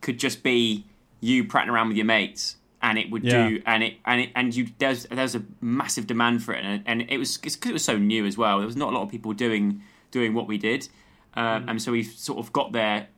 could 0.00 0.18
just 0.18 0.42
be 0.42 0.84
you 1.20 1.44
prattling 1.44 1.74
around 1.74 1.88
with 1.88 1.96
your 1.96 2.06
mates 2.06 2.56
and 2.82 2.98
it 2.98 3.10
would 3.10 3.22
Yeah. 3.22 3.48
do 3.50 3.62
and 3.66 3.82
it 3.82 3.94
and 4.06 4.20
it 4.22 4.30
and 4.34 4.56
you 4.56 4.68
there's 4.78 5.04
there's 5.10 5.34
a 5.34 5.42
massive 5.60 6.06
demand 6.06 6.42
for 6.42 6.54
it 6.54 6.64
and, 6.64 6.82
and 6.86 7.02
it 7.10 7.18
was 7.18 7.36
because 7.36 7.56
it 7.70 7.72
was 7.72 7.84
so 7.84 7.98
new 7.98 8.24
as 8.26 8.36
well. 8.38 8.58
There 8.58 8.66
was 8.66 8.76
not 8.76 8.92
a 8.92 8.96
lot 8.96 9.02
of 9.02 9.10
people 9.10 9.32
doing 9.32 9.82
doing 10.10 10.34
what 10.34 10.46
we 10.48 10.58
did, 10.58 10.88
um, 11.34 11.68
and 11.68 11.80
so 11.80 11.92
we 11.92 12.02
sort 12.02 12.38
of 12.38 12.52
got 12.52 12.72
there 12.72 13.08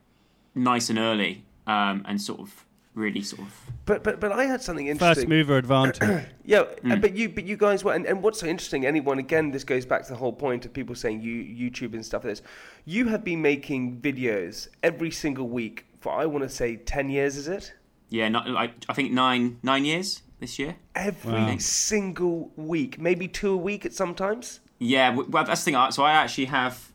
nice 0.55 0.91
and 0.91 0.99
early 0.99 1.45
um, 1.67 2.03
and 2.07 2.21
sort 2.21 2.41
of 2.41 2.67
really 2.95 3.23
sort 3.23 3.43
of 3.43 3.61
But 3.87 4.05
but 4.05 4.21
but 4.21 4.33
I 4.33 4.45
had 4.45 4.63
something 4.63 4.87
interesting. 4.87 5.23
first 5.23 5.29
mover 5.29 5.57
advantage. 5.57 5.99
Yeah, 6.45 6.65
uh, 6.91 6.97
but 6.97 7.15
you 7.17 7.29
but 7.29 7.45
you 7.45 7.57
guys 7.57 7.85
were 7.85 7.93
and, 7.95 8.05
and 8.07 8.23
what's 8.23 8.41
so 8.41 8.47
interesting? 8.47 8.85
Anyone 8.85 9.19
again? 9.19 9.51
This 9.53 9.65
goes 9.65 9.87
back 9.87 10.03
to 10.05 10.09
the 10.13 10.19
whole 10.19 10.33
point 10.33 10.65
of 10.67 10.73
people 10.73 10.95
saying 10.95 11.21
you 11.23 11.71
YouTube 11.71 11.95
and 11.95 12.05
stuff. 12.05 12.25
Like 12.25 12.33
this, 12.33 12.43
you 12.85 13.09
have 13.09 13.23
been 13.25 13.41
making 13.41 14.01
videos 14.01 14.69
every 14.83 15.11
single 15.11 15.49
week 15.49 15.87
for 16.01 16.13
I 16.13 16.27
want 16.27 16.43
to 16.43 16.49
say 16.49 16.77
ten 16.77 17.09
years. 17.09 17.37
Is 17.37 17.49
it? 17.49 17.73
Yeah, 18.11 18.29
not, 18.29 18.49
like 18.51 18.73
I 18.89 18.93
think 18.93 19.13
nine 19.13 19.59
nine 19.63 19.85
years 19.85 20.23
this 20.41 20.59
year. 20.59 20.77
Every 20.95 21.33
Wow. 21.33 21.57
single 21.59 22.51
week, 22.57 22.99
maybe 23.01 23.29
two 23.29 23.53
a 23.53 23.57
week 23.57 23.87
at 23.87 23.93
sometimes. 23.95 24.61
Yeah, 24.81 25.15
well 25.15 25.45
that's 25.45 25.65
the 25.65 25.71
thing. 25.73 25.91
So 25.93 26.03
I 26.03 26.13
actually 26.13 26.47
have 26.47 26.93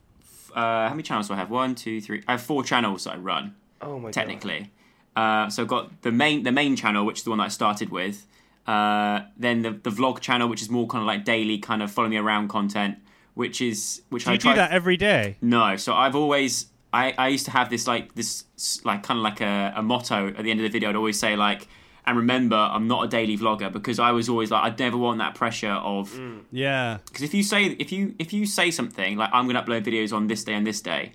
uh, 0.53 0.87
how 0.87 0.89
many 0.89 1.03
channels 1.03 1.27
do 1.29 1.33
I 1.33 1.37
have? 1.37 1.49
One, 1.49 1.73
two, 1.73 2.01
three. 2.01 2.21
I 2.27 2.31
have 2.33 2.41
four 2.41 2.63
channels 2.63 3.05
that 3.05 3.13
I 3.13 3.17
run 3.17 3.55
Oh 3.81 3.97
my 3.99 4.11
god! 4.11 4.69
Technically. 5.17 5.45
Uh, 5.45 5.49
so 5.49 5.61
I've 5.63 5.67
got 5.67 6.01
the 6.01 6.11
main 6.11 6.43
the 6.43 6.51
main 6.51 6.75
channel, 6.75 7.05
which 7.05 7.19
is 7.19 7.23
the 7.23 7.29
one 7.31 7.39
that 7.39 7.45
I 7.45 7.49
started 7.49 7.89
with. 7.89 8.25
Uh, 8.65 9.21
then 9.37 9.61
the 9.61 9.71
the 9.71 9.89
vlog 9.89 10.19
channel, 10.19 10.47
which 10.49 10.61
is 10.61 10.69
more 10.69 10.87
kind 10.87 11.01
of 11.01 11.07
like 11.07 11.25
daily, 11.25 11.57
kind 11.57 11.81
of 11.81 11.91
follow 11.91 12.09
me 12.09 12.17
around 12.17 12.49
content, 12.49 12.97
which 13.33 13.61
is 13.61 14.01
which 14.09 14.25
Do 14.25 14.31
I 14.31 14.33
you 14.33 14.39
try 14.39 14.53
do 14.53 14.57
that 14.57 14.71
every 14.71 14.97
day? 14.97 15.37
No, 15.41 15.75
so 15.77 15.93
I've 15.93 16.15
always 16.15 16.67
I, 16.93 17.13
I 17.17 17.27
used 17.29 17.45
to 17.45 17.51
have 17.51 17.69
this 17.69 17.87
like 17.87 18.15
this 18.15 18.43
like 18.83 19.03
kind 19.03 19.19
of 19.19 19.23
like 19.23 19.41
a, 19.41 19.73
a 19.75 19.81
motto 19.81 20.27
at 20.29 20.43
the 20.43 20.51
end 20.51 20.59
of 20.59 20.63
the 20.63 20.69
video. 20.69 20.89
I'd 20.89 20.95
always 20.95 21.19
say 21.19 21.35
like, 21.35 21.67
and 22.05 22.17
remember, 22.17 22.55
I'm 22.55 22.87
not 22.87 23.03
a 23.05 23.07
daily 23.07 23.37
vlogger 23.37 23.71
because 23.71 23.99
I 23.99 24.11
was 24.11 24.27
always 24.29 24.51
like 24.51 24.63
I'd 24.63 24.79
never 24.79 24.97
want 24.97 25.19
that 25.19 25.35
pressure 25.35 25.71
of 25.71 26.19
Yeah. 26.51 26.97
because 27.05 27.21
if 27.23 27.33
you 27.33 27.43
say 27.43 27.65
if 27.79 27.91
you 27.91 28.15
if 28.19 28.33
you 28.33 28.45
say 28.45 28.71
something 28.71 29.17
like 29.17 29.29
I'm 29.33 29.45
going 29.47 29.55
to 29.55 29.61
upload 29.61 29.83
videos 29.85 30.11
on 30.13 30.27
this 30.27 30.43
day 30.43 30.53
and 30.53 30.65
this 30.67 30.81
day, 30.81 31.13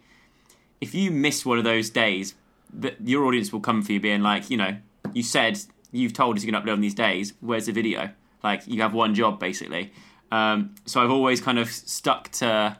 if 0.81 0.95
you 0.95 1.11
miss 1.11 1.45
one 1.45 1.59
of 1.59 1.65
those 1.65 1.91
days, 1.91 2.35
that 2.75 2.97
your 3.07 3.25
audience 3.27 3.53
will 3.53 3.61
come 3.61 3.83
for 3.83 3.93
you, 3.93 4.01
being 4.01 4.23
like, 4.23 4.51
you 4.51 4.57
know, 4.57 4.77
you 5.13 5.23
said 5.23 5.59
you've 5.91 6.13
told 6.13 6.37
us 6.37 6.45
you're 6.45 6.53
going 6.53 6.63
to 6.65 6.69
upload 6.71 6.75
on 6.75 6.81
these 6.81 6.95
days. 6.95 7.35
Where's 7.41 7.67
the 7.67 7.73
video? 7.73 8.11
Like 8.43 8.63
you 8.67 8.81
have 8.83 8.95
one 8.95 9.15
job 9.15 9.39
basically. 9.39 9.93
Um, 10.31 10.75
so 10.87 11.03
I've 11.03 11.11
always 11.11 11.41
kind 11.41 11.59
of 11.59 11.71
stuck 11.71 12.31
to, 12.33 12.77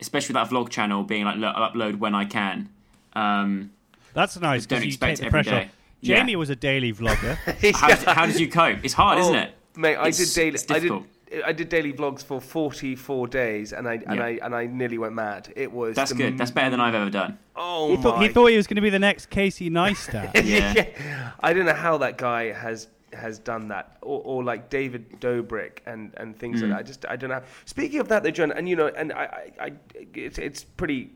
especially 0.00 0.34
with 0.34 0.42
that 0.42 0.50
vlog 0.54 0.68
channel, 0.70 1.04
being 1.04 1.24
like, 1.24 1.36
look, 1.36 1.54
I'll 1.54 1.70
upload 1.70 1.98
when 1.98 2.14
I 2.14 2.24
can. 2.24 2.68
Um, 3.14 3.70
That's 4.14 4.38
nice 4.40 4.66
Don't 4.66 4.80
because 4.80 4.84
you 4.84 4.88
expect 4.88 5.18
take 5.18 5.26
the 5.26 5.30
pressure. 5.30 5.50
day. 5.50 5.64
off. 5.66 5.70
Yeah. 6.00 6.16
Jamie 6.16 6.36
was 6.36 6.50
a 6.50 6.56
daily 6.56 6.92
vlogger. 6.92 7.36
how, 7.76 7.88
does, 7.88 8.02
how 8.04 8.26
does 8.26 8.40
you 8.40 8.48
cope? 8.48 8.78
It's 8.82 8.94
hard, 8.94 9.18
isn't 9.20 9.34
Oh, 9.34 9.38
it? 9.38 9.54
Mate, 9.76 9.96
I 9.96 10.08
It's- 10.08 10.16
did 10.18 10.34
daily. 10.34 10.54
it's 10.54 10.64
I 10.70 10.74
difficult. 10.74 11.02
did. 11.04 11.10
I 11.44 11.52
did 11.52 11.68
daily 11.68 11.92
vlogs 11.92 12.24
for 12.24 12.40
44 12.40 13.28
days, 13.28 13.72
and 13.72 13.86
I 13.88 13.94
and 14.06 14.16
Yeah. 14.16 14.24
I 14.24 14.38
and 14.42 14.54
I 14.54 14.66
nearly 14.66 14.98
went 14.98 15.14
mad. 15.14 15.52
It 15.54 15.70
was 15.70 15.94
That's 15.94 16.10
the 16.10 16.16
good. 16.16 16.36
That's 16.38 16.50
better 16.50 16.70
than 16.70 16.80
I've 16.80 16.94
ever 16.94 17.10
done. 17.10 17.38
Oh 17.54 17.94
he, 17.94 18.02
thought, 18.02 18.16
my! 18.16 18.22
he 18.26 18.28
thought 18.32 18.46
he 18.46 18.56
was 18.56 18.66
going 18.66 18.76
to 18.76 18.82
be 18.82 18.90
the 18.90 18.98
next 18.98 19.30
Casey 19.30 19.70
Neistat. 19.70 20.32
Yeah. 20.44 21.32
I 21.40 21.52
don't 21.52 21.66
know 21.66 21.74
how 21.74 21.98
that 21.98 22.18
guy 22.18 22.52
has 22.52 22.88
has 23.12 23.38
done 23.38 23.68
that, 23.68 23.96
or, 24.02 24.20
or 24.24 24.44
like 24.44 24.70
David 24.70 25.20
Dobrik 25.20 25.78
and, 25.86 26.12
and 26.16 26.36
things 26.38 26.60
Hmm. 26.60 26.66
like 26.70 26.72
that. 26.72 26.78
I 26.78 26.82
just 26.82 27.06
I 27.10 27.16
don't 27.16 27.30
know. 27.30 27.42
Speaking 27.64 28.00
of 28.00 28.08
that, 28.08 28.22
though, 28.22 28.30
John, 28.30 28.50
and 28.52 28.68
you 28.68 28.76
know, 28.76 28.88
and 28.88 29.12
I, 29.12 29.50
I, 29.60 29.64
I 29.66 29.72
it's, 30.14 30.38
it's 30.38 30.64
pretty 30.64 31.10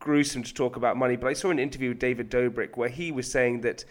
gruesome 0.00 0.42
to 0.42 0.54
talk 0.54 0.76
about 0.76 0.96
money, 0.96 1.16
but 1.16 1.26
I 1.28 1.32
saw 1.34 1.50
an 1.50 1.58
interview 1.58 1.90
with 1.90 1.98
David 1.98 2.30
Dobrik 2.30 2.76
where 2.76 2.88
he 2.88 3.12
was 3.12 3.30
saying 3.30 3.60
that. 3.62 3.84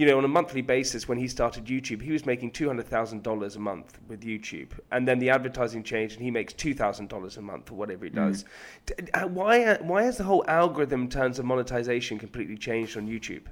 You 0.00 0.06
know, 0.06 0.16
on 0.16 0.24
a 0.24 0.28
monthly 0.28 0.62
basis, 0.62 1.06
when 1.06 1.18
he 1.18 1.28
started 1.28 1.66
YouTube, 1.66 2.00
he 2.00 2.10
was 2.10 2.24
making 2.24 2.52
two 2.52 2.66
hundred 2.66 2.86
thousand 2.86 3.22
dollars 3.22 3.56
a 3.56 3.58
month 3.58 3.98
with 4.08 4.22
YouTube, 4.22 4.70
and 4.90 5.06
then 5.06 5.18
the 5.18 5.28
advertising 5.28 5.82
changed, 5.82 6.14
and 6.14 6.24
he 6.24 6.30
makes 6.30 6.54
two 6.54 6.72
thousand 6.72 7.10
dollars 7.10 7.36
a 7.36 7.42
month 7.42 7.70
or 7.70 7.74
whatever 7.74 8.06
he 8.06 8.10
does. 8.10 8.46
D- 8.86 8.94
uh, 9.12 9.26
Why? 9.26 9.62
uh, 9.62 9.76
Why 9.82 10.04
has 10.04 10.16
the 10.16 10.24
whole 10.24 10.42
algorithm 10.48 11.02
in 11.02 11.10
terms 11.10 11.38
of 11.38 11.44
monetization 11.44 12.18
completely 12.18 12.56
changed 12.56 12.96
on 12.96 13.08
YouTube? 13.08 13.42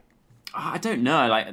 I 0.54 0.78
don't 0.78 1.02
know. 1.02 1.28
Like 1.28 1.48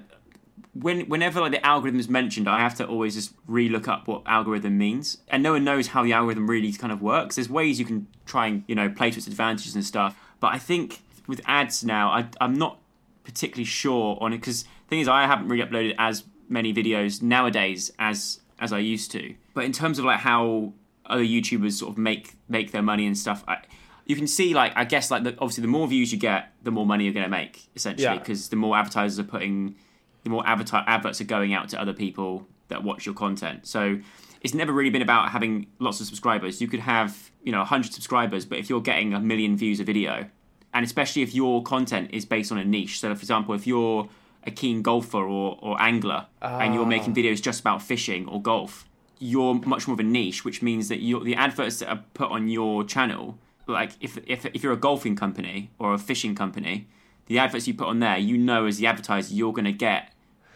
when 0.71 1.01
whenever 1.09 1.41
like 1.41 1.51
the 1.51 1.65
algorithm 1.65 1.99
is 1.99 2.07
mentioned, 2.07 2.47
I 2.47 2.61
have 2.61 2.75
to 2.75 2.87
always 2.87 3.15
just 3.15 3.33
re-look 3.47 3.89
up 3.89 4.07
what 4.07 4.21
algorithm 4.25 4.77
means, 4.77 5.17
and 5.27 5.43
no 5.43 5.51
one 5.51 5.65
knows 5.65 5.87
how 5.87 6.03
the 6.03 6.13
algorithm 6.13 6.49
really 6.49 6.71
kind 6.71 6.93
of 6.93 7.01
works. 7.01 7.35
There's 7.35 7.49
ways 7.49 7.79
you 7.79 7.85
can 7.85 8.07
try 8.25 8.47
and 8.47 8.63
you 8.65 8.75
know 8.75 8.89
play 8.89 9.11
to 9.11 9.17
its 9.17 9.27
advantages 9.27 9.75
and 9.75 9.83
stuff, 9.83 10.17
but 10.39 10.53
I 10.53 10.57
think 10.57 11.01
with 11.27 11.41
ads 11.45 11.83
now, 11.83 12.11
I, 12.11 12.27
I'm 12.39 12.53
not 12.53 12.79
particularly 13.25 13.65
sure 13.65 14.17
on 14.21 14.31
it 14.31 14.37
because 14.37 14.63
thing 14.87 14.99
is, 14.99 15.07
I 15.07 15.25
haven't 15.25 15.47
really 15.47 15.63
uploaded 15.63 15.95
as 15.97 16.23
many 16.49 16.73
videos 16.73 17.21
nowadays 17.21 17.91
as 17.99 18.39
as 18.59 18.71
I 18.71 18.79
used 18.79 19.11
to. 19.11 19.35
But 19.53 19.65
in 19.65 19.71
terms 19.71 19.99
of 19.99 20.05
like 20.05 20.19
how 20.19 20.73
other 21.05 21.23
YouTubers 21.23 21.73
sort 21.73 21.91
of 21.91 21.97
make 21.97 22.35
make 22.49 22.71
their 22.71 22.81
money 22.81 23.05
and 23.05 23.17
stuff, 23.17 23.43
I 23.47 23.57
you 24.05 24.15
can 24.15 24.27
see 24.27 24.53
like 24.53 24.73
I 24.75 24.83
guess 24.85 25.09
like 25.11 25.23
the, 25.23 25.31
obviously 25.39 25.61
the 25.63 25.67
more 25.67 25.87
views 25.87 26.11
you 26.11 26.19
get, 26.19 26.53
the 26.63 26.71
more 26.71 26.85
money 26.85 27.05
you're 27.05 27.13
going 27.13 27.25
to 27.25 27.29
make 27.29 27.67
essentially 27.75 28.03
Yeah. 28.05 28.17
because 28.19 28.49
the 28.49 28.55
more 28.55 28.77
advertisers 28.77 29.17
are 29.19 29.23
putting, 29.23 29.75
the 30.23 30.29
more 30.29 30.43
adverti- 30.43 30.83
adverts 30.87 31.19
are 31.21 31.25
going 31.25 31.53
out 31.53 31.69
to 31.69 31.81
other 31.81 31.93
people 31.93 32.47
that 32.67 32.83
watch 32.83 33.05
your 33.05 33.15
content. 33.15 33.67
So 33.67 33.99
it's 34.41 34.53
never 34.53 34.71
really 34.71 34.89
been 34.91 35.01
about 35.01 35.29
having 35.29 35.67
lots 35.79 35.99
of 36.01 36.05
subscribers. 36.07 36.61
You 36.61 36.67
could 36.67 36.81
have 36.81 37.31
you 37.43 37.51
know 37.51 37.59
100 37.59 37.93
subscribers, 37.93 38.45
but 38.45 38.57
if 38.59 38.69
you're 38.69 38.81
getting 38.81 39.13
a 39.13 39.19
million 39.19 39.57
views 39.57 39.79
a 39.79 39.83
video, 39.83 40.27
and 40.73 40.85
especially 40.85 41.21
if 41.23 41.33
your 41.33 41.63
content 41.63 42.11
is 42.13 42.25
based 42.25 42.51
on 42.51 42.57
a 42.59 42.63
niche. 42.65 42.99
So 42.99 43.13
for 43.15 43.19
example, 43.21 43.55
if 43.55 43.65
you're 43.65 44.07
a 44.45 44.51
keen 44.51 44.81
golfer 44.81 45.17
or, 45.17 45.57
or 45.61 45.81
angler 45.81 46.27
and 46.41 46.73
you're 46.73 46.85
making 46.85 47.11
ah. 47.11 47.15
videos 47.15 47.41
just 47.41 47.59
about 47.59 47.81
fishing 47.81 48.27
or 48.27 48.41
golf, 48.41 48.85
you're 49.19 49.55
much 49.65 49.87
more 49.87 49.93
of 49.93 49.99
a 49.99 50.03
niche, 50.03 50.45
which 50.45 50.61
means 50.61 50.87
that 50.89 51.01
you're, 51.01 51.23
the 51.23 51.35
adverts 51.35 51.79
that 51.79 51.89
are 51.89 52.03
put 52.13 52.29
on 52.31 52.47
your 52.47 52.83
channel, 52.83 53.37
like 53.67 53.91
if, 54.01 54.17
if, 54.27 54.45
if 54.45 54.63
you're 54.63 54.73
a 54.73 54.77
golfing 54.77 55.15
company 55.15 55.71
or 55.79 55.93
a 55.93 55.97
fishing 55.97 56.35
company, 56.35 56.87
the 57.27 57.39
adverts 57.39 57.67
you 57.67 57.73
put 57.73 57.87
on 57.87 57.99
there, 57.99 58.17
you 58.17 58.37
know 58.37 58.65
as 58.65 58.77
the 58.77 58.85
advertiser, 58.85 59.33
you're 59.33 59.53
going 59.53 59.65
to 59.65 59.71
get 59.71 60.13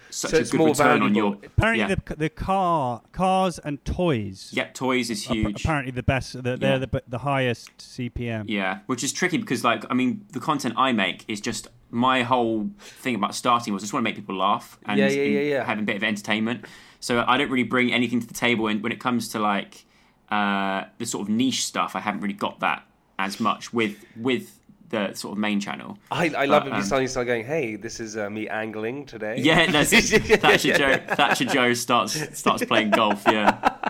such 0.09 0.31
So 0.31 0.37
a 0.37 0.39
it's 0.41 0.51
good 0.51 0.57
more 0.57 0.67
return 0.69 1.01
on 1.01 1.15
your. 1.15 1.31
valuable. 1.31 1.47
Apparently, 1.57 1.85
yeah. 1.89 1.95
the 2.07 2.15
the 2.15 2.29
car, 2.29 3.01
cars 3.11 3.59
and 3.59 3.83
toys. 3.85 4.49
yeah, 4.51 4.67
toys 4.73 5.09
is 5.09 5.23
huge. 5.23 5.63
apparently 5.63 5.91
the 5.91 6.03
best. 6.03 6.33
The, 6.43 6.57
They're 6.57 6.79
the 6.79 7.03
the 7.07 7.19
highest 7.19 7.77
CPM. 7.77 8.45
Yeah, 8.47 8.79
which 8.87 9.03
is 9.03 9.11
tricky 9.13 9.37
because, 9.37 9.63
like, 9.63 9.85
I 9.89 9.93
mean, 9.93 10.25
the 10.31 10.39
content 10.39 10.75
I 10.77 10.91
make 10.91 11.25
is 11.27 11.39
just 11.41 11.67
my 11.91 12.23
whole 12.23 12.69
thing 12.79 13.15
about 13.15 13.33
starting 13.35 13.73
was 13.73 13.81
I 13.81 13.85
just 13.85 13.93
want 13.93 14.03
to 14.03 14.09
make 14.09 14.15
people 14.15 14.35
laugh 14.37 14.77
and, 14.85 14.99
Yeah, 14.99 15.07
yeah, 15.07 15.23
yeah, 15.23 15.39
yeah. 15.41 15.63
have 15.63 15.79
a 15.79 15.81
bit 15.81 15.95
of 15.95 16.03
entertainment. 16.03 16.65
So 16.99 17.23
I 17.27 17.37
don't 17.37 17.49
really 17.49 17.63
bring 17.63 17.91
anything 17.91 18.19
to 18.19 18.27
the 18.27 18.33
table. 18.33 18.67
And 18.67 18.83
when 18.83 18.91
it 18.91 18.99
comes 18.99 19.29
to 19.29 19.39
like 19.39 19.85
uh, 20.29 20.83
the 20.99 21.05
sort 21.05 21.23
of 21.23 21.29
niche 21.29 21.65
stuff, 21.65 21.95
I 21.95 21.99
haven't 22.01 22.21
really 22.21 22.33
got 22.35 22.59
that 22.59 22.83
as 23.17 23.39
much 23.39 23.73
with 23.73 23.97
with 24.15 24.58
the 24.89 25.13
sort 25.13 25.33
of 25.33 25.37
main 25.37 25.59
channel. 25.59 25.97
I, 26.11 26.29
I 26.29 26.45
love 26.45 26.63
But, 26.63 26.67
it. 26.67 26.71
You 26.71 26.75
um, 26.77 26.83
suddenly 26.83 27.07
start 27.07 27.27
going, 27.27 27.45
"Hey, 27.45 27.75
this 27.75 27.99
is 27.99 28.17
uh, 28.17 28.29
me 28.29 28.47
angling 28.47 29.05
today." 29.05 29.35
Yeah, 29.39 29.69
that's 29.71 29.91
Thatcher 30.39 30.73
Joe. 30.77 30.97
Thatcher 31.15 31.45
Joe 31.45 31.73
starts 31.73 32.37
starts 32.37 32.65
playing 32.65 32.91
golf. 32.91 33.23
Yeah. 33.25 33.75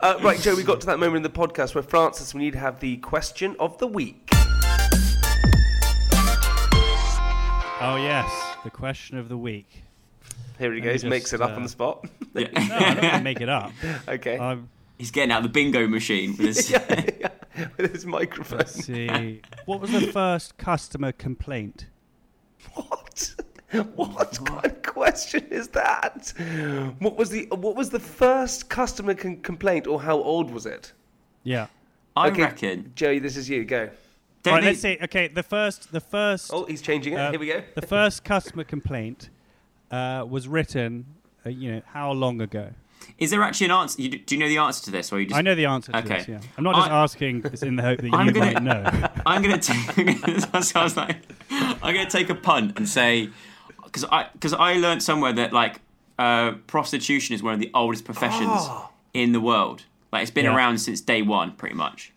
Uh, 0.00 0.18
right, 0.22 0.40
Joe, 0.40 0.54
we 0.54 0.62
got 0.62 0.80
to 0.80 0.86
that 0.86 0.98
moment 1.00 1.16
in 1.16 1.22
the 1.22 1.28
podcast 1.28 1.74
where 1.74 1.82
Francis, 1.82 2.32
we 2.32 2.40
need 2.40 2.52
to 2.52 2.58
have 2.60 2.78
the 2.78 2.96
question 2.98 3.56
of 3.58 3.76
the 3.78 3.86
week. 3.86 4.28
Oh 7.78 7.96
yes, 7.96 8.56
the 8.64 8.70
question 8.70 9.18
of 9.18 9.28
the 9.28 9.36
week. 9.36 9.82
Here 10.58 10.72
he 10.72 10.80
Let 10.80 10.86
me 10.86 10.92
goes, 10.92 11.04
makes 11.04 11.32
it 11.32 11.42
up 11.42 11.50
uh, 11.50 11.54
on 11.54 11.62
the 11.64 11.68
spot. 11.68 12.06
yeah. 12.34 12.46
No, 12.68 12.76
I 12.76 12.94
don't 12.94 13.22
make 13.24 13.40
it 13.40 13.48
up. 13.48 13.72
okay. 14.08 14.38
Um, 14.38 14.68
He's 14.96 15.10
getting 15.10 15.30
out 15.30 15.42
the 15.42 15.48
bingo 15.50 15.86
machine 15.86 16.36
with 16.36 16.56
his. 16.56 16.74
With 17.76 17.92
his 17.92 18.06
microphone. 18.06 18.58
let's 18.58 18.84
see. 18.84 19.40
What 19.64 19.80
was 19.80 19.90
the 19.92 20.12
first 20.12 20.56
customer 20.58 21.12
complaint? 21.12 21.86
What? 22.74 23.34
What 23.96 24.38
kind 24.44 24.64
of 24.64 24.82
question 24.82 25.44
is 25.50 25.68
that? 25.68 26.32
What 27.00 27.16
was 27.16 27.30
the 27.30 27.46
what 27.50 27.74
was 27.74 27.90
the 27.90 27.98
first 27.98 28.68
customer 28.70 29.12
con- 29.14 29.40
complaint, 29.42 29.88
or 29.88 30.00
how 30.00 30.16
old 30.22 30.52
was 30.52 30.66
it? 30.66 30.92
Yeah, 31.42 31.66
I 32.16 32.26
Yeah. 32.28 32.32
Okay, 32.32 32.42
reckon. 32.42 32.92
Joey, 32.94 33.18
this 33.18 33.36
is 33.36 33.50
you. 33.50 33.64
Go. 33.64 33.90
Don't 34.44 34.54
Right, 34.54 34.60
they- 34.60 34.66
let's 34.68 34.80
see. 34.80 34.98
Okay, 35.02 35.26
the 35.26 35.42
first, 35.42 35.90
the 35.90 36.00
first, 36.00 36.52
Oh, 36.54 36.64
he's 36.66 36.80
changing 36.80 37.14
it. 37.14 37.16
uh, 37.18 37.30
Here 37.32 37.40
we 37.40 37.48
go. 37.48 37.62
the 37.74 37.82
first 37.86 38.22
customer 38.22 38.62
complaint 38.62 39.30
uh, 39.90 40.24
was 40.28 40.46
written. 40.46 41.04
Uh, 41.44 41.50
you 41.50 41.72
know 41.72 41.82
how 41.86 42.12
long 42.12 42.40
ago? 42.40 42.70
Is 43.18 43.30
there 43.30 43.42
actually 43.42 43.66
an 43.66 43.70
answer? 43.72 44.02
You, 44.02 44.10
do 44.18 44.34
you 44.34 44.38
know 44.40 44.48
the 44.48 44.58
answer 44.58 44.84
to 44.84 44.90
this, 44.90 45.12
or 45.12 45.20
you 45.20 45.26
just? 45.26 45.38
I 45.38 45.42
know 45.42 45.54
the 45.54 45.66
answer 45.66 45.92
to 45.92 45.98
Okay. 45.98 46.18
this. 46.18 46.28
Yeah, 46.28 46.40
I'm 46.58 46.64
not 46.64 46.74
just 46.76 46.90
I- 46.90 47.02
asking 47.02 47.40
this 47.42 47.62
in 47.62 47.76
the 47.76 47.82
hope 47.82 48.00
that 48.00 48.10
I'm 48.12 48.26
you 48.26 48.32
gonna- 48.32 48.52
might 48.52 48.62
know. 48.62 49.08
I'm 49.26 49.42
gonna 49.42 49.58
take. 49.58 50.54
I 50.54 50.82
was 50.82 50.96
like, 50.96 51.16
I'm 51.50 51.94
gonna 51.94 52.10
take 52.10 52.28
a 52.30 52.34
punt 52.34 52.74
and 52.76 52.88
say, 52.88 53.30
because 53.84 54.04
I 54.04 54.28
because 54.34 54.52
I 54.52 54.74
learned 54.74 55.02
somewhere 55.02 55.32
that 55.32 55.52
like 55.52 55.80
uh, 56.18 56.52
prostitution 56.66 57.34
is 57.34 57.42
one 57.42 57.54
of 57.54 57.60
the 57.60 57.70
oldest 57.74 58.04
professions 58.04 58.62
in 59.14 59.32
the 59.32 59.40
world. 59.40 59.84
Like 60.12 60.22
it's 60.22 60.30
been 60.30 60.44
Yeah. 60.44 60.54
around 60.56 60.78
since 60.78 61.00
day 61.00 61.22
one, 61.22 61.52
pretty 61.52 61.74
much. 61.74 62.12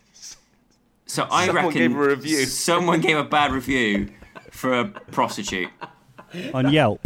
So 1.05 1.27
I 1.31 1.47
Someone 1.47 1.65
reckon 1.65 1.79
gave 1.79 1.95
a 1.95 1.99
review. 2.07 2.45
Someone 2.45 3.01
gave 3.01 3.17
a 3.17 3.23
bad 3.23 3.51
review 3.51 4.09
for 4.51 4.73
a 4.79 4.85
prostitute. 4.85 5.69
on 6.53 6.71
Yelp. 6.71 7.01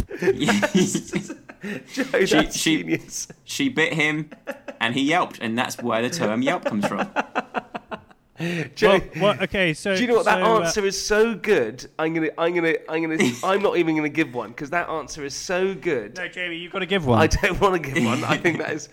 Joe, 1.92 2.04
she- 2.24 2.34
that's 2.34 2.56
she- 2.58 2.78
genius. 2.82 3.28
she 3.44 3.68
bit 3.68 3.92
him, 3.94 4.30
and 4.80 4.94
he 4.94 5.02
yelped, 5.02 5.38
and 5.40 5.56
that's 5.58 5.78
where 5.82 6.02
the 6.02 6.10
term 6.10 6.42
Yelp 6.42 6.64
comes 6.64 6.86
from. 6.86 7.08
Joe, 8.74 8.98
Well, 8.98 9.00
well, 9.20 9.42
okay, 9.44 9.72
so 9.74 9.94
do 9.94 10.02
you 10.02 10.08
know 10.08 10.16
what 10.16 10.24
that 10.24 10.44
so, 10.44 10.56
uh, 10.56 10.60
answer 10.60 10.84
is 10.84 11.00
so 11.06 11.34
good? 11.36 11.88
I'm 12.00 12.12
gonna, 12.14 12.30
I'm 12.36 12.52
gonna, 12.52 12.74
I'm 12.88 13.00
gonna. 13.02 13.30
I'm 13.44 13.62
not 13.62 13.76
even 13.76 13.94
gonna 13.94 14.08
give 14.08 14.34
one 14.34 14.48
because 14.50 14.70
that 14.70 14.88
answer 14.88 15.24
is 15.24 15.34
so 15.34 15.72
good. 15.74 16.16
no, 16.16 16.26
Jamie, 16.26 16.56
you've 16.56 16.72
got 16.72 16.80
to 16.80 16.86
give 16.86 17.06
one. 17.06 17.20
I 17.20 17.28
don't 17.28 17.60
want 17.60 17.82
to 17.82 17.90
give 17.92 18.04
one. 18.04 18.24
I 18.24 18.36
think 18.36 18.58
that 18.58 18.72
is 18.72 18.88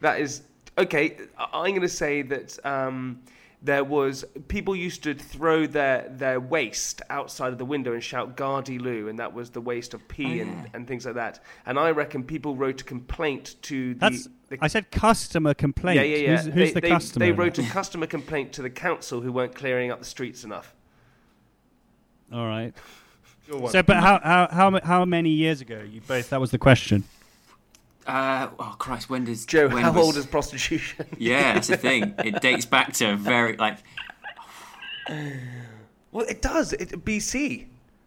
that 0.00 0.20
is 0.20 0.42
okay. 0.76 1.16
I- 1.38 1.48
I'm 1.54 1.70
going 1.70 1.80
to 1.80 1.88
say 1.88 2.20
that 2.22 2.58
um, 2.66 3.22
there 3.62 3.84
was 3.84 4.24
people 4.48 4.74
used 4.74 5.04
to 5.04 5.14
throw 5.14 5.66
their 5.66 6.08
their 6.10 6.40
waste 6.40 7.00
outside 7.10 7.52
of 7.52 7.58
the 7.58 7.64
window 7.64 7.92
and 7.92 8.02
shout 8.02 8.36
"Gardy 8.36 8.78
Lou," 8.78 9.08
and 9.08 9.18
that 9.18 9.32
was 9.32 9.50
the 9.50 9.60
waste 9.60 9.94
of 9.94 10.06
pee 10.08 10.40
oh, 10.40 10.42
and, 10.42 10.70
and 10.74 10.88
things 10.88 11.06
like 11.06 11.14
that. 11.14 11.40
And 11.64 11.78
I 11.78 11.92
reckon 11.92 12.24
people 12.24 12.56
wrote 12.56 12.80
a 12.80 12.84
complaint 12.84 13.56
to 13.62 13.94
the. 13.94 14.00
That's. 14.00 14.28
the 14.48 14.58
I 14.60 14.66
said 14.66 14.90
customer 14.90 15.54
complaint. 15.54 15.96
yeah, 15.96 16.02
yeah, 16.02 16.16
yeah. 16.16 16.36
Who's, 16.36 16.44
who's 16.46 16.54
they, 16.54 16.72
the 16.72 16.80
they, 16.80 16.88
customer? 16.88 17.26
They 17.26 17.32
wrote 17.32 17.58
a 17.58 17.62
customer 17.62 18.06
complaint 18.06 18.52
to 18.54 18.62
the 18.62 18.70
council 18.70 19.20
who 19.20 19.32
weren't 19.32 19.54
clearing 19.54 19.90
up 19.90 20.00
the 20.00 20.04
streets 20.04 20.42
enough. 20.44 20.74
All 22.32 22.46
right. 22.46 22.74
So, 23.68 23.82
but 23.82 23.96
how 23.96 24.20
how 24.22 24.48
how 24.50 24.80
how 24.82 25.04
many 25.04 25.30
years 25.30 25.60
ago? 25.60 25.82
You 25.88 26.00
both. 26.00 26.30
That 26.30 26.40
was 26.40 26.50
the 26.50 26.58
question. 26.58 27.04
Uh, 28.06 28.48
oh 28.58 28.74
Christ, 28.78 29.08
when 29.10 29.24
does 29.24 29.46
Joe, 29.46 29.68
when 29.68 29.82
how 29.82 29.92
was- 29.92 30.04
old 30.04 30.16
is 30.16 30.26
prostitution? 30.26 31.06
Yeah, 31.18 31.54
that's 31.54 31.68
the 31.68 31.76
thing. 31.76 32.14
It 32.24 32.40
dates 32.42 32.66
back 32.66 32.92
to 32.94 33.16
very 33.16 33.56
like 33.56 33.78
well, 36.10 36.24
it 36.28 36.42
does. 36.42 36.72
It 36.72 36.90
BC. 37.04 37.66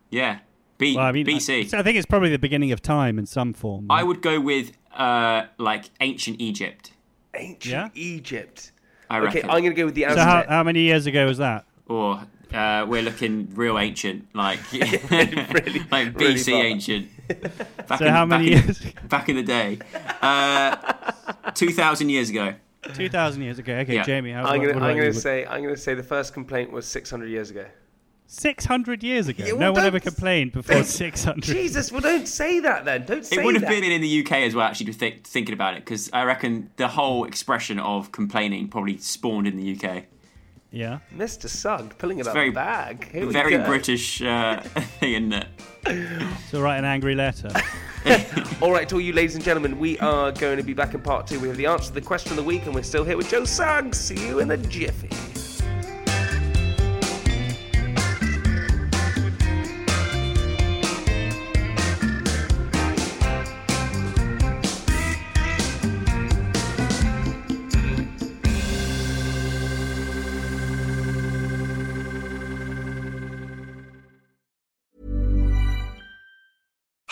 yeah, 0.09 0.39
B, 0.77 0.95
Well, 0.95 1.05
I 1.05 1.11
mean, 1.11 1.25
BC. 1.25 1.73
I, 1.73 1.79
I 1.79 1.83
think 1.83 1.97
it's 1.97 2.05
probably 2.05 2.29
the 2.29 2.39
beginning 2.39 2.71
of 2.71 2.81
time 2.81 3.17
in 3.19 3.25
some 3.25 3.53
form. 3.53 3.87
I 3.89 4.03
would 4.03 4.21
go 4.21 4.39
with 4.39 4.71
uh 4.93 5.45
like 5.57 5.85
ancient 6.01 6.39
Egypt. 6.39 6.91
Ancient 7.33 7.71
Yeah? 7.71 7.89
Egypt. 8.01 8.71
I 9.09 9.19
reckon. 9.19 9.39
Okay, 9.39 9.47
I'm 9.47 9.59
going 9.61 9.75
to 9.75 9.81
go 9.81 9.85
with 9.85 9.95
the 9.95 10.03
so 10.09 10.15
how 10.17 10.45
how 10.47 10.63
many 10.63 10.81
years 10.81 11.05
ago 11.05 11.25
was 11.25 11.37
that? 11.37 11.65
Or 11.87 12.21
uh, 12.53 12.85
we're 12.87 13.01
looking 13.01 13.49
real 13.55 13.77
ancient, 13.79 14.27
like 14.35 14.59
like 14.73 16.13
BC 16.13 16.51
far. 16.51 16.63
ancient. 16.63 17.09
Back 17.87 17.99
So 17.99 18.09
how 18.09 18.25
many 18.25 18.53
back 18.55 18.67
in- 18.67 19.07
back 19.07 19.29
in 19.29 19.35
the 19.35 19.43
day, 19.43 19.79
uh, 20.21 20.75
two 21.53 21.71
thousand 21.71 22.09
years 22.09 22.29
ago. 22.29 22.53
Two 22.93 23.09
thousand 23.09 23.41
years 23.41 23.57
ago. 23.59 23.73
Okay, 23.77 23.95
Yeah. 23.95 24.03
Jamie. 24.03 24.31
How, 24.31 24.43
I'm 24.45 24.57
gonna, 24.61 24.67
what 24.67 24.75
I'm 24.75 24.77
about 24.77 24.93
gonna 24.95 25.05
you? 25.05 25.13
say, 25.13 25.45
I'm 25.45 25.63
gonna 25.63 25.75
say 25.77 25.95
the 25.95 26.03
first 26.03 26.33
complaint 26.33 26.71
was 26.71 26.85
600 26.85 27.25
years 27.29 27.49
ago. 27.49 27.65
six 28.27 28.65
hundred 28.65 29.03
years 29.03 29.27
ago. 29.27 29.43
Yeah, 29.43 29.53
well, 29.53 29.59
no 29.61 29.71
one 29.73 29.85
ever 29.85 29.99
complained 29.99 30.51
before 30.51 30.83
six 30.83 31.23
hundred. 31.23 31.43
Jesus, 31.45 31.91
well, 31.91 32.01
don't 32.01 32.27
say 32.27 32.59
that 32.59 32.85
then. 32.85 33.05
Don't 33.05 33.25
say 33.25 33.37
It 33.37 33.43
would 33.45 33.55
have 33.55 33.63
that. 33.63 33.69
been 33.71 33.83
in 33.91 34.01
the 34.01 34.23
UK 34.23 34.33
as 34.43 34.53
well, 34.53 34.67
actually, 34.67 34.93
think, 34.93 35.23
thinking 35.25 35.53
about 35.53 35.73
it, 35.75 35.79
because 35.83 36.09
I 36.13 36.23
reckon 36.25 36.69
the 36.77 36.87
whole 36.89 37.25
expression 37.25 37.79
of 37.79 38.11
complaining 38.11 38.67
probably 38.67 38.97
spawned 38.97 39.47
in 39.47 39.57
the 39.57 39.75
UK. 39.75 40.03
Yeah. 40.75 40.99
Mr. 41.15 41.47
Sugg 41.47 41.97
pulling 41.97 42.19
it 42.19 42.27
out 42.27 42.33
very- 42.33 42.49
of 42.49 42.53
the 42.53 42.59
bag. 42.59 43.09
Here 43.09 43.25
we 43.25 43.31
Very 43.31 43.51
go. 43.57 43.65
British 43.65 44.21
uh, 44.21 44.59
thing, 44.99 45.13
isn't 45.13 45.33
it? 45.33 45.47
So 46.49 46.61
write 46.61 46.77
an 46.79 46.85
angry 46.85 47.15
letter. 47.15 47.49
All 48.61 48.71
right, 48.71 48.87
to 48.89 48.95
all 48.95 49.01
you 49.01 49.13
ladies 49.13 49.35
and 49.35 49.43
gentlemen, 49.43 49.79
we 49.79 49.97
are 49.99 50.31
going 50.31 50.57
to 50.57 50.63
be 50.63 50.73
back 50.73 50.93
in 50.93 51.01
part 51.01 51.27
two. 51.27 51.39
We 51.39 51.47
have 51.47 51.57
the 51.57 51.65
answer 51.65 51.87
to 51.87 51.93
the 51.93 52.01
question 52.01 52.31
of 52.31 52.37
the 52.37 52.43
week, 52.43 52.65
and 52.65 52.75
we're 52.75 52.83
still 52.83 53.03
here 53.03 53.17
with 53.17 53.29
Joe 53.29 53.45
Sugg. 53.45 53.95
See 53.95 54.27
you 54.27 54.39
in 54.39 54.51
a 54.51 54.57
jiffy. 54.57 55.34